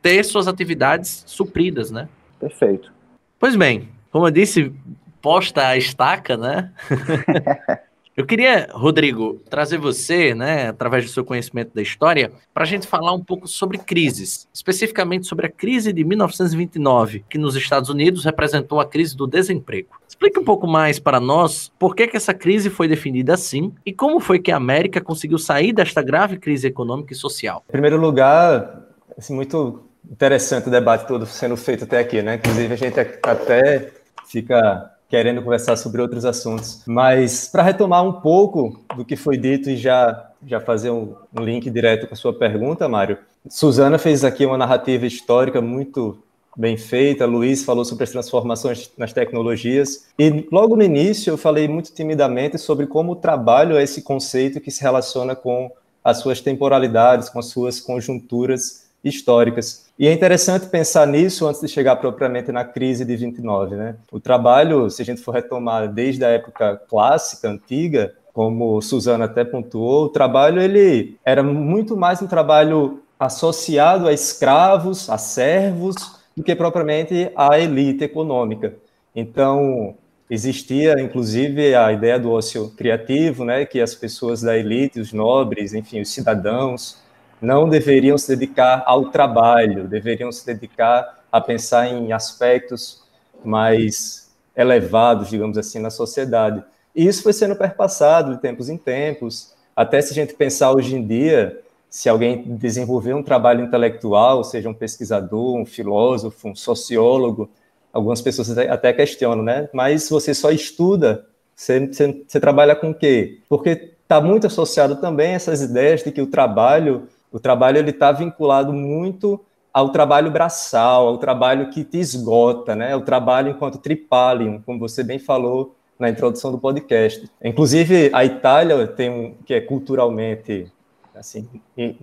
ter 0.00 0.24
suas 0.24 0.48
atividades 0.48 1.24
supridas, 1.26 1.90
né? 1.90 2.08
Perfeito. 2.38 2.92
Pois 3.38 3.56
bem, 3.56 3.88
como 4.10 4.26
eu 4.26 4.30
disse, 4.30 4.72
posta 5.20 5.68
a 5.68 5.76
estaca, 5.76 6.36
né? 6.36 6.70
Eu 8.14 8.26
queria, 8.26 8.68
Rodrigo, 8.72 9.40
trazer 9.48 9.78
você, 9.78 10.34
né, 10.34 10.68
através 10.68 11.06
do 11.06 11.10
seu 11.10 11.24
conhecimento 11.24 11.74
da 11.74 11.80
história, 11.80 12.30
para 12.52 12.64
a 12.64 12.66
gente 12.66 12.86
falar 12.86 13.14
um 13.14 13.24
pouco 13.24 13.48
sobre 13.48 13.78
crises, 13.78 14.46
especificamente 14.52 15.26
sobre 15.26 15.46
a 15.46 15.50
crise 15.50 15.94
de 15.94 16.04
1929, 16.04 17.24
que 17.26 17.38
nos 17.38 17.56
Estados 17.56 17.88
Unidos 17.88 18.26
representou 18.26 18.80
a 18.80 18.86
crise 18.86 19.16
do 19.16 19.26
desemprego. 19.26 19.96
Explique 20.22 20.38
um 20.38 20.44
pouco 20.44 20.68
mais 20.68 21.00
para 21.00 21.18
nós 21.18 21.72
por 21.80 21.96
que, 21.96 22.06
que 22.06 22.16
essa 22.16 22.32
crise 22.32 22.70
foi 22.70 22.86
definida 22.86 23.34
assim 23.34 23.74
e 23.84 23.92
como 23.92 24.20
foi 24.20 24.38
que 24.38 24.52
a 24.52 24.56
América 24.56 25.00
conseguiu 25.00 25.36
sair 25.36 25.72
desta 25.72 26.00
grave 26.00 26.38
crise 26.38 26.68
econômica 26.68 27.12
e 27.12 27.16
social. 27.16 27.64
Em 27.68 27.72
primeiro 27.72 28.00
lugar, 28.00 28.84
assim, 29.18 29.34
muito 29.34 29.82
interessante 30.08 30.68
o 30.68 30.70
debate 30.70 31.08
todo 31.08 31.26
sendo 31.26 31.56
feito 31.56 31.82
até 31.82 31.98
aqui, 31.98 32.22
né? 32.22 32.36
Inclusive, 32.36 32.72
a 32.72 32.76
gente 32.76 33.00
até 33.00 33.90
fica 34.28 34.92
querendo 35.08 35.42
conversar 35.42 35.74
sobre 35.74 36.00
outros 36.00 36.24
assuntos. 36.24 36.84
Mas 36.86 37.48
para 37.48 37.64
retomar 37.64 38.04
um 38.04 38.12
pouco 38.12 38.80
do 38.96 39.04
que 39.04 39.16
foi 39.16 39.36
dito 39.36 39.70
e 39.70 39.76
já, 39.76 40.30
já 40.46 40.60
fazer 40.60 40.90
um, 40.90 41.16
um 41.36 41.42
link 41.42 41.68
direto 41.68 42.06
com 42.06 42.14
a 42.14 42.16
sua 42.16 42.32
pergunta, 42.32 42.88
Mário, 42.88 43.18
Suzana 43.48 43.98
fez 43.98 44.22
aqui 44.22 44.46
uma 44.46 44.56
narrativa 44.56 45.04
histórica 45.04 45.60
muito 45.60 46.16
bem 46.56 46.76
feita, 46.76 47.26
Luiz 47.26 47.64
falou 47.64 47.84
sobre 47.84 48.04
as 48.04 48.10
transformações 48.10 48.90
nas 48.96 49.12
tecnologias, 49.12 50.06
e 50.18 50.46
logo 50.50 50.76
no 50.76 50.82
início 50.82 51.30
eu 51.30 51.38
falei 51.38 51.66
muito 51.68 51.92
timidamente 51.92 52.58
sobre 52.58 52.86
como 52.86 53.12
o 53.12 53.16
trabalho 53.16 53.76
é 53.76 53.82
esse 53.82 54.02
conceito 54.02 54.60
que 54.60 54.70
se 54.70 54.82
relaciona 54.82 55.34
com 55.34 55.70
as 56.04 56.18
suas 56.18 56.40
temporalidades, 56.40 57.28
com 57.28 57.38
as 57.38 57.46
suas 57.46 57.80
conjunturas 57.80 58.82
históricas. 59.04 59.86
E 59.98 60.06
é 60.06 60.12
interessante 60.12 60.66
pensar 60.66 61.06
nisso 61.06 61.46
antes 61.46 61.60
de 61.60 61.68
chegar 61.68 61.96
propriamente 61.96 62.50
na 62.50 62.64
crise 62.64 63.04
de 63.04 63.16
29, 63.16 63.76
né? 63.76 63.96
O 64.10 64.18
trabalho, 64.18 64.88
se 64.90 65.02
a 65.02 65.04
gente 65.04 65.20
for 65.20 65.32
retomar 65.32 65.92
desde 65.92 66.24
a 66.24 66.28
época 66.28 66.80
clássica, 66.88 67.48
antiga, 67.48 68.14
como 68.32 68.80
Suzana 68.80 69.26
até 69.26 69.44
pontuou, 69.44 70.04
o 70.04 70.08
trabalho 70.08 70.60
ele 70.60 71.16
era 71.24 71.42
muito 71.42 71.96
mais 71.96 72.22
um 72.22 72.26
trabalho 72.26 73.02
associado 73.18 74.08
a 74.08 74.12
escravos, 74.12 75.08
a 75.10 75.18
servos, 75.18 76.21
do 76.36 76.42
que 76.42 76.54
propriamente 76.54 77.30
à 77.36 77.58
elite 77.58 78.04
econômica. 78.04 78.74
Então, 79.14 79.96
existia 80.30 80.98
inclusive 81.00 81.74
a 81.74 81.92
ideia 81.92 82.18
do 82.18 82.30
ócio 82.30 82.70
criativo, 82.70 83.44
né, 83.44 83.66
que 83.66 83.80
as 83.80 83.94
pessoas 83.94 84.40
da 84.40 84.56
elite, 84.56 85.00
os 85.00 85.12
nobres, 85.12 85.74
enfim, 85.74 86.00
os 86.00 86.10
cidadãos, 86.10 87.02
não 87.40 87.68
deveriam 87.68 88.16
se 88.16 88.28
dedicar 88.28 88.82
ao 88.86 89.10
trabalho, 89.10 89.88
deveriam 89.88 90.30
se 90.30 90.46
dedicar 90.46 91.22
a 91.30 91.40
pensar 91.40 91.88
em 91.88 92.12
aspectos 92.12 93.02
mais 93.44 94.30
elevados, 94.56 95.28
digamos 95.28 95.58
assim, 95.58 95.78
na 95.78 95.90
sociedade. 95.90 96.62
E 96.94 97.06
isso 97.06 97.22
foi 97.22 97.32
sendo 97.32 97.56
perpassado 97.56 98.34
de 98.34 98.40
tempos 98.40 98.68
em 98.68 98.76
tempos, 98.76 99.54
até 99.74 100.00
se 100.00 100.12
a 100.12 100.14
gente 100.14 100.34
pensar 100.34 100.72
hoje 100.72 100.94
em 100.94 101.06
dia, 101.06 101.61
se 101.92 102.08
alguém 102.08 102.42
desenvolver 102.56 103.12
um 103.12 103.22
trabalho 103.22 103.62
intelectual, 103.62 104.42
seja 104.42 104.66
um 104.66 104.72
pesquisador, 104.72 105.56
um 105.56 105.66
filósofo, 105.66 106.48
um 106.48 106.54
sociólogo, 106.54 107.50
algumas 107.92 108.22
pessoas 108.22 108.56
até 108.56 108.94
questionam, 108.94 109.44
né? 109.44 109.68
Mas 109.74 110.08
você 110.08 110.32
só 110.32 110.50
estuda, 110.50 111.26
você, 111.54 111.86
você, 111.86 112.24
você 112.26 112.40
trabalha 112.40 112.74
com 112.74 112.92
o 112.92 112.94
quê? 112.94 113.40
Porque 113.46 113.92
está 114.02 114.22
muito 114.22 114.46
associado 114.46 114.96
também 114.96 115.32
essas 115.32 115.60
ideias 115.60 116.02
de 116.02 116.10
que 116.10 116.22
o 116.22 116.26
trabalho 116.26 117.06
o 117.30 117.38
trabalho 117.38 117.76
ele 117.76 117.90
está 117.90 118.10
vinculado 118.10 118.72
muito 118.72 119.38
ao 119.72 119.90
trabalho 119.90 120.30
braçal, 120.30 121.08
ao 121.08 121.18
trabalho 121.18 121.68
que 121.68 121.84
te 121.84 121.98
esgota, 121.98 122.74
né? 122.74 122.96
O 122.96 123.02
trabalho 123.02 123.50
enquanto 123.50 123.76
tripalium, 123.76 124.62
como 124.64 124.78
você 124.78 125.02
bem 125.02 125.18
falou 125.18 125.76
na 125.98 126.08
introdução 126.08 126.50
do 126.50 126.58
podcast. 126.58 127.30
Inclusive 127.44 128.10
a 128.14 128.24
Itália 128.24 128.86
tem 128.86 129.10
um 129.10 129.34
que 129.44 129.52
é 129.52 129.60
culturalmente 129.60 130.72
assim 131.14 131.48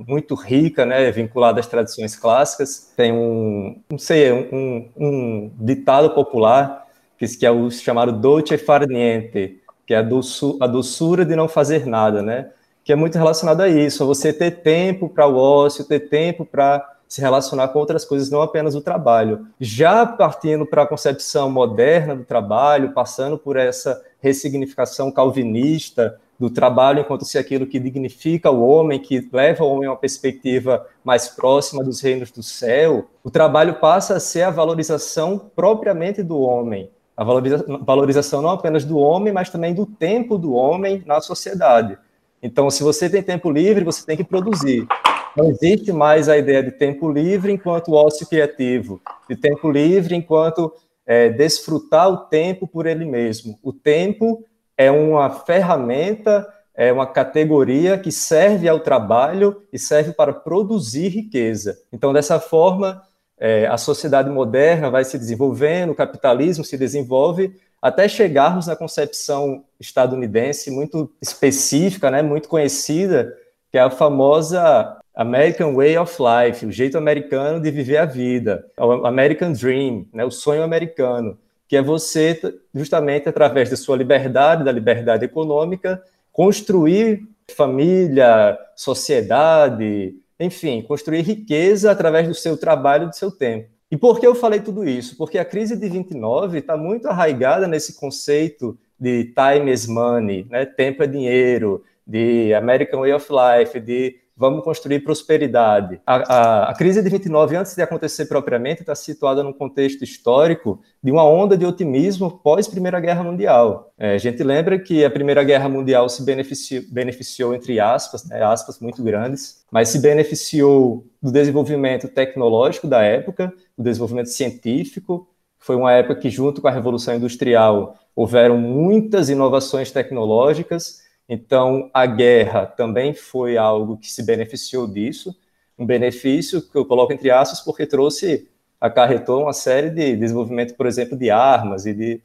muito 0.07 0.35
rica, 0.35 0.85
né? 0.85 1.11
Vinculada 1.11 1.59
às 1.59 1.67
tradições 1.67 2.15
clássicas. 2.15 2.91
Tem 2.95 3.11
um, 3.11 3.81
não 3.89 3.97
sei, 3.97 4.31
um, 4.31 4.89
um 4.97 5.51
ditado 5.59 6.11
popular 6.11 6.87
que 7.17 7.45
é 7.45 7.51
o 7.51 7.69
chamado 7.69 8.13
dolce 8.13 8.57
far 8.57 8.87
niente, 8.87 9.61
que 9.85 9.93
é 9.93 9.97
a, 9.97 10.01
a 10.01 10.67
doçura 10.67 11.25
de 11.25 11.35
não 11.35 11.49
fazer 11.49 11.85
nada, 11.85 12.21
né? 12.21 12.49
que 12.89 12.93
é 12.93 12.95
muito 12.95 13.19
relacionado 13.19 13.61
a 13.61 13.67
isso, 13.67 14.01
a 14.01 14.05
você 14.07 14.33
ter 14.33 14.49
tempo 14.63 15.07
para 15.07 15.27
o 15.27 15.37
ócio, 15.37 15.85
ter 15.85 16.09
tempo 16.09 16.43
para 16.43 16.83
se 17.07 17.21
relacionar 17.21 17.67
com 17.67 17.77
outras 17.77 18.03
coisas, 18.03 18.31
não 18.31 18.41
apenas 18.41 18.73
o 18.73 18.81
trabalho. 18.81 19.45
Já 19.59 20.07
partindo 20.07 20.65
para 20.65 20.81
a 20.81 20.87
concepção 20.87 21.51
moderna 21.51 22.15
do 22.15 22.23
trabalho, 22.23 22.91
passando 22.91 23.37
por 23.37 23.57
essa 23.57 24.01
ressignificação 24.19 25.11
calvinista 25.11 26.19
do 26.39 26.49
trabalho 26.49 27.01
enquanto 27.01 27.25
se 27.25 27.37
aquilo 27.37 27.67
que 27.67 27.79
dignifica 27.79 28.49
o 28.49 28.65
homem, 28.65 28.97
que 28.97 29.27
leva 29.33 29.63
o 29.63 29.69
homem 29.69 29.87
a 29.87 29.91
uma 29.91 29.97
perspectiva 29.97 30.87
mais 31.03 31.27
próxima 31.27 31.83
dos 31.83 31.99
reinos 31.99 32.31
do 32.31 32.41
céu, 32.41 33.09
o 33.23 33.29
trabalho 33.29 33.75
passa 33.75 34.15
a 34.15 34.19
ser 34.19 34.43
a 34.43 34.49
valorização 34.49 35.51
propriamente 35.53 36.23
do 36.23 36.39
homem. 36.39 36.89
A 37.17 37.23
valorização 37.25 38.41
não 38.41 38.51
apenas 38.51 38.85
do 38.85 38.97
homem, 38.97 39.33
mas 39.33 39.49
também 39.49 39.73
do 39.73 39.85
tempo 39.85 40.37
do 40.37 40.53
homem 40.53 41.03
na 41.05 41.19
sociedade. 41.19 41.97
Então, 42.41 42.69
se 42.69 42.81
você 42.81 43.09
tem 43.09 43.21
tempo 43.21 43.51
livre, 43.51 43.83
você 43.83 44.05
tem 44.05 44.15
que 44.15 44.23
produzir. 44.23 44.87
Não 45.35 45.49
existe 45.49 45.91
mais 45.91 46.29
a 46.29 46.37
ideia 46.37 46.63
de 46.63 46.71
tempo 46.71 47.11
livre 47.11 47.51
enquanto 47.51 47.91
ócio 47.91 48.25
criativo, 48.25 49.01
de 49.29 49.35
tempo 49.35 49.69
livre 49.69 50.15
enquanto 50.15 50.73
é, 51.05 51.27
desfrutar 51.27 52.09
o 52.09 52.17
tempo 52.17 52.65
por 52.65 52.85
ele 52.85 53.03
mesmo. 53.03 53.59
O 53.61 53.73
tempo 53.73 54.45
é 54.79 54.89
uma 54.89 55.29
ferramenta, 55.29 56.47
é 56.73 56.89
uma 56.93 57.05
categoria 57.05 57.97
que 57.97 58.13
serve 58.13 58.69
ao 58.69 58.79
trabalho 58.79 59.61
e 59.73 59.77
serve 59.77 60.13
para 60.13 60.31
produzir 60.31 61.09
riqueza. 61.09 61.77
Então, 61.91 62.13
dessa 62.13 62.39
forma, 62.39 63.01
é, 63.37 63.67
a 63.67 63.75
sociedade 63.75 64.29
moderna 64.29 64.89
vai 64.89 65.03
se 65.03 65.19
desenvolvendo, 65.19 65.89
o 65.89 65.95
capitalismo 65.95 66.63
se 66.63 66.77
desenvolve, 66.77 67.59
até 67.81 68.07
chegarmos 68.07 68.67
na 68.67 68.75
concepção 68.75 69.65
estadunidense 69.77 70.71
muito 70.71 71.11
específica, 71.21 72.09
né, 72.09 72.21
muito 72.21 72.47
conhecida, 72.47 73.35
que 73.69 73.77
é 73.77 73.81
a 73.81 73.89
famosa 73.89 74.97
American 75.13 75.75
Way 75.75 75.97
of 75.97 76.17
Life, 76.21 76.65
o 76.65 76.71
jeito 76.71 76.97
americano 76.97 77.59
de 77.59 77.69
viver 77.69 77.97
a 77.97 78.05
vida, 78.05 78.65
o 78.77 79.05
American 79.05 79.51
Dream, 79.51 80.05
né, 80.13 80.23
o 80.23 80.31
sonho 80.31 80.63
americano, 80.63 81.37
que 81.69 81.77
é 81.77 81.83
você, 81.83 82.41
justamente 82.73 83.29
através 83.29 83.69
da 83.69 83.77
sua 83.77 83.95
liberdade, 83.95 84.63
da 84.63 84.71
liberdade 84.71 85.23
econômica, 85.23 86.01
construir 86.31 87.27
família, 87.55 88.57
sociedade, 88.75 90.15
enfim, 90.39 90.81
construir 90.81 91.21
riqueza 91.21 91.91
através 91.91 92.27
do 92.27 92.33
seu 92.33 92.57
trabalho 92.57 93.07
do 93.07 93.15
seu 93.15 93.29
tempo. 93.29 93.69
E 93.91 93.95
por 93.95 94.19
que 94.19 94.25
eu 94.25 94.33
falei 94.33 94.61
tudo 94.61 94.83
isso? 94.83 95.15
Porque 95.15 95.37
a 95.37 95.45
crise 95.45 95.75
de 95.77 95.87
29 95.87 96.57
está 96.57 96.75
muito 96.75 97.07
arraigada 97.07 97.67
nesse 97.67 97.99
conceito 97.99 98.75
de 98.99 99.25
time 99.25 99.71
is 99.71 99.85
money, 99.85 100.47
né? 100.49 100.65
tempo 100.65 101.03
é 101.03 101.07
dinheiro, 101.07 101.83
de 102.05 102.51
American 102.55 103.01
Way 103.01 103.13
of 103.13 103.27
Life, 103.29 103.79
de 103.79 104.17
vamos 104.39 104.63
construir 104.63 105.01
prosperidade. 105.01 105.99
A, 106.07 106.15
a, 106.15 106.69
a, 106.69 106.73
crise 106.73 107.03
de 107.03 107.09
29, 107.09 107.57
antes 107.57 107.75
de 107.75 107.81
acontecer 107.81 108.25
propriamente, 108.25 108.79
está 108.79 108.95
situada 108.95 109.43
num 109.43 109.51
contexto 109.51 110.01
histórico 110.01 110.79
de 111.03 111.11
uma 111.11 111.25
onda 111.25 111.57
de 111.57 111.65
otimismo 111.65 112.31
pós 112.31 112.65
Primeira 112.65 113.01
Guerra 113.01 113.21
Mundial. 113.21 113.91
É, 113.97 114.13
a 114.13 114.17
gente 114.17 114.41
lembra 114.41 114.79
que 114.79 115.03
a 115.03 115.11
Primeira 115.11 115.43
Guerra 115.43 115.67
Mundial 115.67 116.07
se 116.07 116.23
beneficiou, 116.23 116.83
beneficiou 116.89 117.53
entre 117.53 117.81
aspas, 117.81 118.23
né, 118.29 118.41
aspas 118.41 118.79
muito 118.79 119.03
grandes, 119.03 119.65
mas 119.69 119.89
se 119.89 119.99
beneficiou 119.99 121.05
do 121.21 121.33
desenvolvimento 121.33 122.07
tecnológico 122.07 122.87
da 122.87 123.03
época, 123.03 123.51
do 123.77 123.83
desenvolvimento 123.83 124.29
científico. 124.29 125.27
Foi 125.59 125.75
uma 125.75 125.91
época 125.91 126.15
que, 126.15 126.29
junto 126.29 126.61
com 126.61 126.69
a 126.69 126.71
Revolução 126.71 127.13
Industrial, 127.13 127.99
houveram 128.15 128.57
muitas 128.57 129.29
inovações 129.29 129.91
tecnológicas 129.91 131.08
então, 131.29 131.91
a 131.93 132.07
guerra 132.07 132.65
também 132.65 133.13
foi 133.13 133.55
algo 133.55 133.97
que 133.97 134.11
se 134.11 134.23
beneficiou 134.23 134.87
disso, 134.87 135.37
um 135.77 135.85
benefício 135.85 136.59
que 136.59 136.75
eu 136.75 136.83
coloco 136.83 137.13
entre 137.13 137.29
aspas 137.29 137.61
porque 137.61 137.85
trouxe, 137.85 138.49
acarretou 138.81 139.43
uma 139.43 139.53
série 139.53 139.91
de 139.91 140.15
desenvolvimento, 140.15 140.73
por 140.73 140.87
exemplo, 140.87 141.15
de 141.15 141.29
armas 141.29 141.85
e, 141.85 141.93
de, 141.93 142.21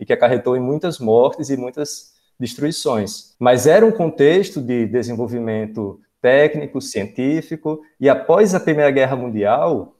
e 0.00 0.06
que 0.06 0.12
acarretou 0.12 0.56
em 0.56 0.60
muitas 0.60 0.98
mortes 0.98 1.50
e 1.50 1.56
muitas 1.56 2.14
destruições. 2.40 3.34
Mas 3.38 3.66
era 3.66 3.84
um 3.84 3.92
contexto 3.92 4.62
de 4.62 4.86
desenvolvimento 4.86 6.00
técnico, 6.22 6.80
científico, 6.80 7.82
e 8.00 8.08
após 8.08 8.54
a 8.54 8.60
Primeira 8.60 8.90
Guerra 8.90 9.16
Mundial, 9.16 9.94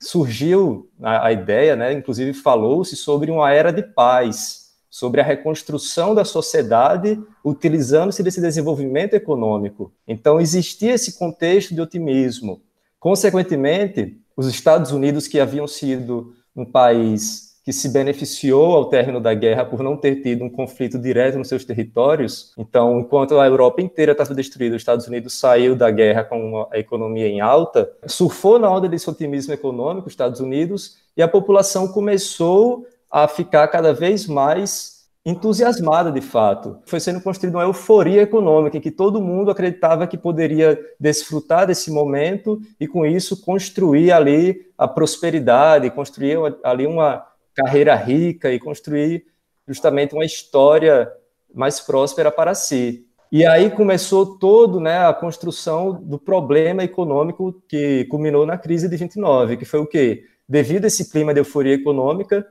surgiu 0.00 0.90
a, 1.00 1.26
a 1.26 1.32
ideia, 1.32 1.76
né, 1.76 1.92
inclusive 1.92 2.34
falou-se 2.34 2.96
sobre 2.96 3.30
uma 3.30 3.52
era 3.52 3.72
de 3.72 3.82
paz, 3.82 4.59
sobre 4.90 5.20
a 5.20 5.24
reconstrução 5.24 6.14
da 6.14 6.24
sociedade 6.24 7.22
utilizando-se 7.44 8.22
desse 8.22 8.40
desenvolvimento 8.40 9.14
econômico. 9.14 9.92
Então, 10.06 10.40
existia 10.40 10.94
esse 10.94 11.16
contexto 11.16 11.72
de 11.72 11.80
otimismo. 11.80 12.60
Consequentemente, 12.98 14.20
os 14.36 14.48
Estados 14.48 14.90
Unidos, 14.90 15.28
que 15.28 15.38
haviam 15.38 15.68
sido 15.68 16.34
um 16.56 16.64
país 16.64 17.50
que 17.64 17.72
se 17.72 17.88
beneficiou 17.90 18.74
ao 18.74 18.86
término 18.86 19.20
da 19.20 19.34
guerra 19.34 19.64
por 19.64 19.82
não 19.82 19.96
ter 19.96 20.22
tido 20.22 20.44
um 20.44 20.50
conflito 20.50 20.98
direto 20.98 21.38
nos 21.38 21.48
seus 21.48 21.64
territórios. 21.64 22.52
Então, 22.58 23.00
enquanto 23.00 23.38
a 23.38 23.46
Europa 23.46 23.82
inteira 23.82 24.12
estava 24.12 24.34
destruída, 24.34 24.74
os 24.74 24.82
Estados 24.82 25.06
Unidos 25.06 25.34
saiu 25.34 25.76
da 25.76 25.90
guerra 25.90 26.24
com 26.24 26.66
a 26.70 26.78
economia 26.78 27.28
em 27.28 27.40
alta, 27.40 27.90
surfou 28.06 28.58
na 28.58 28.70
onda 28.70 28.88
desse 28.88 29.08
otimismo 29.08 29.52
econômico, 29.52 30.08
os 30.08 30.12
Estados 30.12 30.40
Unidos, 30.40 30.96
e 31.16 31.22
a 31.22 31.28
população 31.28 31.86
começou 31.88 32.86
a 33.10 33.26
ficar 33.26 33.66
cada 33.68 33.92
vez 33.92 34.26
mais 34.26 35.00
entusiasmada 35.24 36.10
de 36.10 36.20
fato. 36.20 36.78
Foi 36.86 36.98
sendo 36.98 37.20
construída 37.20 37.58
uma 37.58 37.64
euforia 37.64 38.22
econômica 38.22 38.78
em 38.78 38.80
que 38.80 38.90
todo 38.90 39.20
mundo 39.20 39.50
acreditava 39.50 40.06
que 40.06 40.16
poderia 40.16 40.80
desfrutar 40.98 41.66
desse 41.66 41.90
momento 41.90 42.60
e 42.78 42.86
com 42.86 43.04
isso 43.04 43.40
construir 43.42 44.12
ali 44.12 44.66
a 44.78 44.88
prosperidade, 44.88 45.90
construir 45.90 46.38
ali 46.62 46.86
uma 46.86 47.26
carreira 47.54 47.94
rica 47.94 48.50
e 48.50 48.58
construir 48.58 49.26
justamente 49.68 50.14
uma 50.14 50.24
história 50.24 51.10
mais 51.54 51.80
próspera 51.80 52.30
para 52.30 52.54
si. 52.54 53.06
E 53.30 53.46
aí 53.46 53.70
começou 53.70 54.38
todo, 54.38 54.80
né, 54.80 55.06
a 55.06 55.14
construção 55.14 55.92
do 55.92 56.18
problema 56.18 56.82
econômico 56.82 57.62
que 57.68 58.04
culminou 58.06 58.44
na 58.44 58.58
crise 58.58 58.88
de 58.88 58.96
29, 58.96 59.56
que 59.56 59.64
foi 59.64 59.78
o 59.78 59.86
quê? 59.86 60.24
Devido 60.50 60.82
a 60.82 60.88
esse 60.88 61.12
clima 61.12 61.32
de 61.32 61.38
euforia 61.38 61.74
econômica, 61.74 62.44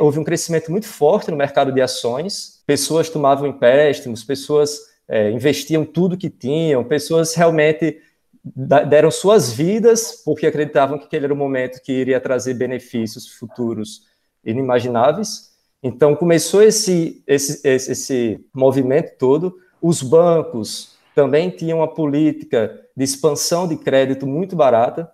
houve 0.00 0.18
um 0.18 0.24
crescimento 0.24 0.70
muito 0.70 0.86
forte 0.86 1.30
no 1.30 1.36
mercado 1.36 1.70
de 1.70 1.82
ações, 1.82 2.62
pessoas 2.66 3.10
tomavam 3.10 3.46
empréstimos, 3.46 4.24
pessoas 4.24 4.78
é, 5.06 5.30
investiam 5.30 5.84
tudo 5.84 6.16
que 6.16 6.30
tinham, 6.30 6.82
pessoas 6.82 7.34
realmente 7.34 8.00
deram 8.88 9.10
suas 9.10 9.52
vidas 9.52 10.22
porque 10.24 10.46
acreditavam 10.46 10.98
que 10.98 11.04
aquele 11.04 11.26
era 11.26 11.34
o 11.34 11.36
momento 11.36 11.82
que 11.82 11.92
iria 11.92 12.18
trazer 12.18 12.54
benefícios 12.54 13.28
futuros 13.28 14.06
inimagináveis. 14.42 15.52
Então 15.82 16.16
começou 16.16 16.62
esse, 16.62 17.22
esse, 17.26 17.60
esse 17.68 18.40
movimento 18.54 19.18
todo. 19.18 19.58
Os 19.82 20.02
bancos 20.02 20.96
também 21.14 21.50
tinham 21.50 21.80
uma 21.80 21.92
política 21.92 22.80
de 22.96 23.04
expansão 23.04 23.68
de 23.68 23.76
crédito 23.76 24.26
muito 24.26 24.56
barata, 24.56 25.12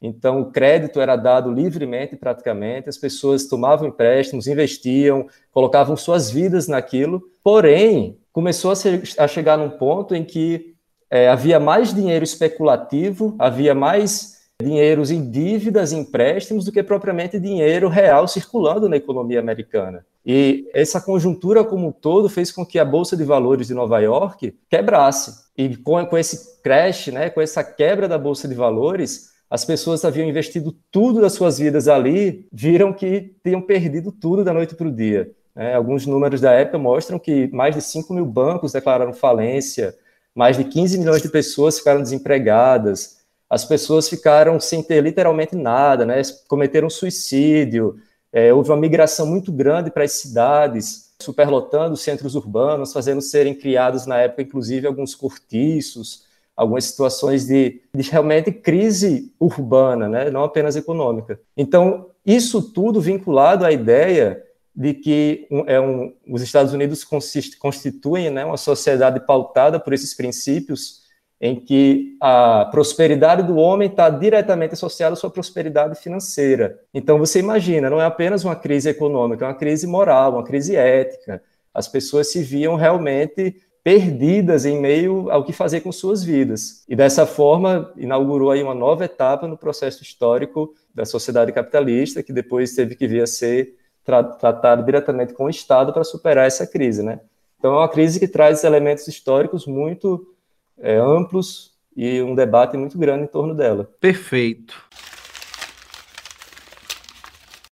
então, 0.00 0.40
o 0.40 0.50
crédito 0.50 1.00
era 1.00 1.14
dado 1.14 1.52
livremente, 1.52 2.16
praticamente, 2.16 2.88
as 2.88 2.96
pessoas 2.96 3.46
tomavam 3.46 3.88
empréstimos, 3.88 4.46
investiam, 4.46 5.26
colocavam 5.52 5.96
suas 5.96 6.30
vidas 6.30 6.66
naquilo, 6.66 7.22
porém, 7.44 8.18
começou 8.32 8.70
a, 8.70 8.76
ser, 8.76 9.02
a 9.18 9.28
chegar 9.28 9.58
num 9.58 9.68
ponto 9.68 10.14
em 10.14 10.24
que 10.24 10.74
é, 11.10 11.28
havia 11.28 11.60
mais 11.60 11.92
dinheiro 11.92 12.24
especulativo, 12.24 13.34
havia 13.38 13.74
mais 13.74 14.40
dinheiros 14.62 15.10
em 15.10 15.30
dívidas, 15.30 15.92
empréstimos, 15.92 16.64
do 16.64 16.72
que 16.72 16.82
propriamente 16.82 17.38
dinheiro 17.38 17.88
real 17.88 18.26
circulando 18.28 18.88
na 18.88 18.96
economia 18.96 19.40
americana. 19.40 20.04
E 20.24 20.68
essa 20.74 21.00
conjuntura 21.00 21.64
como 21.64 21.88
um 21.88 21.92
todo 21.92 22.28
fez 22.28 22.52
com 22.52 22.64
que 22.64 22.78
a 22.78 22.84
Bolsa 22.84 23.16
de 23.16 23.24
Valores 23.24 23.66
de 23.66 23.74
Nova 23.74 23.98
York 24.00 24.54
quebrasse. 24.68 25.48
E 25.56 25.76
com, 25.76 26.04
com 26.06 26.16
esse 26.16 26.60
crash, 26.62 27.08
né, 27.08 27.30
com 27.30 27.40
essa 27.40 27.64
quebra 27.64 28.06
da 28.06 28.18
Bolsa 28.18 28.46
de 28.46 28.54
Valores, 28.54 29.30
as 29.50 29.64
pessoas 29.64 30.04
haviam 30.04 30.28
investido 30.28 30.72
tudo 30.92 31.20
das 31.20 31.32
suas 31.32 31.58
vidas 31.58 31.88
ali, 31.88 32.46
viram 32.52 32.92
que 32.92 33.34
tinham 33.42 33.60
perdido 33.60 34.12
tudo 34.12 34.44
da 34.44 34.54
noite 34.54 34.76
para 34.76 34.86
o 34.86 34.92
dia. 34.92 35.32
É, 35.56 35.74
alguns 35.74 36.06
números 36.06 36.40
da 36.40 36.52
época 36.52 36.78
mostram 36.78 37.18
que 37.18 37.48
mais 37.48 37.74
de 37.74 37.82
5 37.82 38.14
mil 38.14 38.24
bancos 38.24 38.72
declararam 38.72 39.12
falência, 39.12 39.94
mais 40.32 40.56
de 40.56 40.62
15 40.62 40.98
milhões 40.98 41.20
de 41.20 41.28
pessoas 41.28 41.78
ficaram 41.78 42.00
desempregadas, 42.00 43.18
as 43.50 43.64
pessoas 43.64 44.08
ficaram 44.08 44.60
sem 44.60 44.80
ter 44.80 45.02
literalmente 45.02 45.56
nada, 45.56 46.06
né? 46.06 46.22
cometeram 46.46 46.88
suicídio, 46.88 47.96
é, 48.32 48.54
houve 48.54 48.70
uma 48.70 48.76
migração 48.76 49.26
muito 49.26 49.50
grande 49.50 49.90
para 49.90 50.04
as 50.04 50.12
cidades, 50.12 51.10
superlotando 51.20 51.94
os 51.94 52.02
centros 52.02 52.36
urbanos, 52.36 52.92
fazendo 52.92 53.20
serem 53.20 53.52
criados 53.52 54.06
na 54.06 54.18
época, 54.18 54.42
inclusive, 54.42 54.86
alguns 54.86 55.16
cortiços, 55.16 56.29
algumas 56.60 56.84
situações 56.84 57.46
de, 57.46 57.80
de 57.94 58.10
realmente 58.10 58.52
crise 58.52 59.32
urbana, 59.40 60.10
né? 60.10 60.30
não 60.30 60.44
apenas 60.44 60.76
econômica. 60.76 61.40
Então, 61.56 62.10
isso 62.24 62.60
tudo 62.60 63.00
vinculado 63.00 63.64
à 63.64 63.72
ideia 63.72 64.42
de 64.76 64.92
que 64.92 65.48
é 65.66 65.80
um, 65.80 66.12
os 66.28 66.42
Estados 66.42 66.74
Unidos 66.74 67.02
consiste, 67.02 67.56
constituem 67.56 68.28
né, 68.28 68.44
uma 68.44 68.58
sociedade 68.58 69.20
pautada 69.20 69.80
por 69.80 69.94
esses 69.94 70.12
princípios, 70.12 71.00
em 71.40 71.58
que 71.58 72.18
a 72.20 72.68
prosperidade 72.70 73.42
do 73.42 73.56
homem 73.56 73.88
está 73.88 74.10
diretamente 74.10 74.74
associada 74.74 75.14
à 75.14 75.16
sua 75.16 75.30
prosperidade 75.30 75.98
financeira. 75.98 76.78
Então, 76.92 77.18
você 77.18 77.38
imagina, 77.38 77.88
não 77.88 78.02
é 78.02 78.04
apenas 78.04 78.44
uma 78.44 78.54
crise 78.54 78.90
econômica, 78.90 79.46
é 79.46 79.48
uma 79.48 79.54
crise 79.54 79.86
moral, 79.86 80.34
uma 80.34 80.44
crise 80.44 80.76
ética. 80.76 81.42
As 81.72 81.88
pessoas 81.88 82.30
se 82.30 82.42
viam 82.42 82.76
realmente 82.76 83.56
perdidas 83.82 84.66
em 84.66 84.80
meio 84.80 85.30
ao 85.30 85.44
que 85.44 85.52
fazer 85.52 85.80
com 85.80 85.90
suas 85.90 86.22
vidas. 86.22 86.84
E 86.88 86.94
dessa 86.94 87.26
forma, 87.26 87.92
inaugurou 87.96 88.50
aí 88.50 88.62
uma 88.62 88.74
nova 88.74 89.04
etapa 89.04 89.48
no 89.48 89.56
processo 89.56 90.02
histórico 90.02 90.74
da 90.94 91.04
sociedade 91.04 91.52
capitalista, 91.52 92.22
que 92.22 92.32
depois 92.32 92.74
teve 92.74 92.94
que 92.94 93.06
vir 93.06 93.22
a 93.22 93.26
ser 93.26 93.76
tra 94.04 94.22
tratado 94.22 94.84
diretamente 94.84 95.32
com 95.32 95.44
o 95.44 95.50
Estado 95.50 95.92
para 95.92 96.04
superar 96.04 96.46
essa 96.46 96.66
crise, 96.66 97.02
né? 97.02 97.20
Então 97.58 97.74
é 97.74 97.78
uma 97.78 97.88
crise 97.88 98.18
que 98.18 98.28
traz 98.28 98.64
elementos 98.64 99.06
históricos 99.06 99.66
muito 99.66 100.34
é, 100.78 100.96
amplos 100.96 101.74
e 101.96 102.22
um 102.22 102.34
debate 102.34 102.76
muito 102.76 102.98
grande 102.98 103.24
em 103.24 103.28
torno 103.28 103.54
dela. 103.54 103.88
Perfeito. 104.00 104.82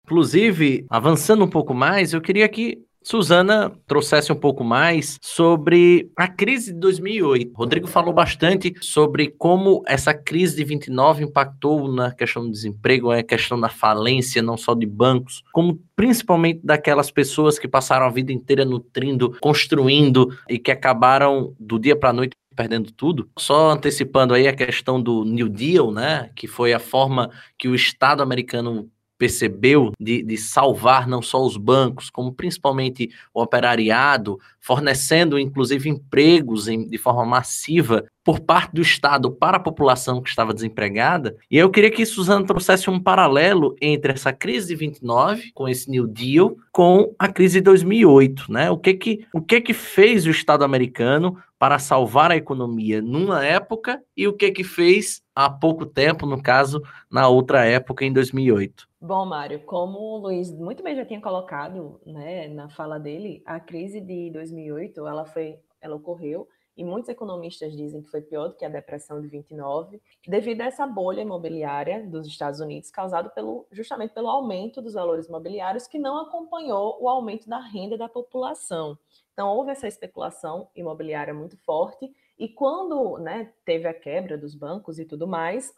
Inclusive, 0.03 0.85
avançando 0.89 1.43
um 1.43 1.49
pouco 1.49 1.73
mais, 1.73 2.13
eu 2.13 2.21
queria 2.21 2.47
que 2.47 2.83
Suzana 3.05 3.71
trouxesse 3.85 4.31
um 4.31 4.35
pouco 4.35 4.63
mais 4.63 5.19
sobre 5.21 6.09
a 6.17 6.27
crise 6.27 6.73
de 6.73 6.79
2008. 6.79 7.53
Rodrigo 7.53 7.87
falou 7.87 8.11
bastante 8.11 8.73
sobre 8.81 9.29
como 9.37 9.83
essa 9.87 10.11
crise 10.11 10.55
de 10.55 10.63
29 10.63 11.23
impactou 11.23 11.87
na 11.87 12.11
questão 12.11 12.43
do 12.43 12.51
desemprego, 12.51 13.11
a 13.11 13.21
questão 13.21 13.59
da 13.59 13.69
falência, 13.69 14.41
não 14.41 14.57
só 14.57 14.73
de 14.73 14.87
bancos, 14.87 15.43
como 15.53 15.79
principalmente 15.95 16.61
daquelas 16.63 17.11
pessoas 17.11 17.59
que 17.59 17.67
passaram 17.67 18.07
a 18.07 18.09
vida 18.09 18.33
inteira 18.33 18.65
nutrindo, 18.65 19.37
construindo 19.39 20.35
e 20.49 20.57
que 20.57 20.71
acabaram 20.71 21.53
do 21.59 21.77
dia 21.77 21.95
para 21.95 22.09
a 22.09 22.13
noite 22.13 22.35
perdendo 22.55 22.91
tudo. 22.91 23.29
Só 23.37 23.71
antecipando 23.71 24.33
aí 24.33 24.47
a 24.47 24.55
questão 24.55 25.01
do 25.01 25.23
New 25.25 25.49
Deal, 25.49 25.91
né, 25.91 26.31
que 26.35 26.47
foi 26.47 26.73
a 26.73 26.79
forma 26.79 27.29
que 27.57 27.67
o 27.67 27.75
Estado 27.75 28.23
americano 28.23 28.89
percebeu 29.17 29.91
de, 29.99 30.21
de, 30.23 30.37
salvar 30.37 31.07
não 31.07 31.21
só 31.21 31.43
os 31.43 31.57
bancos, 31.57 32.09
como 32.09 32.33
principalmente 32.33 33.09
o 33.33 33.41
operariado, 33.41 34.39
fornecendo 34.59 35.39
inclusive 35.39 35.89
empregos 35.89 36.67
em, 36.67 36.87
de 36.87 36.97
forma 36.97 37.25
massiva 37.25 38.05
por 38.25 38.39
parte 38.39 38.73
do 38.73 38.81
Estado 38.81 39.31
para 39.31 39.57
a 39.57 39.59
população 39.59 40.19
que 40.19 40.29
estava 40.29 40.53
desempregada. 40.53 41.37
E 41.49 41.57
eu 41.57 41.69
queria 41.69 41.91
que 41.91 42.05
Suzana 42.05 42.43
trouxesse 42.43 42.89
um 42.89 42.99
paralelo 42.99 43.75
entre 43.79 44.13
essa 44.13 44.33
crise 44.33 44.69
de 44.69 44.75
29, 44.75 45.51
com 45.53 45.69
esse 45.69 45.89
New 45.89 46.07
Deal, 46.07 46.57
com 46.71 47.13
a 47.19 47.27
crise 47.27 47.59
de 47.59 47.65
2008, 47.65 48.51
né? 48.51 48.71
O 48.71 48.77
que 48.77 48.95
que, 48.95 49.27
o 49.31 49.39
que, 49.39 49.61
que 49.61 49.73
fez 49.73 50.25
o 50.25 50.31
Estado 50.31 50.63
americano 50.63 51.37
para 51.59 51.77
salvar 51.77 52.31
a 52.31 52.35
economia 52.35 53.01
numa 53.01 53.45
época 53.45 54.01
e 54.17 54.27
o 54.27 54.33
que 54.33 54.51
que 54.51 54.63
fez 54.63 55.21
há 55.35 55.49
pouco 55.49 55.85
tempo, 55.85 56.25
no 56.25 56.41
caso, 56.41 56.81
na 57.09 57.27
outra 57.27 57.65
época, 57.65 58.03
em 58.03 58.11
2008? 58.11 58.87
Bom, 59.05 59.23
Mário, 59.23 59.59
como 59.65 59.99
o 59.99 60.17
Luiz 60.17 60.51
muito 60.51 60.81
bem 60.81 60.95
já 60.95 61.05
tinha 61.05 61.21
colocado 61.21 62.01
né, 62.03 62.47
na 62.47 62.69
fala 62.69 62.99
dele, 62.99 63.43
a 63.45 63.59
crise 63.59 64.01
de 64.01 64.31
2008 64.31 65.05
ela 65.05 65.23
foi, 65.27 65.59
ela 65.79 65.95
ocorreu 65.95 66.47
e 66.75 66.83
muitos 66.83 67.07
economistas 67.07 67.77
dizem 67.77 68.01
que 68.01 68.09
foi 68.09 68.23
pior 68.23 68.47
do 68.47 68.55
que 68.55 68.65
a 68.65 68.69
depressão 68.69 69.21
de 69.21 69.27
29, 69.27 70.01
devido 70.27 70.61
a 70.61 70.65
essa 70.65 70.87
bolha 70.87 71.21
imobiliária 71.21 72.03
dos 72.03 72.25
Estados 72.25 72.59
Unidos 72.59 72.89
causado 72.89 73.29
pelo, 73.29 73.67
justamente 73.71 74.11
pelo 74.11 74.27
aumento 74.27 74.81
dos 74.81 74.95
valores 74.95 75.27
imobiliários 75.27 75.85
que 75.85 75.99
não 75.99 76.17
acompanhou 76.17 76.97
o 76.99 77.07
aumento 77.07 77.47
da 77.47 77.59
renda 77.59 77.95
da 77.95 78.09
população. 78.09 78.97
Então 79.33 79.55
houve 79.55 79.69
essa 79.69 79.87
especulação 79.87 80.67
imobiliária 80.75 81.31
muito 81.31 81.55
forte 81.57 82.11
e 82.39 82.49
quando 82.49 83.19
né, 83.19 83.53
teve 83.63 83.87
a 83.87 83.93
quebra 83.93 84.35
dos 84.35 84.55
bancos 84.55 84.97
e 84.97 85.05
tudo 85.05 85.27
mais, 85.27 85.71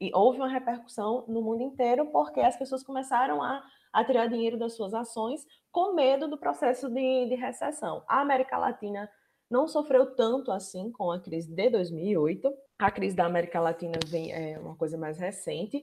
e 0.00 0.10
houve 0.14 0.38
uma 0.38 0.48
repercussão 0.48 1.24
no 1.28 1.42
mundo 1.42 1.62
inteiro 1.62 2.06
porque 2.06 2.40
as 2.40 2.56
pessoas 2.56 2.82
começaram 2.82 3.42
a, 3.42 3.62
a 3.92 4.04
tirar 4.04 4.28
dinheiro 4.28 4.58
das 4.58 4.74
suas 4.74 4.94
ações 4.94 5.44
com 5.70 5.94
medo 5.94 6.26
do 6.26 6.38
processo 6.38 6.88
de, 6.88 7.26
de 7.28 7.34
recessão. 7.34 8.02
A 8.08 8.20
América 8.20 8.56
Latina 8.56 9.10
não 9.50 9.68
sofreu 9.68 10.14
tanto 10.14 10.50
assim 10.50 10.90
com 10.92 11.10
a 11.10 11.20
crise 11.20 11.52
de 11.52 11.68
2008. 11.68 12.50
A 12.78 12.90
crise 12.90 13.14
da 13.14 13.26
América 13.26 13.60
Latina 13.60 13.98
vem 14.06 14.32
é 14.32 14.58
uma 14.58 14.76
coisa 14.76 14.96
mais 14.96 15.18
recente, 15.18 15.82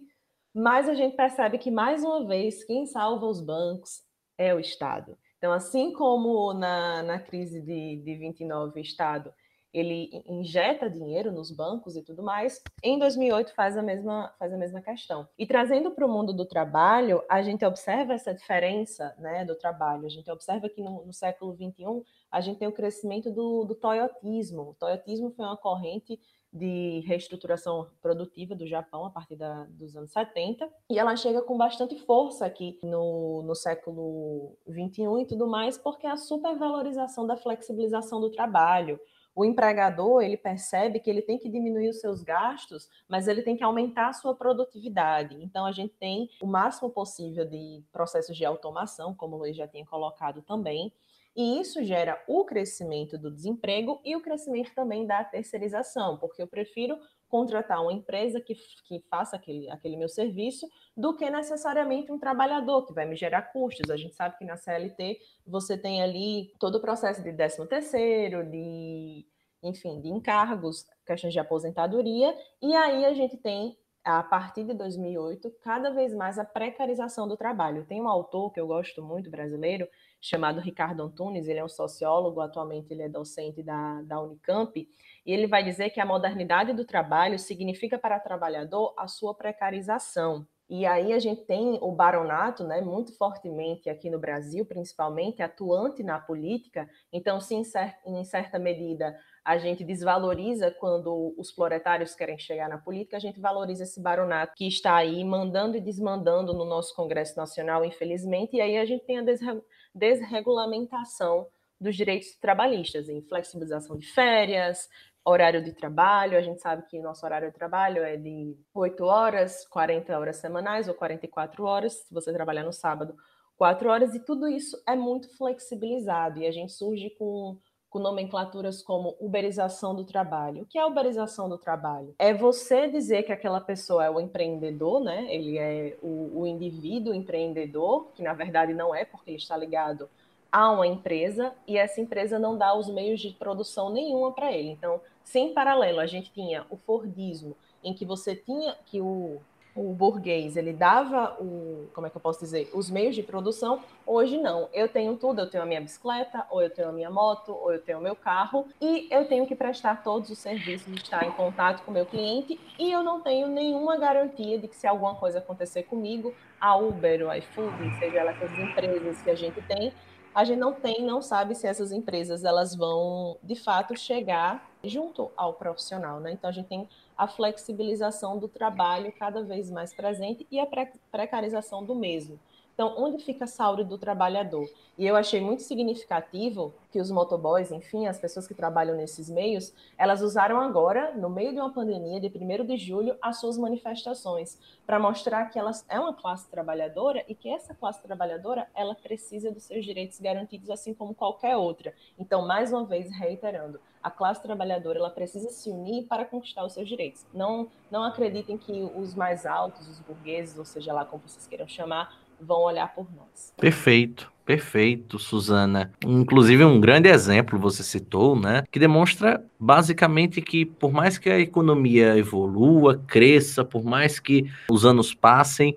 mas 0.54 0.90
a 0.90 0.96
gente 0.96 1.16
percebe 1.16 1.58
que 1.58 1.70
mais 1.70 2.04
uma 2.04 2.26
vez 2.26 2.64
quem 2.64 2.86
salva 2.86 3.26
os 3.28 3.40
bancos 3.40 4.02
é 4.38 4.54
o 4.56 4.60
Estado. 4.60 5.18
Então, 5.38 5.52
assim 5.52 5.94
como 5.94 6.54
na, 6.54 7.04
na 7.04 7.20
crise 7.20 7.62
de, 7.62 8.02
de 8.04 8.16
29 8.16 8.80
o 8.80 8.82
Estado 8.82 9.32
ele 9.74 10.24
injeta 10.26 10.90
dinheiro 10.90 11.32
nos 11.32 11.52
bancos 11.52 11.96
e 11.96 12.02
tudo 12.02 12.24
mais, 12.24 12.62
em 12.82 12.98
2008 12.98 13.54
faz 13.54 13.78
a 13.78 13.82
mesma, 13.82 14.34
faz 14.40 14.54
a 14.54 14.58
mesma 14.58 14.82
questão. 14.82 15.28
E 15.38 15.46
trazendo 15.46 15.92
para 15.92 16.06
o 16.06 16.10
mundo 16.10 16.34
do 16.34 16.46
trabalho, 16.46 17.24
a 17.30 17.42
gente 17.42 17.66
observa 17.66 18.14
essa 18.14 18.34
diferença 18.34 19.16
né, 19.20 19.46
do 19.46 19.56
trabalho. 19.56 20.06
A 20.06 20.10
gente 20.10 20.30
observa 20.32 20.70
que 20.70 20.82
no, 20.82 21.06
no 21.06 21.14
século 21.14 21.54
XXI 21.54 22.04
a 22.32 22.42
gente 22.42 22.58
tem 22.58 22.68
o 22.68 22.74
crescimento 22.74 23.32
do, 23.32 23.66
do 23.66 23.76
toyotismo. 23.76 24.70
O 24.70 24.74
toyotismo 24.74 25.32
foi 25.32 25.46
uma 25.46 25.58
corrente 25.58 26.20
de 26.52 27.02
reestruturação 27.06 27.88
produtiva 28.02 28.56
do 28.56 28.66
Japão 28.66 29.06
a 29.06 29.10
partir 29.10 29.36
da, 29.36 29.66
dos 29.66 29.96
anos 29.96 30.12
70, 30.12 30.68
e 30.90 30.98
ela 30.98 31.16
chega 31.16 31.42
com 31.42 31.58
bastante 31.58 31.96
força 32.00 32.46
aqui 32.46 32.80
no, 32.82 33.44
no 33.44 33.54
século 33.54 34.58
21 34.66 35.20
e 35.20 35.26
tudo 35.26 35.48
mais, 35.48 35.78
porque 35.78 36.08
a 36.08 36.18
supervalorização 36.18 37.28
da 37.28 37.36
flexibilização 37.36 38.20
do 38.20 38.32
trabalho, 38.32 39.00
o 39.38 39.46
empregador 39.46 40.24
ele 40.24 40.36
percebe 40.36 41.00
que 41.00 41.08
ele 41.08 41.22
tem 41.22 41.38
que 41.38 41.48
diminuir 41.48 41.90
os 41.90 42.00
seus 42.00 42.24
gastos, 42.24 42.90
mas 43.08 43.28
ele 43.28 43.44
tem 43.44 43.56
que 43.56 43.64
aumentar 43.64 44.08
a 44.08 44.14
sua 44.14 44.34
produtividade. 44.34 45.38
Então 45.44 45.64
a 45.64 45.72
gente 45.72 45.94
tem 45.94 46.28
o 46.42 46.48
máximo 46.48 46.90
possível 46.90 47.46
de 47.46 47.84
processos 47.92 48.36
de 48.36 48.44
automação, 48.44 49.14
como 49.14 49.36
o 49.36 49.40
Luiz 49.40 49.56
já 49.56 49.68
tinha 49.68 49.86
colocado 49.86 50.42
também, 50.42 50.92
e 51.36 51.62
isso 51.62 51.84
gera 51.84 52.20
o 52.28 52.46
crescimento 52.46 53.16
do 53.16 53.30
desemprego 53.30 54.02
e 54.04 54.16
o 54.16 54.22
crescimento 54.22 54.74
também 54.74 55.06
da 55.06 55.24
terceirização, 55.24 56.18
porque 56.18 56.42
eu 56.42 56.48
prefiro 56.48 56.98
contratar 57.30 57.82
uma 57.82 57.94
empresa 57.94 58.40
que, 58.40 58.56
que 58.86 59.04
faça 59.10 59.36
aquele, 59.36 59.70
aquele 59.70 59.98
meu 59.98 60.10
serviço 60.10 60.68
do 60.96 61.16
que 61.16 61.30
necessariamente 61.30 62.12
um 62.12 62.20
trabalhador 62.20 62.86
que 62.86 62.94
vai 62.94 63.06
me 63.06 63.16
gerar 63.16 63.54
custos. 63.54 63.90
A 63.90 63.98
gente 63.98 64.16
sabe 64.16 64.38
que 64.38 64.46
na 64.46 64.58
CLT 64.58 65.20
você 65.46 65.78
tem 65.78 66.02
ali 66.02 66.54
todo 66.60 66.76
o 66.76 66.82
processo 66.82 67.22
de 67.24 67.34
13 67.34 67.68
terceiro, 67.68 68.50
de 68.50 69.26
enfim, 69.64 70.00
de 70.00 70.10
encargos, 70.10 70.86
questões 71.06 71.34
de 71.34 71.40
aposentadoria, 71.40 72.36
e 72.62 72.76
aí 72.76 73.06
a 73.06 73.14
gente 73.14 73.38
tem 73.38 73.76
a 74.08 74.24
partir 74.24 74.64
de 74.64 74.74
2008, 74.74 75.52
cada 75.62 75.90
vez 75.90 76.14
mais 76.14 76.40
a 76.40 76.46
precarização 76.46 77.28
do 77.28 77.36
trabalho. 77.36 77.84
Tem 77.84 78.02
um 78.02 78.08
autor 78.08 78.54
que 78.54 78.60
eu 78.60 78.66
gosto 78.66 79.04
muito, 79.04 79.30
brasileiro, 79.30 79.86
chamado 80.22 80.62
Ricardo 80.62 81.04
Antunes, 81.04 81.46
ele 81.46 81.60
é 81.60 81.64
um 81.64 81.68
sociólogo, 81.68 82.40
atualmente 82.40 82.90
ele 82.90 83.04
é 83.04 83.10
docente 83.10 83.62
da, 83.62 84.02
da 84.04 84.22
Unicamp, 84.22 84.88
e 85.28 85.34
ele 85.34 85.46
vai 85.46 85.62
dizer 85.62 85.90
que 85.90 86.00
a 86.00 86.06
modernidade 86.06 86.72
do 86.72 86.86
trabalho 86.86 87.38
significa 87.38 88.00
para 88.00 88.18
o 88.18 88.22
trabalhador 88.22 88.94
a 88.98 89.10
sua 89.10 89.36
precarização. 89.36 90.48
E 90.70 90.86
aí 90.86 91.12
a 91.12 91.20
gente 91.20 91.46
tem 91.46 91.78
o 91.82 91.92
baronato, 91.92 92.64
né, 92.64 92.80
muito 92.80 93.16
fortemente 93.18 93.90
aqui 93.90 94.10
no 94.10 94.20
Brasil, 94.20 94.66
principalmente, 94.66 95.42
atuante 95.42 96.02
na 96.02 96.20
política. 96.20 96.90
Então, 97.12 97.42
se 97.42 97.56
em, 97.56 97.64
cer 97.64 97.98
em 98.06 98.24
certa 98.24 98.58
medida 98.58 99.18
a 99.44 99.58
gente 99.58 99.84
desvaloriza 99.84 100.72
quando 100.72 101.34
os 101.38 101.52
proletários 101.52 102.16
querem 102.16 102.38
chegar 102.38 102.68
na 102.68 102.78
política, 102.78 103.16
a 103.16 103.20
gente 103.20 103.40
valoriza 103.40 103.84
esse 103.84 104.02
baronato 104.02 104.54
que 104.56 104.68
está 104.68 104.96
aí 104.96 105.24
mandando 105.24 105.78
e 105.78 105.82
desmandando 105.82 106.54
no 106.54 106.66
nosso 106.66 106.94
Congresso 106.96 107.38
Nacional, 107.38 107.84
infelizmente, 107.86 108.58
e 108.58 108.62
aí 108.62 108.78
a 108.78 108.86
gente 108.86 109.06
tem 109.06 109.20
a 109.20 109.22
desre 109.22 109.62
desregulamentação 109.96 111.48
dos 111.80 111.96
direitos 111.96 112.36
trabalhistas, 112.36 113.08
em 113.08 113.22
flexibilização 113.22 113.98
de 113.98 114.08
férias, 114.08 114.90
horário 115.30 115.64
de 115.64 115.74
trabalho, 115.74 116.38
a 116.38 116.42
gente 116.42 116.62
sabe 116.62 116.84
que 116.88 117.00
nosso 117.00 117.26
horário 117.26 117.50
de 117.50 117.54
trabalho 117.54 118.04
é 118.04 118.16
de 118.16 118.56
8 118.74 119.04
horas, 119.04 119.68
40 119.68 120.18
horas 120.18 120.38
semanais 120.38 120.88
ou 120.88 120.94
44 120.94 121.64
horas, 121.66 121.94
se 121.94 122.14
você 122.14 122.32
trabalhar 122.32 122.64
no 122.64 122.74
sábado, 122.74 123.16
4 123.58 123.90
horas, 123.90 124.16
e 124.16 124.20
tudo 124.20 124.48
isso 124.48 124.82
é 124.88 124.96
muito 124.96 125.36
flexibilizado, 125.38 126.40
e 126.40 126.48
a 126.48 126.52
gente 126.52 126.72
surge 126.72 127.10
com 127.12 127.58
com 127.90 128.00
nomenclaturas 128.00 128.84
como 128.84 129.16
uberização 129.20 129.96
do 129.96 130.04
trabalho. 130.04 130.64
O 130.64 130.66
que 130.66 130.78
é 130.78 130.86
uberização 130.86 131.48
do 131.48 131.58
trabalho? 131.58 132.14
É 132.20 132.34
você 132.34 132.88
dizer 132.88 133.24
que 133.24 133.32
aquela 133.32 133.62
pessoa 133.62 134.06
é 134.06 134.10
o 134.10 134.20
empreendedor, 134.20 135.00
né? 135.00 135.26
Ele 135.34 135.58
é 135.58 135.98
o, 136.02 136.42
o 136.42 136.46
indivíduo 136.46 137.14
empreendedor, 137.14 138.12
que 138.14 138.22
na 138.22 138.34
verdade 138.34 138.74
não 138.74 138.94
é, 138.94 139.06
porque 139.06 139.32
ele 139.32 139.38
está 139.38 139.56
ligado 139.56 140.10
a 140.52 140.72
uma 140.72 140.88
empresa 140.88 141.54
e 141.68 141.78
essa 141.78 142.02
empresa 142.02 142.40
não 142.40 142.58
dá 142.58 142.74
os 142.74 142.90
meios 142.90 143.20
de 143.20 143.32
produção 143.32 143.90
nenhuma 143.90 144.32
para 144.32 144.52
ele. 144.52 144.70
Então, 144.70 145.00
se 145.28 145.40
em 145.40 145.54
paralelo 145.54 146.00
a 146.00 146.06
gente 146.06 146.32
tinha 146.32 146.66
o 146.70 146.78
Fordismo, 146.78 147.58
em 147.84 147.94
que 147.94 148.06
você 148.06 148.34
tinha 148.34 148.78
que 148.86 149.02
o 149.02 149.42
o 149.76 149.94
burguês 149.94 150.58
ele 150.58 150.74
dava 150.74 151.38
o, 151.40 151.88
como 151.94 152.08
é 152.08 152.10
que 152.10 152.18
eu 152.18 152.22
posso 152.22 152.40
dizer, 152.40 152.68
os 152.74 152.90
meios 152.90 153.14
de 153.14 153.22
produção, 153.22 153.84
hoje 154.08 154.36
não. 154.36 154.68
Eu 154.74 154.90
tenho 154.90 155.16
tudo, 155.18 155.42
eu 155.42 155.48
tenho 155.48 155.62
a 155.62 155.68
minha 155.68 155.80
bicicleta, 155.80 156.48
ou 156.50 156.64
eu 156.64 156.70
tenho 156.72 156.90
a 156.90 156.92
minha 156.92 157.12
moto, 157.12 157.54
ou 157.54 157.72
eu 157.72 157.80
tenho 157.80 158.00
o 158.00 158.02
meu 158.02 158.16
carro, 158.16 158.66
e 158.82 159.08
eu 159.12 159.28
tenho 159.28 159.46
que 159.46 159.54
prestar 159.54 160.02
todos 160.02 160.32
os 160.32 160.40
serviços, 160.40 160.92
estar 160.96 161.28
em 161.28 161.32
contato 161.32 161.84
com 161.84 161.92
o 161.92 161.94
meu 161.94 162.08
cliente, 162.08 162.60
e 162.80 162.92
eu 162.92 163.04
não 163.04 163.22
tenho 163.22 163.48
nenhuma 163.48 163.98
garantia 163.98 164.58
de 164.58 164.68
que 164.68 164.76
se 164.76 164.88
alguma 164.88 165.14
coisa 165.14 165.38
acontecer 165.38 165.84
comigo, 165.84 166.34
a 166.60 166.76
Uber, 166.76 167.28
o 167.28 167.34
iFood, 167.36 168.00
seja 168.00 168.24
lá 168.24 168.32
essas 168.32 168.52
empresas 168.58 169.22
que 169.22 169.30
a 169.30 169.36
gente 169.36 169.62
tem, 169.62 169.94
a 170.34 170.44
gente 170.44 170.60
não 170.60 170.74
tem, 170.74 171.04
não 171.04 171.22
sabe 171.22 171.54
se 171.56 171.68
essas 171.68 171.92
empresas 171.92 172.44
elas 172.44 172.76
vão 172.76 173.38
de 173.44 173.56
fato 173.56 173.96
chegar 173.96 174.68
junto 174.88 175.32
ao 175.36 175.54
profissional, 175.54 176.20
né? 176.20 176.32
Então 176.32 176.50
a 176.50 176.54
gente 176.54 176.68
tem 176.68 176.88
a 177.18 177.28
flexibilização 177.28 178.38
do 178.38 178.48
trabalho 178.48 179.12
cada 179.12 179.44
vez 179.44 179.70
mais 179.70 179.94
presente 179.94 180.46
e 180.52 180.60
a 180.60 180.68
precarização 181.12 181.84
do 181.84 181.96
mesmo. 181.96 182.40
Então, 182.78 182.94
onde 182.96 183.18
fica 183.24 183.46
a 183.46 183.48
saúde 183.48 183.84
do 183.84 183.98
trabalhador? 183.98 184.70
E 185.00 185.08
eu 185.08 185.16
achei 185.16 185.42
muito 185.42 185.64
significativo 185.64 186.72
que 186.92 187.02
os 187.02 187.10
motoboys, 187.10 187.72
enfim, 187.72 188.06
as 188.06 188.20
pessoas 188.20 188.48
que 188.48 188.54
trabalham 188.54 188.96
nesses 188.96 189.28
meios, 189.32 189.74
elas 189.98 190.22
usaram 190.22 190.62
agora, 190.62 191.12
no 191.16 191.28
meio 191.28 191.52
de 191.52 191.60
uma 191.60 191.74
pandemia, 191.74 192.20
de 192.20 192.28
1 192.28 192.66
de 192.68 192.78
julho, 192.78 193.18
as 193.20 193.40
suas 193.40 193.58
manifestações, 193.58 194.60
para 194.86 195.00
mostrar 195.00 195.48
que 195.48 195.58
elas 195.58 195.84
é 195.90 196.00
uma 196.00 196.14
classe 196.14 196.48
trabalhadora 196.52 197.26
e 197.28 197.34
que 197.34 197.50
essa 197.50 197.74
classe 197.74 198.00
trabalhadora, 198.04 198.68
ela 198.76 198.94
precisa 198.94 199.52
dos 199.52 199.64
seus 199.64 199.84
direitos 199.84 200.20
garantidos, 200.20 200.70
assim 200.70 200.94
como 200.94 201.16
qualquer 201.16 201.58
outra. 201.58 201.96
Então, 202.20 202.46
mais 202.46 202.72
uma 202.72 202.86
vez, 202.86 203.10
reiterando, 203.10 203.82
a 204.04 204.12
classe 204.12 204.44
trabalhadora 204.44 205.00
ela 205.00 205.10
precisa 205.10 205.50
se 205.50 205.72
unir 205.72 206.06
para 206.06 206.26
conquistar 206.26 206.64
os 206.64 206.74
seus 206.74 206.88
direitos. 206.88 207.26
Não, 207.34 207.70
não 207.90 208.04
acreditem 208.04 208.56
que 208.56 208.84
os 208.96 209.16
mais 209.16 209.48
altos, 209.48 209.88
os 209.88 210.00
burgueses, 210.00 210.60
ou 210.60 210.64
seja 210.64 210.94
lá 210.94 211.04
como 211.04 211.24
vocês 211.28 211.48
queiram 211.48 211.68
chamar, 211.68 212.27
vão 212.40 212.62
olhar 212.62 212.94
por 212.94 213.08
nós. 213.16 213.54
Perfeito. 213.58 214.32
Perfeito, 214.48 215.20
Suzana. 215.20 215.92
Inclusive, 216.06 216.64
um 216.64 216.80
grande 216.80 217.10
exemplo 217.10 217.60
você 217.60 217.84
citou, 217.84 218.34
né? 218.34 218.64
Que 218.72 218.80
demonstra 218.80 219.44
basicamente 219.60 220.42
que, 220.42 220.66
por 220.66 220.94
mais 220.94 221.18
que 221.18 221.30
a 221.30 221.38
economia 221.38 222.18
evolua, 222.18 222.98
cresça, 223.06 223.66
por 223.66 223.84
mais 223.84 224.22
que 224.22 224.50
os 224.72 224.86
anos 224.86 225.14
passem, 225.14 225.76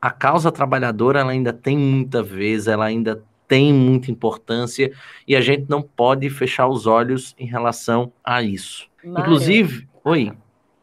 a 0.00 0.08
causa 0.08 0.52
trabalhadora 0.52 1.18
ela 1.18 1.32
ainda 1.32 1.52
tem 1.52 1.76
muita 1.76 2.22
vez, 2.22 2.68
ela 2.68 2.84
ainda 2.84 3.20
tem 3.48 3.72
muita 3.72 4.10
importância 4.10 4.92
e 5.26 5.34
a 5.34 5.40
gente 5.40 5.66
não 5.68 5.82
pode 5.82 6.30
fechar 6.30 6.68
os 6.68 6.86
olhos 6.86 7.34
em 7.36 7.46
relação 7.46 8.12
a 8.24 8.40
isso. 8.40 8.88
Mário, 9.04 9.20
Inclusive, 9.20 9.88
oi. 10.04 10.32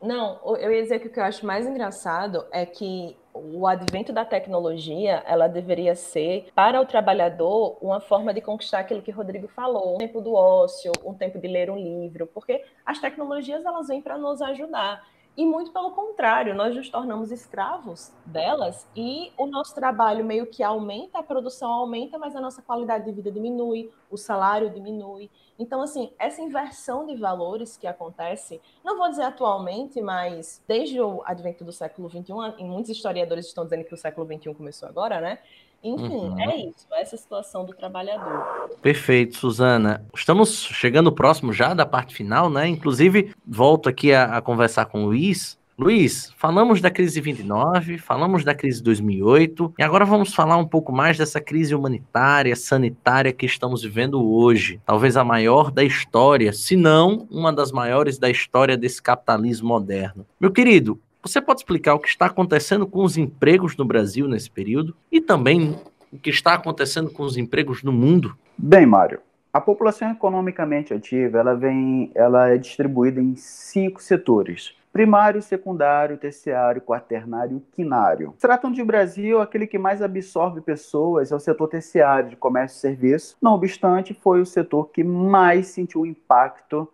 Não, 0.01 0.39
eu 0.57 0.71
ia 0.71 0.81
dizer 0.83 0.99
que 0.99 1.07
o 1.07 1.09
que 1.09 1.19
eu 1.19 1.23
acho 1.23 1.45
mais 1.45 1.65
engraçado 1.65 2.45
é 2.51 2.65
que 2.65 3.15
o 3.39 3.65
advento 3.67 4.11
da 4.11 4.25
tecnologia, 4.25 5.23
ela 5.25 5.47
deveria 5.47 5.95
ser, 5.95 6.49
para 6.53 6.81
o 6.81 6.85
trabalhador, 6.85 7.77
uma 7.81 7.99
forma 7.99 8.33
de 8.33 8.41
conquistar 8.41 8.79
aquilo 8.79 9.01
que 9.01 9.11
Rodrigo 9.11 9.47
falou, 9.47 9.95
um 9.95 9.97
tempo 9.97 10.21
do 10.21 10.33
ócio, 10.33 10.91
um 11.05 11.13
tempo 11.13 11.39
de 11.39 11.47
ler 11.47 11.69
um 11.69 11.77
livro, 11.77 12.27
porque 12.27 12.63
as 12.85 12.99
tecnologias, 12.99 13.65
elas 13.65 13.87
vêm 13.87 14.01
para 14.01 14.17
nos 14.17 14.41
ajudar. 14.41 15.03
E 15.39 15.45
muito 15.45 15.71
pelo 15.71 15.91
contrário, 15.91 16.53
nós 16.53 16.75
nos 16.75 16.89
tornamos 16.89 17.31
escravos 17.31 18.11
delas 18.25 18.85
e 18.93 19.31
o 19.37 19.45
nosso 19.45 19.73
trabalho 19.73 20.25
meio 20.25 20.45
que 20.45 20.61
aumenta, 20.61 21.19
a 21.19 21.23
produção 21.23 21.71
aumenta, 21.71 22.17
mas 22.17 22.35
a 22.35 22.41
nossa 22.41 22.61
qualidade 22.61 23.05
de 23.05 23.13
vida 23.13 23.31
diminui, 23.31 23.89
o 24.11 24.17
salário 24.17 24.69
diminui. 24.69 25.31
Então, 25.57 25.81
assim, 25.81 26.11
essa 26.19 26.41
inversão 26.41 27.05
de 27.05 27.15
valores 27.15 27.77
que 27.77 27.87
acontece, 27.87 28.59
não 28.83 28.97
vou 28.97 29.07
dizer 29.07 29.23
atualmente, 29.23 30.01
mas 30.01 30.61
desde 30.67 30.99
o 30.99 31.23
advento 31.23 31.63
do 31.63 31.71
século 31.71 32.09
XXI, 32.09 32.33
e 32.57 32.63
muitos 32.65 32.91
historiadores 32.91 33.45
estão 33.45 33.63
dizendo 33.63 33.85
que 33.85 33.93
o 33.93 33.97
século 33.97 34.27
XXI 34.27 34.53
começou 34.53 34.89
agora, 34.89 35.21
né? 35.21 35.39
Enfim, 35.83 36.03
uhum. 36.03 36.39
é 36.39 36.57
isso, 36.57 36.85
essa 36.91 37.15
situação 37.15 37.65
do 37.65 37.73
trabalhador. 37.73 38.69
Perfeito, 38.81 39.37
Suzana. 39.37 40.05
Estamos 40.13 40.65
chegando 40.73 41.11
próximo 41.11 41.53
já 41.53 41.73
da 41.73 41.85
parte 41.85 42.13
final, 42.13 42.49
né? 42.49 42.67
Inclusive, 42.67 43.33
volto 43.47 43.87
aqui 43.87 44.13
a, 44.13 44.37
a 44.37 44.41
conversar 44.41 44.85
com 44.85 45.03
o 45.03 45.05
Luiz. 45.07 45.57
Luiz, 45.79 46.33
falamos 46.35 46.81
da 46.81 46.91
crise 46.91 47.13
de 47.13 47.21
29, 47.21 47.97
falamos 47.99 48.43
da 48.43 48.53
crise 48.53 48.79
de 48.79 48.83
2008 48.83 49.75
e 49.79 49.83
agora 49.83 50.03
vamos 50.03 50.33
falar 50.33 50.57
um 50.57 50.67
pouco 50.67 50.91
mais 50.91 51.17
dessa 51.17 51.39
crise 51.39 51.73
humanitária, 51.73 52.53
sanitária 52.53 53.31
que 53.31 53.45
estamos 53.45 53.81
vivendo 53.81 54.21
hoje. 54.21 54.81
Talvez 54.85 55.15
a 55.15 55.23
maior 55.23 55.71
da 55.71 55.81
história, 55.81 56.51
se 56.51 56.75
não 56.75 57.25
uma 57.31 57.53
das 57.53 57.71
maiores 57.71 58.19
da 58.19 58.29
história 58.29 58.75
desse 58.75 59.01
capitalismo 59.01 59.69
moderno. 59.69 60.25
Meu 60.37 60.51
querido, 60.51 60.99
você 61.21 61.41
pode 61.41 61.59
explicar 61.59 61.93
o 61.95 61.99
que 61.99 62.07
está 62.07 62.27
acontecendo 62.27 62.87
com 62.87 63.03
os 63.03 63.17
empregos 63.17 63.75
no 63.75 63.85
Brasil 63.85 64.27
nesse 64.27 64.49
período 64.49 64.95
e 65.11 65.19
também 65.19 65.77
o 66.11 66.17
que 66.17 66.29
está 66.29 66.53
acontecendo 66.53 67.11
com 67.11 67.23
os 67.23 67.37
empregos 67.37 67.83
no 67.83 67.91
mundo? 67.91 68.35
Bem, 68.57 68.85
Mário, 68.85 69.19
a 69.51 69.59
população 69.59 70.11
economicamente 70.11 70.93
ativa 70.93 71.39
ela 71.39 71.55
vem, 71.55 72.11
ela 72.15 72.49
é 72.49 72.57
distribuída 72.57 73.19
em 73.19 73.35
cinco 73.35 74.01
setores: 74.01 74.73
primário, 74.93 75.41
secundário, 75.41 76.17
terciário, 76.17 76.81
quaternário 76.81 77.57
e 77.57 77.75
quinário. 77.75 78.33
Tratam 78.39 78.71
de 78.71 78.83
Brasil, 78.83 79.41
aquele 79.41 79.67
que 79.67 79.77
mais 79.77 80.01
absorve 80.01 80.61
pessoas 80.61 81.31
é 81.31 81.35
o 81.35 81.39
setor 81.39 81.67
terciário 81.67 82.29
de 82.29 82.35
comércio 82.35 82.77
e 82.77 82.81
serviço. 82.81 83.37
Não 83.41 83.53
obstante, 83.53 84.13
foi 84.13 84.39
o 84.39 84.45
setor 84.45 84.89
que 84.89 85.03
mais 85.03 85.67
sentiu 85.67 86.01
o 86.01 86.05
impacto 86.05 86.87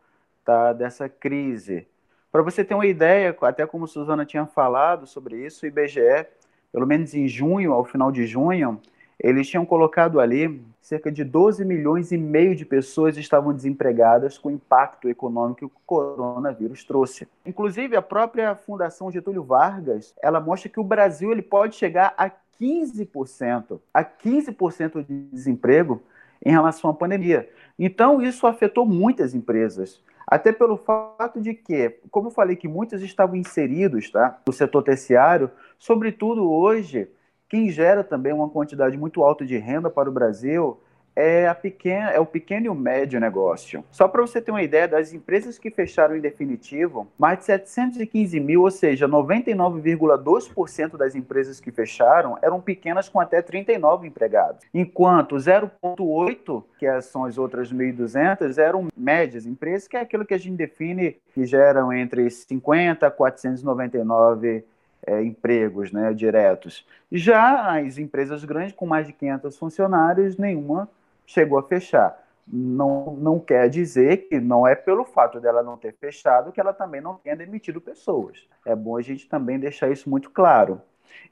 tá, 0.43 0.73
dessa 0.73 1.07
crise. 1.07 1.88
Para 2.36 2.43
você 2.43 2.65
ter 2.65 2.73
uma 2.73 2.86
ideia, 2.86 3.33
até 3.43 3.65
como 3.65 3.88
Suzana 3.88 4.25
tinha 4.25 4.45
falado 4.45 5.07
sobre 5.07 5.45
isso, 5.45 5.63
o 5.63 5.69
IBGE, 5.69 6.27
pelo 6.69 6.86
menos 6.86 7.13
em 7.13 7.29
junho, 7.29 7.71
ao 7.71 7.86
final 7.86 8.11
de 8.11 8.25
junho, 8.25 8.81
eles 9.17 9.47
tinham 9.47 9.65
colocado 9.65 10.19
ali 10.19 10.61
cerca 10.81 11.09
de 11.09 11.23
12 11.23 11.63
milhões 11.63 12.11
e 12.11 12.17
meio 12.17 12.53
de 12.53 12.65
pessoas 12.65 13.15
estavam 13.15 13.53
desempregadas 13.53 14.38
com 14.38 14.49
o 14.49 14.51
impacto 14.51 15.07
econômico 15.07 15.59
que 15.59 15.65
o 15.65 15.71
coronavírus 15.86 16.83
trouxe. 16.83 17.25
Inclusive, 17.45 17.95
a 17.95 18.01
própria 18.01 18.53
Fundação 18.53 19.09
Getúlio 19.09 19.41
Vargas, 19.45 20.13
ela 20.21 20.41
mostra 20.41 20.67
que 20.67 20.79
o 20.81 20.83
Brasil 20.83 21.31
ele 21.31 21.41
pode 21.41 21.77
chegar 21.77 22.13
a 22.17 22.29
15%, 22.59 23.79
a 23.93 24.03
15% 24.03 25.05
de 25.05 25.21
desemprego 25.31 26.03
em 26.45 26.51
relação 26.51 26.89
à 26.89 26.93
pandemia. 26.93 27.49
Então, 27.79 28.21
isso 28.21 28.45
afetou 28.45 28.86
muitas 28.86 29.33
empresas. 29.33 30.03
Até 30.28 30.51
pelo 30.51 30.78
fato 30.78 31.39
de 31.39 31.53
que, 31.53 31.99
como 32.09 32.28
eu 32.28 32.32
falei, 32.32 32.55
que 32.55 32.67
muitos 32.67 33.01
estavam 33.01 33.36
inseridos 33.36 34.09
tá, 34.09 34.39
no 34.45 34.53
setor 34.53 34.82
terciário, 34.84 35.51
sobretudo 35.78 36.51
hoje, 36.51 37.07
quem 37.47 37.69
gera 37.69 38.03
também 38.03 38.34
uma 38.34 38.49
quantidade 38.49 38.97
muito 38.97 39.23
alta 39.23 39.45
de 39.45 39.57
renda 39.57 39.89
para 39.89 40.09
o 40.09 40.13
Brasil 40.13 40.80
é, 41.16 41.47
a 41.47 41.55
pequena, 41.55 42.09
é 42.11 42.20
o 42.20 42.26
pequeno 42.26 42.66
e 42.66 42.70
o 42.70 42.76
médio 42.76 43.20
negócio. 43.20 43.84
Só 43.89 44.07
para 44.07 44.22
você 44.22 44.41
ter 44.41 44.51
uma 44.51 44.61
ideia, 44.61 44.88
das 44.88 45.13
empresas 45.13 45.57
que 45.57 45.72
fecharam 45.72 46.16
em 46.16 46.20
definitivo, 46.20 47.07
mais 47.18 47.39
de 47.39 47.45
715 47.45 48.39
mil, 48.39 48.63
ou 48.63 48.72
seja, 48.72 49.07
99,2% 49.07 50.97
das 50.97 51.16
empresas 51.16 51.59
que 51.59 51.72
fecharam 51.72 52.38
eram 52.41 52.59
pequenas 52.59 53.07
com 53.07 53.20
até 53.20 53.41
39 53.41 54.07
empregados, 54.07 54.66
enquanto 54.74 55.36
0,8%, 55.38 56.63
que 56.78 57.01
são 57.01 57.24
as 57.24 57.38
outras 57.38 57.72
1.200, 57.72 58.57
eram 58.57 58.89
médias 58.95 59.45
empresas, 59.45 59.88
que 59.88 59.95
é 59.95 60.01
aquilo 60.01 60.26
que 60.26 60.34
a 60.34 60.38
gente 60.38 60.57
define 60.57 61.18
que 61.34 61.45
geram 61.45 61.93
entre 61.93 62.30
50 62.30 63.07
a 63.07 63.11
499 63.11 64.66
é, 65.05 65.24
empregos 65.24 65.91
né, 65.91 66.13
diretos. 66.13 66.86
Já 67.11 67.78
as 67.78 67.97
empresas 67.97 68.43
grandes, 68.43 68.74
com 68.74 68.86
mais 68.86 69.07
de 69.07 69.13
500 69.13 69.57
funcionários, 69.57 70.38
nenhuma 70.38 70.89
chegou 71.26 71.57
a 71.57 71.63
fechar. 71.63 72.23
Não, 72.47 73.15
não 73.15 73.39
quer 73.39 73.67
dizer 73.69 74.28
que 74.30 74.39
não 74.39 74.67
é 74.67 74.76
pelo 74.76 75.03
fato 75.03 75.39
dela 75.39 75.63
não 75.63 75.78
ter 75.78 75.95
fechado 75.95 76.51
que 76.51 76.59
ela 76.59 76.73
também 76.73 77.01
não 77.01 77.15
tenha 77.15 77.36
demitido 77.36 77.82
pessoas. 77.82 78.47
É 78.65 78.76
bom 78.76 78.97
a 78.97 79.01
gente 79.01 79.28
também 79.28 79.59
deixar 79.59 79.89
isso 79.89 80.09
muito 80.09 80.30
claro. 80.30 80.82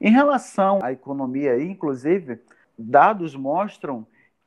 Em 0.00 0.10
relação 0.10 0.80
à 0.82 0.90
economia, 0.90 1.62
inclusive, 1.62 2.40
dados 2.76 3.36
mostram 3.36 4.04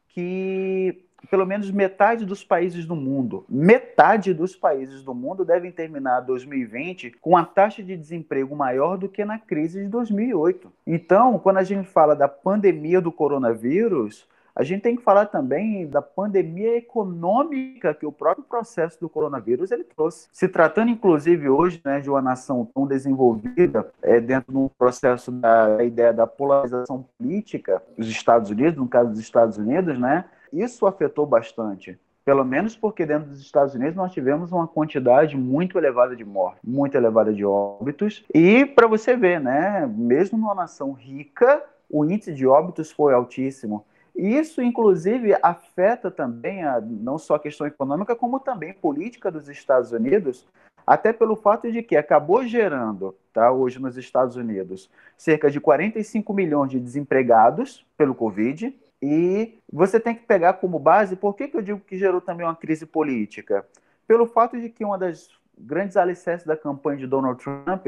que 0.09 1.07
pelo 1.29 1.45
menos 1.45 1.71
metade 1.71 2.25
dos 2.25 2.43
países 2.43 2.85
do 2.85 2.95
mundo, 2.95 3.43
metade 3.49 4.33
dos 4.33 4.55
países 4.55 5.03
do 5.03 5.13
mundo 5.13 5.43
devem 5.43 5.71
terminar 5.71 6.21
2020 6.21 7.11
com 7.19 7.35
a 7.35 7.43
taxa 7.43 7.83
de 7.83 7.97
desemprego 7.97 8.55
maior 8.55 8.97
do 8.97 9.09
que 9.09 9.25
na 9.25 9.39
crise 9.39 9.81
de 9.81 9.87
2008. 9.87 10.71
Então, 10.85 11.39
quando 11.39 11.57
a 11.57 11.63
gente 11.63 11.87
fala 11.87 12.15
da 12.15 12.27
pandemia 12.27 13.01
do 13.01 13.11
coronavírus, 13.11 14.27
a 14.57 14.63
gente 14.63 14.81
tem 14.81 14.95
que 14.95 15.03
falar 15.03 15.27
também 15.27 15.85
da 15.85 16.01
pandemia 16.01 16.77
econômica 16.77 17.93
que 17.93 18.07
o 18.07 18.11
próprio 18.11 18.43
processo 18.43 18.99
do 18.99 19.07
coronavírus 19.07 19.71
ele 19.71 19.83
trouxe. 19.83 20.27
Se 20.33 20.47
tratando, 20.47 20.89
inclusive, 20.89 21.47
hoje 21.47 21.79
né, 21.85 21.99
de 21.99 22.09
uma 22.09 22.23
nação 22.23 22.67
tão 22.73 22.87
desenvolvida, 22.87 23.87
é, 24.01 24.19
dentro 24.19 24.51
de 24.51 24.57
um 24.57 24.67
processo 24.67 25.31
da 25.31 25.83
ideia 25.83 26.11
da 26.11 26.25
polarização 26.25 27.05
política, 27.19 27.83
os 27.95 28.07
Estados 28.07 28.49
Unidos, 28.49 28.77
no 28.77 28.87
caso 28.87 29.11
dos 29.11 29.19
Estados 29.19 29.59
Unidos, 29.59 29.99
né, 29.99 30.25
isso 30.51 30.87
afetou 30.87 31.27
bastante. 31.27 31.99
Pelo 32.25 32.43
menos 32.43 32.75
porque 32.75 33.05
dentro 33.05 33.29
dos 33.29 33.39
Estados 33.39 33.75
Unidos 33.75 33.95
nós 33.95 34.11
tivemos 34.11 34.51
uma 34.51 34.67
quantidade 34.67 35.37
muito 35.37 35.77
elevada 35.77 36.15
de 36.15 36.25
mortes, 36.25 36.59
muito 36.63 36.97
elevada 36.97 37.31
de 37.31 37.45
óbitos. 37.45 38.25
E 38.33 38.65
para 38.65 38.87
você 38.87 39.15
ver, 39.15 39.39
né, 39.39 39.85
mesmo 39.95 40.35
numa 40.35 40.55
nação 40.55 40.93
rica, 40.93 41.63
o 41.87 42.03
índice 42.03 42.33
de 42.33 42.47
óbitos 42.47 42.91
foi 42.91 43.13
altíssimo. 43.13 43.85
Isso, 44.17 44.63
inclusive, 44.63 45.37
afeta 45.43 46.09
também 46.09 46.63
a, 46.63 46.81
não 46.81 47.19
só 47.19 47.35
a 47.35 47.39
questão 47.39 47.67
econômica, 47.67 48.15
como 48.15 48.39
também 48.39 48.73
política 48.73 49.29
dos 49.29 49.47
Estados 49.47 49.91
Unidos, 49.91 50.47
até 50.87 51.13
pelo 51.13 51.35
fato 51.35 51.71
de 51.71 51.83
que 51.83 51.95
acabou 51.95 52.43
gerando, 52.43 53.15
tá, 53.31 53.51
hoje 53.51 53.79
nos 53.79 53.95
Estados 53.95 54.35
Unidos, 54.35 54.89
cerca 55.15 55.51
de 55.51 55.59
45 55.59 56.33
milhões 56.33 56.71
de 56.71 56.79
desempregados 56.79 57.85
pelo 57.95 58.15
Covid. 58.15 58.75
E 58.99 59.59
você 59.71 59.99
tem 59.99 60.15
que 60.15 60.25
pegar 60.25 60.53
como 60.53 60.79
base, 60.79 61.15
por 61.15 61.35
que, 61.35 61.47
que 61.47 61.55
eu 61.55 61.61
digo 61.61 61.79
que 61.79 61.95
gerou 61.95 62.19
também 62.19 62.43
uma 62.43 62.55
crise 62.55 62.87
política? 62.87 63.63
Pelo 64.07 64.25
fato 64.25 64.59
de 64.59 64.69
que 64.69 64.83
uma 64.83 64.97
das 64.97 65.29
grandes 65.55 65.95
alicerces 65.95 66.47
da 66.47 66.57
campanha 66.57 66.97
de 66.97 67.05
Donald 67.05 67.39
Trump 67.43 67.85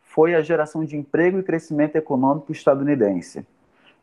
foi 0.00 0.36
a 0.36 0.42
geração 0.42 0.84
de 0.84 0.96
emprego 0.96 1.40
e 1.40 1.42
crescimento 1.42 1.96
econômico 1.96 2.52
estadunidense. 2.52 3.44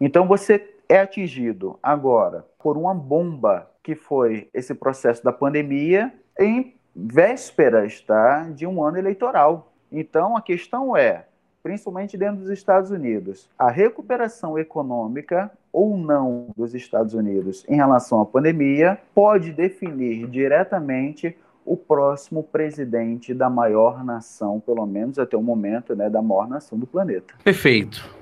Então 0.02 0.28
você 0.28 0.76
é 0.90 1.00
atingido 1.00 1.78
agora 1.84 2.44
por 2.58 2.76
uma 2.76 2.96
bomba 2.96 3.70
que 3.84 3.96
foi 3.96 4.50
esse 4.52 4.74
processo 4.74 5.24
da 5.24 5.32
pandemia 5.32 6.12
em 6.38 6.76
vésperas 6.96 8.02
tá, 8.02 8.50
de 8.50 8.66
um 8.66 8.84
ano 8.84 8.98
eleitoral. 8.98 9.72
Então 9.92 10.36
a 10.36 10.42
questão 10.42 10.98
é, 10.98 11.26
principalmente 11.62 12.18
dentro 12.18 12.42
dos 12.42 12.50
Estados 12.50 12.90
Unidos, 12.90 13.48
a 13.58 13.70
recuperação 13.70 14.58
econômica 14.58 15.52
ou 15.72 15.96
não 15.96 16.48
dos 16.58 16.74
Estados 16.74 17.14
Unidos 17.14 17.64
em 17.70 17.76
relação 17.76 18.20
à 18.20 18.26
pandemia 18.26 19.00
pode 19.14 19.54
definir 19.54 20.28
diretamente 20.28 21.38
o 21.64 21.78
próximo 21.78 22.42
presidente 22.42 23.32
da 23.32 23.48
maior 23.48 24.04
nação, 24.04 24.60
pelo 24.60 24.88
menos 24.88 25.20
até 25.20 25.38
o 25.38 25.44
momento, 25.44 25.96
né, 25.96 26.10
da 26.10 26.20
maior 26.20 26.48
nação 26.48 26.80
do 26.80 26.88
planeta. 26.88 27.36
Perfeito. 27.44 28.19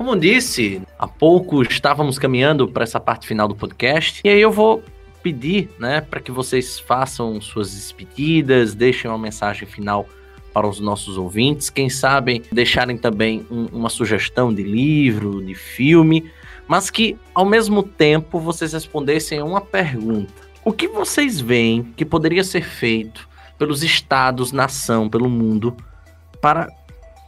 Como 0.00 0.16
disse, 0.16 0.80
há 0.98 1.06
pouco 1.06 1.60
estávamos 1.62 2.18
caminhando 2.18 2.66
para 2.66 2.84
essa 2.84 2.98
parte 2.98 3.26
final 3.26 3.46
do 3.46 3.54
podcast, 3.54 4.22
e 4.24 4.30
aí 4.30 4.40
eu 4.40 4.50
vou 4.50 4.82
pedir, 5.22 5.68
né, 5.78 6.00
para 6.00 6.20
que 6.20 6.32
vocês 6.32 6.78
façam 6.80 7.38
suas 7.38 7.74
despedidas, 7.74 8.74
deixem 8.74 9.10
uma 9.10 9.18
mensagem 9.18 9.68
final 9.68 10.08
para 10.54 10.66
os 10.66 10.80
nossos 10.80 11.18
ouvintes, 11.18 11.68
quem 11.68 11.90
sabe 11.90 12.42
deixarem 12.50 12.96
também 12.96 13.46
um, 13.50 13.66
uma 13.66 13.90
sugestão 13.90 14.54
de 14.54 14.62
livro, 14.62 15.44
de 15.44 15.54
filme, 15.54 16.30
mas 16.66 16.88
que 16.88 17.18
ao 17.34 17.44
mesmo 17.44 17.82
tempo 17.82 18.40
vocês 18.40 18.72
respondessem 18.72 19.42
uma 19.42 19.60
pergunta. 19.60 20.32
O 20.64 20.72
que 20.72 20.88
vocês 20.88 21.42
veem 21.42 21.82
que 21.94 22.06
poderia 22.06 22.42
ser 22.42 22.64
feito 22.64 23.28
pelos 23.58 23.82
estados, 23.82 24.50
nação, 24.50 25.10
pelo 25.10 25.28
mundo 25.28 25.76
para 26.40 26.68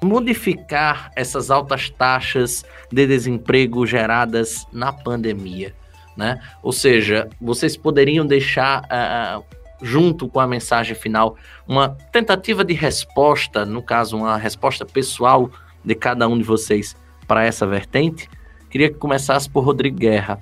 modificar 0.03 1.11
essas 1.14 1.50
altas 1.50 1.88
taxas 1.90 2.64
de 2.90 3.07
desemprego 3.07 3.86
geradas 3.86 4.66
na 4.72 4.92
pandemia, 4.92 5.72
né? 6.16 6.40
Ou 6.62 6.72
seja, 6.72 7.28
vocês 7.40 7.76
poderiam 7.76 8.26
deixar 8.26 8.82
uh, 8.82 9.44
junto 9.80 10.28
com 10.28 10.40
a 10.40 10.46
mensagem 10.46 10.94
final 10.94 11.36
uma 11.66 11.90
tentativa 12.11 12.64
de 12.64 12.74
resposta, 12.74 13.64
no 13.64 13.82
caso 13.82 14.16
uma 14.16 14.36
resposta 14.36 14.84
pessoal 14.84 15.50
de 15.84 15.94
cada 15.94 16.28
um 16.28 16.38
de 16.38 16.44
vocês 16.44 16.96
para 17.26 17.44
essa 17.44 17.66
vertente. 17.66 18.28
Queria 18.70 18.88
que 18.88 18.98
começasse 18.98 19.50
por 19.50 19.64
Rodrigo 19.64 19.98
Guerra. 19.98 20.40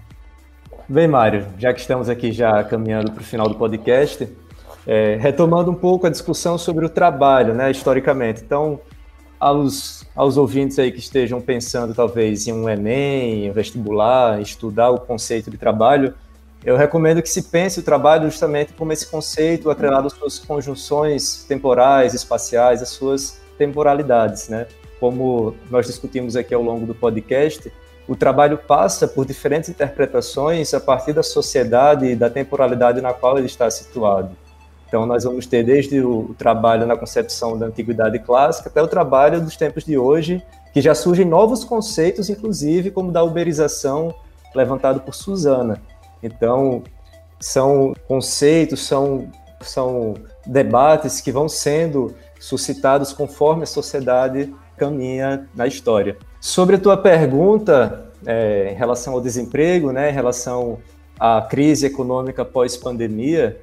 Bem, 0.89 1.07
Mário, 1.07 1.47
já 1.59 1.73
que 1.73 1.81
estamos 1.81 2.09
aqui 2.09 2.33
já 2.33 2.65
caminhando 2.65 3.13
para 3.13 3.21
o 3.21 3.25
final 3.25 3.49
do 3.49 3.55
podcast, 3.55 4.29
é, 4.87 5.17
retomando 5.21 5.71
um 5.71 5.75
pouco 5.75 6.07
a 6.07 6.11
discussão 6.11 6.59
sobre 6.59 6.85
o 6.85 6.89
trabalho, 6.89 7.55
né, 7.55 7.71
historicamente. 7.71 8.43
Então, 8.43 8.81
aos, 9.41 10.05
aos 10.15 10.37
ouvintes 10.37 10.79
aí 10.79 10.93
que 10.93 10.99
estejam 10.99 11.41
pensando 11.41 11.95
talvez 11.95 12.47
em 12.47 12.53
um 12.53 12.69
Enem, 12.69 13.51
um 13.51 13.53
vestibular, 13.55 14.41
estudar 14.41 14.91
o 14.91 15.01
conceito 15.01 15.51
de 15.51 15.57
trabalho, 15.57 16.15
eu 16.63 16.77
recomendo 16.77 17.23
que 17.23 17.29
se 17.29 17.45
pense 17.45 17.81
o 17.81 17.83
trabalho 17.83 18.25
justamente 18.25 18.75
como 18.75 18.93
esse 18.93 19.07
conceito 19.07 19.71
atrelado 19.71 20.09
às 20.09 20.13
suas 20.13 20.39
conjunções 20.39 21.45
temporais, 21.49 22.13
espaciais, 22.13 22.83
às 22.83 22.91
suas 22.91 23.41
temporalidades, 23.57 24.51
né? 24.51 24.67
Como 25.01 25.55
nós 25.71 25.87
discutimos 25.87 26.37
aqui 26.37 26.53
ao 26.53 26.63
longo 26.63 26.85
do 26.85 26.95
podcast, 26.95 27.73
o 28.07 28.15
trabalho 28.15 28.59
passa 28.59 29.09
por 29.09 29.25
diferentes 29.25 29.71
interpretações 29.71 30.75
a 30.75 30.81
partir 30.81 31.15
da 31.15 31.23
sociedade 31.23 32.07
e 32.07 32.17
da 32.17 32.29
temporalidade 32.29 33.01
na 33.01 33.15
qual 33.15 33.39
ele 33.39 33.47
está 33.47 33.71
situado. 33.71 34.37
Então, 34.91 35.07
nós 35.07 35.23
vamos 35.23 35.47
ter 35.47 35.63
desde 35.63 36.01
o 36.01 36.35
trabalho 36.37 36.85
na 36.85 36.97
concepção 36.97 37.57
da 37.57 37.67
antiguidade 37.67 38.19
clássica 38.19 38.69
até 38.69 38.83
o 38.83 38.89
trabalho 38.89 39.41
dos 39.41 39.57
tempos 39.57 39.85
de 39.85 39.97
hoje, 39.97 40.43
que 40.73 40.81
já 40.81 40.97
surgem 40.97 41.25
novos 41.25 41.63
conceitos, 41.63 42.29
inclusive 42.29 42.91
como 42.91 43.13
da 43.13 43.23
uberização 43.23 44.13
levantado 44.53 44.99
por 44.99 45.15
Susana. 45.15 45.81
Então, 46.21 46.83
são 47.39 47.95
conceitos, 48.09 48.85
são, 48.85 49.31
são 49.61 50.15
debates 50.45 51.21
que 51.21 51.31
vão 51.31 51.49
sendo 51.49 52.13
suscitados 52.41 53.13
conforme 53.13 53.63
a 53.63 53.67
sociedade 53.67 54.53
caminha 54.77 55.49
na 55.55 55.69
história. 55.69 56.17
Sobre 56.41 56.75
a 56.75 56.81
tua 56.81 56.97
pergunta 56.97 58.11
é, 58.27 58.73
em 58.73 58.75
relação 58.75 59.15
ao 59.15 59.21
desemprego, 59.21 59.93
né, 59.93 60.11
em 60.11 60.13
relação 60.13 60.79
à 61.17 61.41
crise 61.43 61.87
econômica 61.87 62.45
pós-pandemia, 62.45 63.61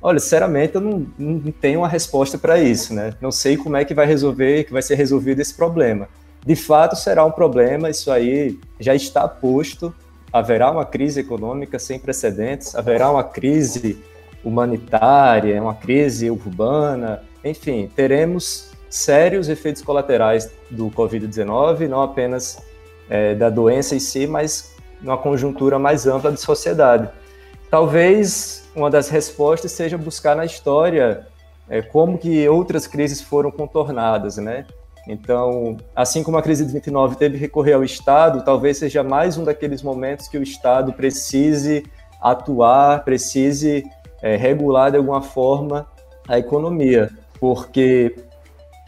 olha, 0.00 0.18
sinceramente 0.18 0.74
eu 0.74 0.80
não, 0.80 1.06
não 1.18 1.52
tenho 1.52 1.80
uma 1.80 1.88
resposta 1.88 2.38
para 2.38 2.58
isso, 2.58 2.94
né? 2.94 3.14
Não 3.20 3.30
sei 3.30 3.56
como 3.56 3.76
é 3.76 3.84
que 3.84 3.94
vai 3.94 4.06
resolver, 4.06 4.64
que 4.64 4.72
vai 4.72 4.82
ser 4.82 4.94
resolvido 4.94 5.40
esse 5.40 5.54
problema. 5.54 6.08
De 6.44 6.56
fato, 6.56 6.96
será 6.96 7.24
um 7.24 7.30
problema, 7.30 7.90
isso 7.90 8.10
aí 8.10 8.58
já 8.78 8.94
está 8.94 9.28
posto. 9.28 9.94
Haverá 10.32 10.70
uma 10.70 10.84
crise 10.84 11.20
econômica 11.20 11.78
sem 11.78 11.98
precedentes, 11.98 12.74
haverá 12.74 13.10
uma 13.10 13.24
crise 13.24 14.02
humanitária, 14.44 15.60
uma 15.60 15.74
crise 15.74 16.30
urbana, 16.30 17.22
enfim, 17.44 17.90
teremos 17.94 18.70
sérios 18.88 19.48
efeitos 19.48 19.82
colaterais 19.82 20.50
do 20.70 20.90
Covid-19, 20.90 21.88
não 21.88 22.02
apenas 22.02 22.58
é, 23.08 23.34
da 23.34 23.50
doença 23.50 23.94
em 23.94 24.00
si, 24.00 24.26
mas 24.26 24.74
numa 25.00 25.18
conjuntura 25.18 25.78
mais 25.78 26.06
ampla 26.06 26.32
de 26.32 26.40
sociedade. 26.40 27.08
Talvez 27.70 28.59
uma 28.74 28.90
das 28.90 29.08
respostas 29.08 29.72
seja 29.72 29.98
buscar 29.98 30.36
na 30.36 30.44
história 30.44 31.26
é, 31.68 31.80
como 31.80 32.18
que 32.18 32.48
outras 32.48 32.86
crises 32.86 33.22
foram 33.22 33.50
contornadas, 33.50 34.36
né? 34.36 34.66
Então, 35.08 35.76
assim 35.94 36.22
como 36.22 36.36
a 36.36 36.42
crise 36.42 36.66
de 36.66 36.72
29 36.72 37.16
teve 37.16 37.34
que 37.36 37.40
recorrer 37.40 37.72
ao 37.72 37.84
Estado, 37.84 38.44
talvez 38.44 38.78
seja 38.78 39.02
mais 39.02 39.38
um 39.38 39.44
daqueles 39.44 39.82
momentos 39.82 40.28
que 40.28 40.36
o 40.36 40.42
Estado 40.42 40.92
precise 40.92 41.84
atuar, 42.20 43.04
precise 43.04 43.84
é, 44.20 44.36
regular 44.36 44.90
de 44.90 44.98
alguma 44.98 45.22
forma 45.22 45.86
a 46.28 46.38
economia, 46.38 47.10
porque 47.40 48.14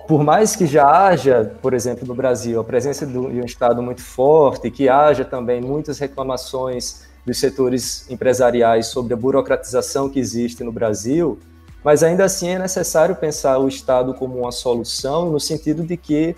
por 0.06 0.22
mais 0.22 0.54
que 0.54 0.66
já 0.66 1.06
haja, 1.06 1.52
por 1.62 1.72
exemplo, 1.72 2.06
no 2.06 2.14
Brasil, 2.14 2.60
a 2.60 2.64
presença 2.64 3.06
de 3.06 3.16
um 3.16 3.44
Estado 3.44 3.82
muito 3.82 4.02
forte, 4.02 4.70
que 4.70 4.88
haja 4.88 5.24
também 5.24 5.60
muitas 5.60 5.98
reclamações 5.98 7.01
dos 7.24 7.38
setores 7.38 8.10
empresariais 8.10 8.86
sobre 8.86 9.14
a 9.14 9.16
burocratização 9.16 10.08
que 10.08 10.18
existe 10.18 10.64
no 10.64 10.72
Brasil, 10.72 11.38
mas 11.84 12.02
ainda 12.02 12.24
assim 12.24 12.48
é 12.48 12.58
necessário 12.58 13.14
pensar 13.16 13.58
o 13.58 13.68
Estado 13.68 14.14
como 14.14 14.38
uma 14.38 14.52
solução, 14.52 15.30
no 15.30 15.40
sentido 15.40 15.82
de 15.82 15.96
que 15.96 16.36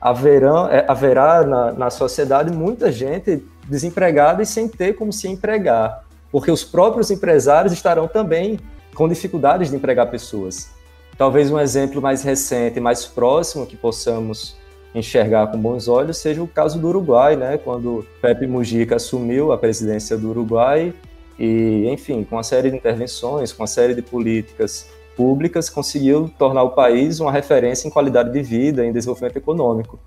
haverá, 0.00 0.68
é, 0.70 0.84
haverá 0.88 1.44
na, 1.44 1.72
na 1.72 1.90
sociedade 1.90 2.52
muita 2.52 2.90
gente 2.92 3.42
desempregada 3.66 4.42
e 4.42 4.46
sem 4.46 4.68
ter 4.68 4.94
como 4.94 5.12
se 5.12 5.28
empregar, 5.28 6.04
porque 6.30 6.50
os 6.50 6.64
próprios 6.64 7.10
empresários 7.10 7.72
estarão 7.72 8.06
também 8.06 8.58
com 8.94 9.08
dificuldades 9.08 9.70
de 9.70 9.76
empregar 9.76 10.10
pessoas. 10.10 10.70
Talvez 11.18 11.50
um 11.50 11.58
exemplo 11.58 12.00
mais 12.00 12.22
recente, 12.22 12.78
mais 12.78 13.06
próximo 13.06 13.66
que 13.66 13.76
possamos 13.76 14.56
enxergar 14.94 15.48
com 15.48 15.58
bons 15.58 15.88
olhos 15.88 16.16
seja 16.18 16.42
o 16.42 16.48
caso 16.48 16.78
do 16.78 16.88
Uruguai, 16.88 17.36
né? 17.36 17.58
Quando 17.58 18.06
Pepe 18.20 18.46
Mujica 18.46 18.96
assumiu 18.96 19.52
a 19.52 19.58
presidência 19.58 20.16
do 20.16 20.30
Uruguai 20.30 20.92
e, 21.38 21.86
enfim, 21.88 22.24
com 22.24 22.36
uma 22.36 22.42
série 22.42 22.70
de 22.70 22.76
intervenções, 22.76 23.52
com 23.52 23.62
uma 23.62 23.66
série 23.66 23.94
de 23.94 24.02
políticas 24.02 24.88
públicas, 25.16 25.68
conseguiu 25.68 26.30
tornar 26.38 26.62
o 26.62 26.70
país 26.70 27.20
uma 27.20 27.32
referência 27.32 27.88
em 27.88 27.90
qualidade 27.90 28.32
de 28.32 28.42
vida, 28.42 28.84
em 28.84 28.92
desenvolvimento 28.92 29.36
econômico. 29.36 29.98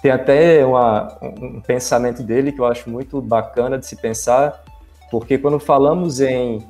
Tem 0.00 0.10
até 0.10 0.64
uma, 0.64 1.18
um 1.22 1.60
pensamento 1.60 2.22
dele 2.22 2.52
que 2.52 2.60
eu 2.60 2.66
acho 2.66 2.88
muito 2.88 3.20
bacana 3.20 3.78
de 3.78 3.86
se 3.86 3.96
pensar, 3.96 4.62
porque 5.10 5.36
quando 5.36 5.58
falamos 5.58 6.20
em 6.20 6.64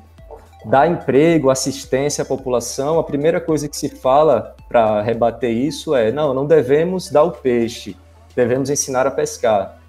dar 0.65 0.89
emprego, 0.89 1.49
assistência 1.49 2.23
à 2.23 2.25
população, 2.25 2.99
a 2.99 3.03
primeira 3.03 3.39
coisa 3.39 3.67
que 3.67 3.77
se 3.77 3.89
fala 3.89 4.55
para 4.67 5.01
rebater 5.01 5.51
isso 5.51 5.95
é: 5.95 6.11
não, 6.11 6.33
não 6.33 6.45
devemos 6.45 7.09
dar 7.09 7.23
o 7.23 7.31
peixe, 7.31 7.95
devemos 8.35 8.69
ensinar 8.69 9.07
a 9.07 9.11
pescar. 9.11 9.79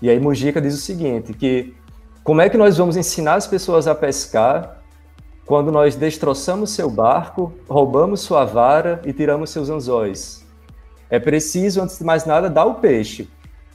E 0.00 0.08
aí 0.08 0.18
Mujica 0.18 0.60
diz 0.60 0.74
o 0.74 0.80
seguinte: 0.80 1.32
que 1.32 1.74
como 2.24 2.40
é 2.40 2.48
que 2.48 2.58
nós 2.58 2.76
vamos 2.76 2.96
ensinar 2.96 3.34
as 3.34 3.46
pessoas 3.46 3.86
a 3.86 3.94
pescar 3.94 4.82
quando 5.46 5.72
nós 5.72 5.96
destroçamos 5.96 6.70
seu 6.70 6.90
barco, 6.90 7.52
roubamos 7.68 8.20
sua 8.20 8.44
vara 8.44 9.00
e 9.04 9.12
tiramos 9.12 9.50
seus 9.50 9.70
anzóis? 9.70 10.46
É 11.08 11.18
preciso, 11.18 11.80
antes 11.80 11.98
de 11.98 12.04
mais 12.04 12.26
nada, 12.26 12.50
dar 12.50 12.66
o 12.66 12.74
peixe. 12.74 13.28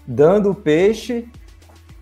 Dando 0.06 0.52
o 0.52 0.56
peixe, 0.56 1.28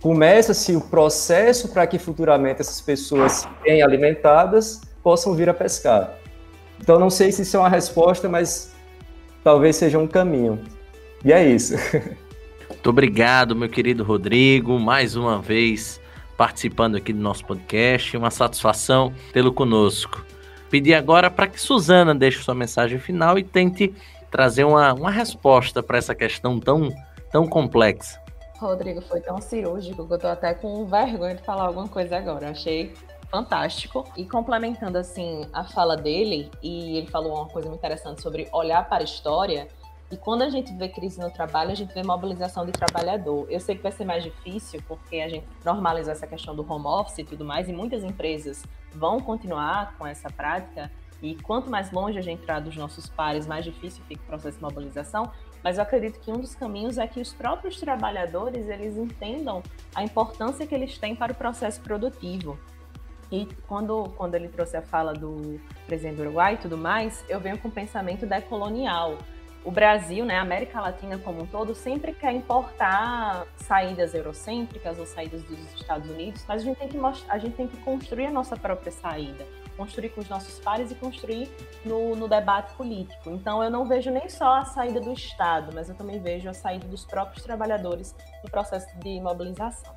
começa-se 0.02 0.76
o 0.76 0.82
processo 0.82 1.70
para 1.70 1.86
que 1.86 2.00
futuramente 2.00 2.62
essas 2.62 2.82
pessoas 2.82 3.48
bem 3.64 3.82
alimentadas 3.82 4.82
possam 5.04 5.36
vir 5.36 5.48
a 5.48 5.54
pescar. 5.54 6.18
Então 6.82 7.00
não 7.00 7.10
sei 7.10 7.32
se 7.32 7.44
isso 7.44 7.56
é 7.56 7.60
uma 7.60 7.70
resposta, 7.70 8.28
mas 8.28 8.74
talvez 9.44 9.76
seja 9.76 10.00
um 10.00 10.08
caminho. 10.08 10.60
E 11.24 11.32
é 11.32 11.48
isso. 11.48 11.76
Muito 12.68 12.90
obrigado, 12.90 13.56
meu 13.56 13.70
querido 13.70 14.04
Rodrigo, 14.04 14.80
mais 14.80 15.16
uma 15.16 15.40
vez 15.40 16.02
participando 16.36 16.96
aqui 16.96 17.14
do 17.14 17.20
nosso 17.20 17.46
podcast. 17.46 18.18
Uma 18.18 18.32
satisfação 18.32 19.14
tê-lo 19.32 19.54
conosco. 19.54 20.26
Pedir 20.72 20.96
agora 20.96 21.30
para 21.30 21.48
que 21.48 21.62
Suzana 21.62 22.16
deixe 22.16 22.42
sua 22.42 22.56
mensagem 22.56 22.98
final 22.98 23.38
e 23.38 23.44
tente 23.44 23.94
trazer 24.32 24.64
uma, 24.64 24.94
uma 24.94 25.12
resposta 25.12 25.84
para 25.84 25.98
essa 25.98 26.16
questão 26.16 26.60
tão 26.60 26.92
tão 27.32 27.48
complexa? 27.48 28.21
Rodrigo, 28.66 29.02
foi 29.02 29.20
tão 29.20 29.42
cirúrgico 29.42 30.08
que 30.08 30.14
eu 30.14 30.20
tô 30.20 30.28
até 30.28 30.54
com 30.54 30.86
vergonha 30.86 31.36
de 31.36 31.44
falar 31.44 31.66
alguma 31.66 31.88
coisa 31.88 32.18
agora. 32.18 32.50
achei 32.50 32.94
fantástico. 33.32 34.06
E 34.18 34.26
complementando 34.26 34.98
assim 34.98 35.48
a 35.54 35.64
fala 35.64 35.96
dele, 35.96 36.52
e 36.62 36.98
ele 36.98 37.08
falou 37.08 37.36
uma 37.36 37.48
coisa 37.48 37.70
muito 37.70 37.80
interessante 37.80 38.22
sobre 38.22 38.48
olhar 38.52 38.88
para 38.88 39.02
a 39.02 39.04
história. 39.04 39.68
E 40.12 40.18
quando 40.18 40.42
a 40.42 40.50
gente 40.50 40.74
vê 40.74 40.90
crise 40.90 41.22
no 41.22 41.32
trabalho, 41.32 41.72
a 41.72 41.76
gente 41.76 41.94
vê 41.94 42.04
mobilização 42.04 42.66
de 42.66 42.74
trabalhador. 42.74 43.48
Eu 43.50 43.62
sei 43.62 43.76
que 43.76 43.82
vai 43.82 43.94
ser 43.94 44.04
mais 44.04 44.22
difícil, 44.24 44.84
porque 44.86 45.22
a 45.22 45.30
gente 45.30 45.48
normalizou 45.64 46.12
essa 46.12 46.28
questão 46.28 46.54
do 46.54 46.70
home 46.70 46.86
office 46.86 47.20
e 47.20 47.24
tudo 47.24 47.46
mais, 47.46 47.70
e 47.70 47.74
muitas 47.74 48.04
empresas 48.04 48.62
vão 48.94 49.22
continuar 49.22 49.96
com 49.98 50.06
essa 50.06 50.30
prática. 50.30 50.92
E 51.22 51.36
quanto 51.36 51.70
mais 51.70 51.92
longe 51.92 52.20
a 52.20 52.22
gente 52.22 52.42
entrar 52.42 52.60
dos 52.60 52.76
nossos 52.76 53.08
pares, 53.08 53.48
mais 53.48 53.64
difícil 53.64 54.04
fica 54.06 54.22
o 54.22 54.26
processo 54.26 54.58
de 54.58 54.64
mobilização. 54.64 55.32
Mas 55.64 55.78
eu 55.78 55.84
acredito 55.84 56.20
que 56.20 56.32
um 56.32 56.40
dos 56.40 56.56
caminhos 56.56 56.98
é 56.98 57.08
que 57.08 57.20
os 57.20 57.34
próprios 57.34 57.80
trabalhadores 57.80 58.68
eles 58.68 58.98
entendam 58.98 59.62
a 59.94 60.04
importância 60.04 60.66
que 60.66 60.74
eles 60.74 60.98
têm 60.98 61.16
para 61.16 61.32
o 61.32 61.36
processo 61.36 61.82
produtivo. 61.82 62.58
E 63.32 63.48
quando, 63.68 64.12
quando 64.18 64.36
ele 64.36 64.50
trouxe 64.50 64.76
a 64.76 64.82
fala 64.82 65.14
do 65.14 65.60
presidente 65.88 66.18
do 66.18 66.24
Uruguai 66.24 66.56
e 66.56 66.58
tudo 66.58 66.78
mais, 66.78 67.24
eu 67.30 67.40
venho 67.40 67.58
com 67.58 67.70
o 67.70 67.72
pensamento 67.72 68.26
decolonial. 68.26 69.18
O 69.64 69.72
Brasil, 69.72 70.26
né, 70.26 70.38
a 70.38 70.42
América 70.42 70.82
Latina 70.82 71.20
como 71.20 71.44
um 71.44 71.46
todo, 71.46 71.76
sempre 71.76 72.14
quer 72.14 72.34
importar 72.34 73.46
saídas 73.56 74.14
eurocêntricas 74.14 74.98
ou 74.98 75.06
saídas 75.06 75.44
dos 75.44 75.60
Estados 75.76 76.10
Unidos, 76.10 76.44
mas 76.48 76.64
a 76.64 76.66
gente 76.66 76.78
tem 76.78 76.88
que, 76.90 76.98
a 77.30 77.38
gente 77.38 77.56
tem 77.56 77.68
que 77.68 77.78
construir 77.78 78.26
a 78.26 78.32
nossa 78.32 78.58
própria 78.58 78.92
saída, 78.92 79.46
construir 79.82 80.10
com 80.10 80.22
os 80.22 80.30
nossos 80.30 80.60
pares 80.60 80.92
e 80.92 80.96
construir 80.96 81.50
no, 81.84 82.16
no 82.16 82.28
debate 82.28 82.72
político. 82.76 83.32
Então, 83.32 83.64
eu 83.64 83.72
não 83.72 83.88
vejo 83.88 84.12
nem 84.12 84.30
só 84.30 84.58
a 84.58 84.66
saída 84.66 85.02
do 85.02 85.12
Estado, 85.12 85.72
mas 85.74 85.90
eu 85.90 85.96
também 85.96 86.20
vejo 86.22 86.48
a 86.48 86.54
saída 86.54 86.88
dos 86.88 87.04
próprios 87.04 87.44
trabalhadores 87.44 88.16
no 88.44 88.52
processo 88.52 88.88
de 89.00 89.20
mobilização. 89.20 89.92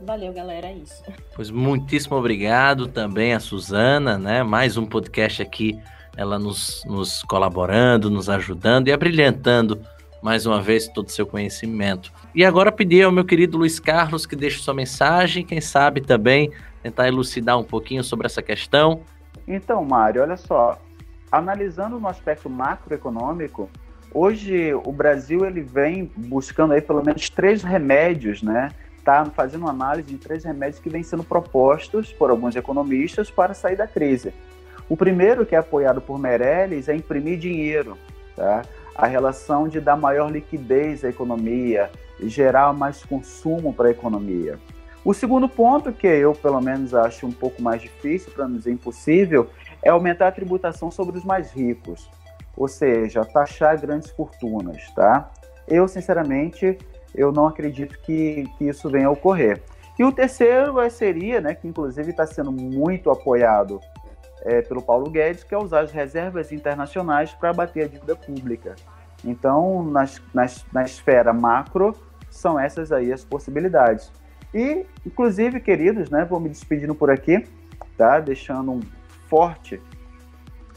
Valeu, 0.00 0.32
galera, 0.32 0.66
é 0.66 0.74
isso. 0.74 1.04
Pois 1.36 1.52
muitíssimo 1.52 2.16
obrigado 2.16 2.88
também 2.88 3.32
a 3.32 3.38
Suzana, 3.38 4.18
né? 4.18 4.42
Mais 4.42 4.76
um 4.76 4.84
podcast 4.84 5.40
aqui, 5.40 5.80
ela 6.16 6.36
nos, 6.36 6.82
nos 6.84 7.22
colaborando, 7.22 8.10
nos 8.10 8.28
ajudando 8.28 8.88
e 8.88 8.92
abrilhantando 8.92 9.80
mais 10.20 10.46
uma 10.46 10.60
vez 10.60 10.88
todo 10.88 11.06
o 11.06 11.10
seu 11.10 11.26
conhecimento. 11.26 12.12
E 12.34 12.44
agora 12.44 12.72
pedir 12.72 13.02
ao 13.02 13.12
meu 13.12 13.24
querido 13.24 13.58
Luiz 13.58 13.78
Carlos 13.78 14.26
que 14.26 14.34
deixe 14.34 14.58
sua 14.58 14.74
mensagem, 14.74 15.44
quem 15.44 15.60
sabe 15.60 16.00
também 16.00 16.50
tentar 16.82 17.06
elucidar 17.06 17.58
um 17.58 17.64
pouquinho 17.64 18.02
sobre 18.02 18.26
essa 18.26 18.42
questão. 18.42 19.02
Então, 19.46 19.84
Mário, 19.84 20.22
olha 20.22 20.36
só, 20.36 20.78
analisando 21.30 21.98
no 21.98 22.08
aspecto 22.08 22.48
macroeconômico, 22.48 23.68
hoje 24.12 24.74
o 24.74 24.92
Brasil 24.92 25.44
ele 25.44 25.62
vem 25.62 26.10
buscando 26.16 26.72
aí 26.72 26.80
pelo 26.80 27.04
menos 27.04 27.28
três 27.30 27.62
remédios, 27.62 28.42
né, 28.42 28.70
está 28.98 29.24
fazendo 29.24 29.62
uma 29.62 29.70
análise 29.70 30.08
de 30.08 30.18
três 30.18 30.44
remédios 30.44 30.78
que 30.78 30.88
vêm 30.88 31.02
sendo 31.02 31.24
propostos 31.24 32.12
por 32.12 32.30
alguns 32.30 32.54
economistas 32.54 33.30
para 33.30 33.52
sair 33.52 33.76
da 33.76 33.86
crise. 33.86 34.32
O 34.88 34.96
primeiro, 34.96 35.44
que 35.44 35.54
é 35.54 35.58
apoiado 35.58 36.00
por 36.00 36.18
Meirelles, 36.18 36.88
é 36.88 36.94
imprimir 36.94 37.38
dinheiro, 37.38 37.96
tá? 38.36 38.62
a 38.94 39.06
relação 39.06 39.66
de 39.66 39.80
dar 39.80 39.96
maior 39.96 40.30
liquidez 40.30 41.04
à 41.04 41.08
economia, 41.08 41.90
gerar 42.20 42.72
mais 42.72 43.04
consumo 43.04 43.72
para 43.72 43.88
a 43.88 43.90
economia. 43.90 44.58
O 45.04 45.12
segundo 45.12 45.48
ponto, 45.48 45.92
que 45.92 46.06
eu 46.06 46.32
pelo 46.32 46.60
menos 46.60 46.94
acho 46.94 47.26
um 47.26 47.32
pouco 47.32 47.60
mais 47.60 47.82
difícil, 47.82 48.30
para 48.32 48.46
não 48.46 48.56
dizer 48.56 48.72
impossível, 48.72 49.50
é 49.82 49.90
aumentar 49.90 50.28
a 50.28 50.32
tributação 50.32 50.90
sobre 50.90 51.18
os 51.18 51.24
mais 51.24 51.50
ricos, 51.50 52.08
ou 52.56 52.68
seja, 52.68 53.24
taxar 53.24 53.80
grandes 53.80 54.10
fortunas, 54.10 54.88
tá? 54.94 55.30
Eu, 55.66 55.88
sinceramente, 55.88 56.78
eu 57.14 57.32
não 57.32 57.46
acredito 57.46 57.98
que, 58.00 58.48
que 58.56 58.68
isso 58.68 58.88
venha 58.88 59.08
a 59.08 59.10
ocorrer. 59.10 59.62
E 59.98 60.04
o 60.04 60.12
terceiro 60.12 60.74
seria, 60.90 61.40
né, 61.40 61.54
que 61.54 61.66
inclusive 61.66 62.10
está 62.10 62.26
sendo 62.26 62.52
muito 62.52 63.10
apoiado 63.10 63.80
é, 64.42 64.62
pelo 64.62 64.82
Paulo 64.82 65.10
Guedes, 65.10 65.44
que 65.44 65.54
é 65.54 65.58
usar 65.58 65.80
as 65.80 65.90
reservas 65.90 66.52
internacionais 66.52 67.32
para 67.32 67.50
abater 67.50 67.84
a 67.84 67.88
dívida 67.88 68.16
pública. 68.16 68.74
Então, 69.24 69.82
nas, 69.84 70.20
nas, 70.32 70.64
na 70.72 70.82
esfera 70.82 71.32
macro, 71.32 71.94
são 72.30 72.58
essas 72.58 72.90
aí 72.90 73.12
as 73.12 73.24
possibilidades. 73.24 74.10
E, 74.54 74.84
inclusive, 75.06 75.60
queridos, 75.60 76.10
né, 76.10 76.24
vou 76.24 76.38
me 76.38 76.48
despedindo 76.48 76.94
por 76.94 77.10
aqui, 77.10 77.46
tá? 77.96 78.20
Deixando 78.20 78.72
um 78.72 78.80
forte 79.28 79.80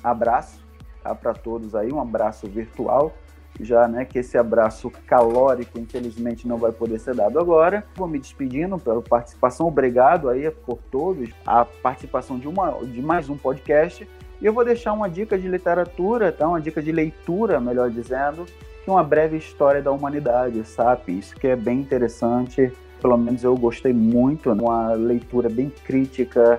abraço 0.04 0.64
tá, 1.04 1.14
para 1.14 1.34
todos 1.34 1.76
aí, 1.76 1.92
um 1.92 2.00
abraço 2.00 2.48
virtual 2.48 3.14
já 3.60 3.88
né, 3.88 4.06
que 4.06 4.20
esse 4.20 4.38
abraço 4.38 4.92
calórico, 5.08 5.80
infelizmente, 5.80 6.48
não 6.48 6.58
vai 6.58 6.72
poder 6.72 7.00
ser 7.00 7.16
dado 7.16 7.40
agora. 7.40 7.86
Vou 7.96 8.08
me 8.08 8.20
despedindo 8.20 8.78
pela 8.78 9.02
participação, 9.02 9.68
obrigado 9.68 10.30
aí 10.30 10.50
por 10.52 10.80
todos, 10.92 11.30
a 11.46 11.64
participação 11.64 12.38
de, 12.38 12.48
uma, 12.48 12.72
de 12.84 13.02
mais 13.02 13.30
um 13.30 13.38
podcast. 13.38 14.08
E 14.42 14.46
eu 14.46 14.54
vou 14.54 14.66
deixar 14.66 14.94
uma 14.94 15.10
dica 15.10 15.38
de 15.38 15.48
literatura, 15.48 16.32
tá? 16.32 16.48
uma 16.48 16.60
dica 16.60 16.82
de 16.82 16.92
leitura, 16.92 17.60
melhor 17.60 17.90
dizendo, 17.90 18.46
que 18.84 18.90
uma 18.90 19.04
breve 19.04 19.38
história 19.38 19.82
da 19.82 19.92
humanidade, 19.92 20.66
sabe? 20.66 21.18
Isso 21.18 21.36
que 21.36 21.48
é 21.48 21.56
bem 21.56 21.80
interessante, 21.80 22.74
pelo 23.06 23.18
menos 23.20 23.44
eu 23.44 23.56
gostei 23.56 23.94
muito, 23.94 24.54
né? 24.56 24.64
uma 24.64 24.94
leitura 24.94 25.48
bem 25.48 25.72
crítica, 25.86 26.58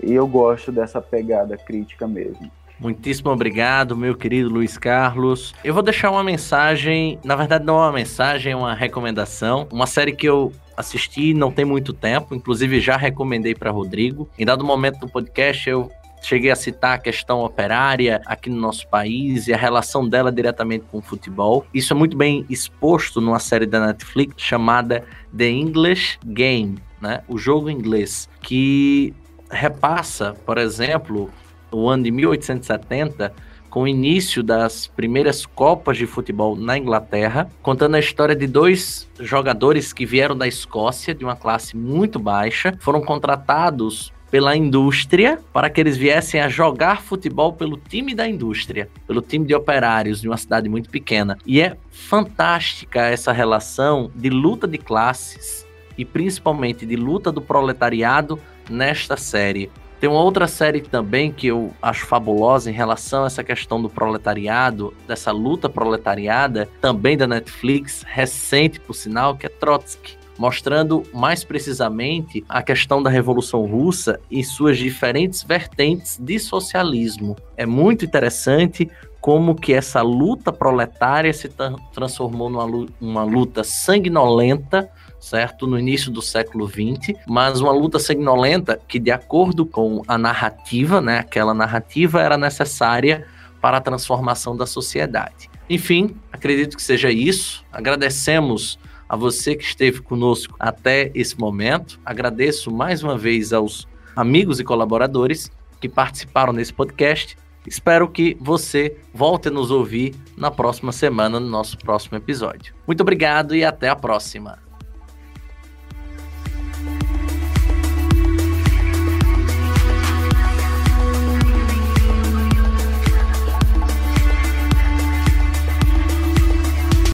e 0.00 0.12
eu 0.12 0.28
gosto 0.28 0.70
dessa 0.70 1.00
pegada 1.00 1.56
crítica 1.56 2.06
mesmo. 2.06 2.48
Muitíssimo 2.78 3.30
obrigado, 3.30 3.96
meu 3.96 4.14
querido 4.14 4.48
Luiz 4.48 4.78
Carlos. 4.78 5.52
Eu 5.64 5.74
vou 5.74 5.82
deixar 5.82 6.12
uma 6.12 6.22
mensagem, 6.22 7.18
na 7.24 7.34
verdade 7.34 7.64
não 7.64 7.74
é 7.74 7.86
uma 7.86 7.92
mensagem, 7.92 8.52
é 8.52 8.56
uma 8.56 8.74
recomendação. 8.74 9.66
Uma 9.72 9.88
série 9.88 10.12
que 10.12 10.28
eu 10.28 10.52
assisti 10.76 11.34
não 11.34 11.50
tem 11.50 11.64
muito 11.64 11.92
tempo, 11.92 12.32
inclusive 12.32 12.78
já 12.78 12.96
recomendei 12.96 13.52
para 13.52 13.72
Rodrigo. 13.72 14.28
Em 14.38 14.46
dado 14.46 14.64
momento 14.64 15.00
do 15.00 15.08
podcast 15.08 15.68
eu 15.68 15.90
cheguei 16.22 16.50
a 16.50 16.56
citar 16.56 16.94
a 16.94 16.98
questão 16.98 17.40
operária 17.40 18.20
aqui 18.26 18.50
no 18.50 18.60
nosso 18.60 18.86
país 18.88 19.48
e 19.48 19.54
a 19.54 19.56
relação 19.56 20.08
dela 20.08 20.30
diretamente 20.30 20.84
com 20.90 20.98
o 20.98 21.02
futebol. 21.02 21.66
Isso 21.72 21.92
é 21.92 21.96
muito 21.96 22.16
bem 22.16 22.44
exposto 22.48 23.20
numa 23.20 23.38
série 23.38 23.66
da 23.66 23.86
Netflix 23.86 24.42
chamada 24.42 25.04
The 25.36 25.48
English 25.48 26.18
Game, 26.24 26.78
né? 27.00 27.22
O 27.28 27.38
jogo 27.38 27.70
inglês, 27.70 28.28
que 28.42 29.14
repassa, 29.50 30.34
por 30.44 30.58
exemplo, 30.58 31.30
o 31.70 31.88
ano 31.88 32.04
de 32.04 32.10
1870, 32.10 33.32
com 33.68 33.82
o 33.82 33.88
início 33.88 34.42
das 34.42 34.86
primeiras 34.86 35.44
Copas 35.44 35.98
de 35.98 36.06
Futebol 36.06 36.56
na 36.56 36.78
Inglaterra, 36.78 37.50
contando 37.62 37.96
a 37.96 37.98
história 37.98 38.34
de 38.34 38.46
dois 38.46 39.08
jogadores 39.20 39.92
que 39.92 40.06
vieram 40.06 40.36
da 40.36 40.48
Escócia, 40.48 41.14
de 41.14 41.24
uma 41.24 41.36
classe 41.36 41.76
muito 41.76 42.18
baixa, 42.18 42.76
foram 42.80 43.02
contratados 43.02 44.12
pela 44.30 44.56
indústria 44.56 45.38
para 45.52 45.70
que 45.70 45.80
eles 45.80 45.96
viessem 45.96 46.40
a 46.40 46.48
jogar 46.48 47.02
futebol 47.02 47.52
pelo 47.52 47.76
time 47.76 48.14
da 48.14 48.28
indústria, 48.28 48.88
pelo 49.06 49.22
time 49.22 49.46
de 49.46 49.54
operários 49.54 50.20
de 50.20 50.28
uma 50.28 50.36
cidade 50.36 50.68
muito 50.68 50.90
pequena. 50.90 51.38
E 51.46 51.60
é 51.60 51.76
fantástica 51.90 53.00
essa 53.00 53.32
relação 53.32 54.10
de 54.14 54.30
luta 54.30 54.66
de 54.66 54.78
classes 54.78 55.66
e 55.96 56.04
principalmente 56.04 56.86
de 56.86 56.96
luta 56.96 57.32
do 57.32 57.40
proletariado 57.40 58.38
nesta 58.70 59.16
série. 59.16 59.70
Tem 60.00 60.08
uma 60.08 60.22
outra 60.22 60.46
série 60.46 60.80
também 60.80 61.32
que 61.32 61.48
eu 61.48 61.74
acho 61.82 62.06
fabulosa 62.06 62.70
em 62.70 62.72
relação 62.72 63.24
a 63.24 63.26
essa 63.26 63.42
questão 63.42 63.82
do 63.82 63.90
proletariado, 63.90 64.94
dessa 65.08 65.32
luta 65.32 65.68
proletariada, 65.68 66.68
também 66.80 67.16
da 67.16 67.26
Netflix, 67.26 68.04
recente 68.06 68.78
por 68.78 68.94
sinal, 68.94 69.36
que 69.36 69.46
é 69.46 69.48
Trotsky 69.48 70.17
mostrando 70.38 71.02
mais 71.12 71.42
precisamente 71.42 72.44
a 72.48 72.62
questão 72.62 73.02
da 73.02 73.10
Revolução 73.10 73.66
Russa 73.66 74.20
e 74.30 74.44
suas 74.44 74.78
diferentes 74.78 75.42
vertentes 75.42 76.16
de 76.18 76.38
socialismo. 76.38 77.36
É 77.56 77.66
muito 77.66 78.04
interessante 78.04 78.88
como 79.20 79.54
que 79.54 79.74
essa 79.74 80.00
luta 80.00 80.52
proletária 80.52 81.32
se 81.32 81.50
transformou 81.92 82.48
numa 82.48 83.24
luta 83.24 83.64
sanguinolenta 83.64 84.88
certo? 85.20 85.66
No 85.66 85.78
início 85.78 86.10
do 86.10 86.22
século 86.22 86.68
XX, 86.68 87.18
mas 87.26 87.60
uma 87.60 87.72
luta 87.72 87.98
sanguinolenta 87.98 88.80
que, 88.86 88.98
de 88.98 89.10
acordo 89.10 89.66
com 89.66 90.02
a 90.06 90.16
narrativa, 90.16 91.00
né, 91.00 91.18
aquela 91.18 91.52
narrativa 91.52 92.22
era 92.22 92.36
necessária 92.36 93.26
para 93.60 93.78
a 93.78 93.80
transformação 93.80 94.56
da 94.56 94.66
sociedade. 94.66 95.50
Enfim, 95.68 96.16
acredito 96.32 96.76
que 96.76 96.82
seja 96.82 97.10
isso. 97.10 97.64
Agradecemos 97.72 98.78
a 99.08 99.16
você 99.16 99.56
que 99.56 99.64
esteve 99.64 100.00
conosco 100.00 100.54
até 100.58 101.10
esse 101.14 101.38
momento. 101.38 101.98
Agradeço 102.04 102.70
mais 102.70 103.02
uma 103.02 103.16
vez 103.16 103.52
aos 103.52 103.88
amigos 104.14 104.60
e 104.60 104.64
colaboradores 104.64 105.50
que 105.80 105.88
participaram 105.88 106.52
nesse 106.52 106.72
podcast. 106.72 107.36
Espero 107.66 108.08
que 108.08 108.36
você 108.40 108.96
volte 109.12 109.48
a 109.48 109.50
nos 109.50 109.70
ouvir 109.70 110.14
na 110.36 110.50
próxima 110.50 110.92
semana, 110.92 111.38
no 111.38 111.48
nosso 111.48 111.78
próximo 111.78 112.16
episódio. 112.16 112.74
Muito 112.86 113.00
obrigado 113.00 113.54
e 113.54 113.64
até 113.64 113.88
a 113.88 113.96
próxima. 113.96 114.67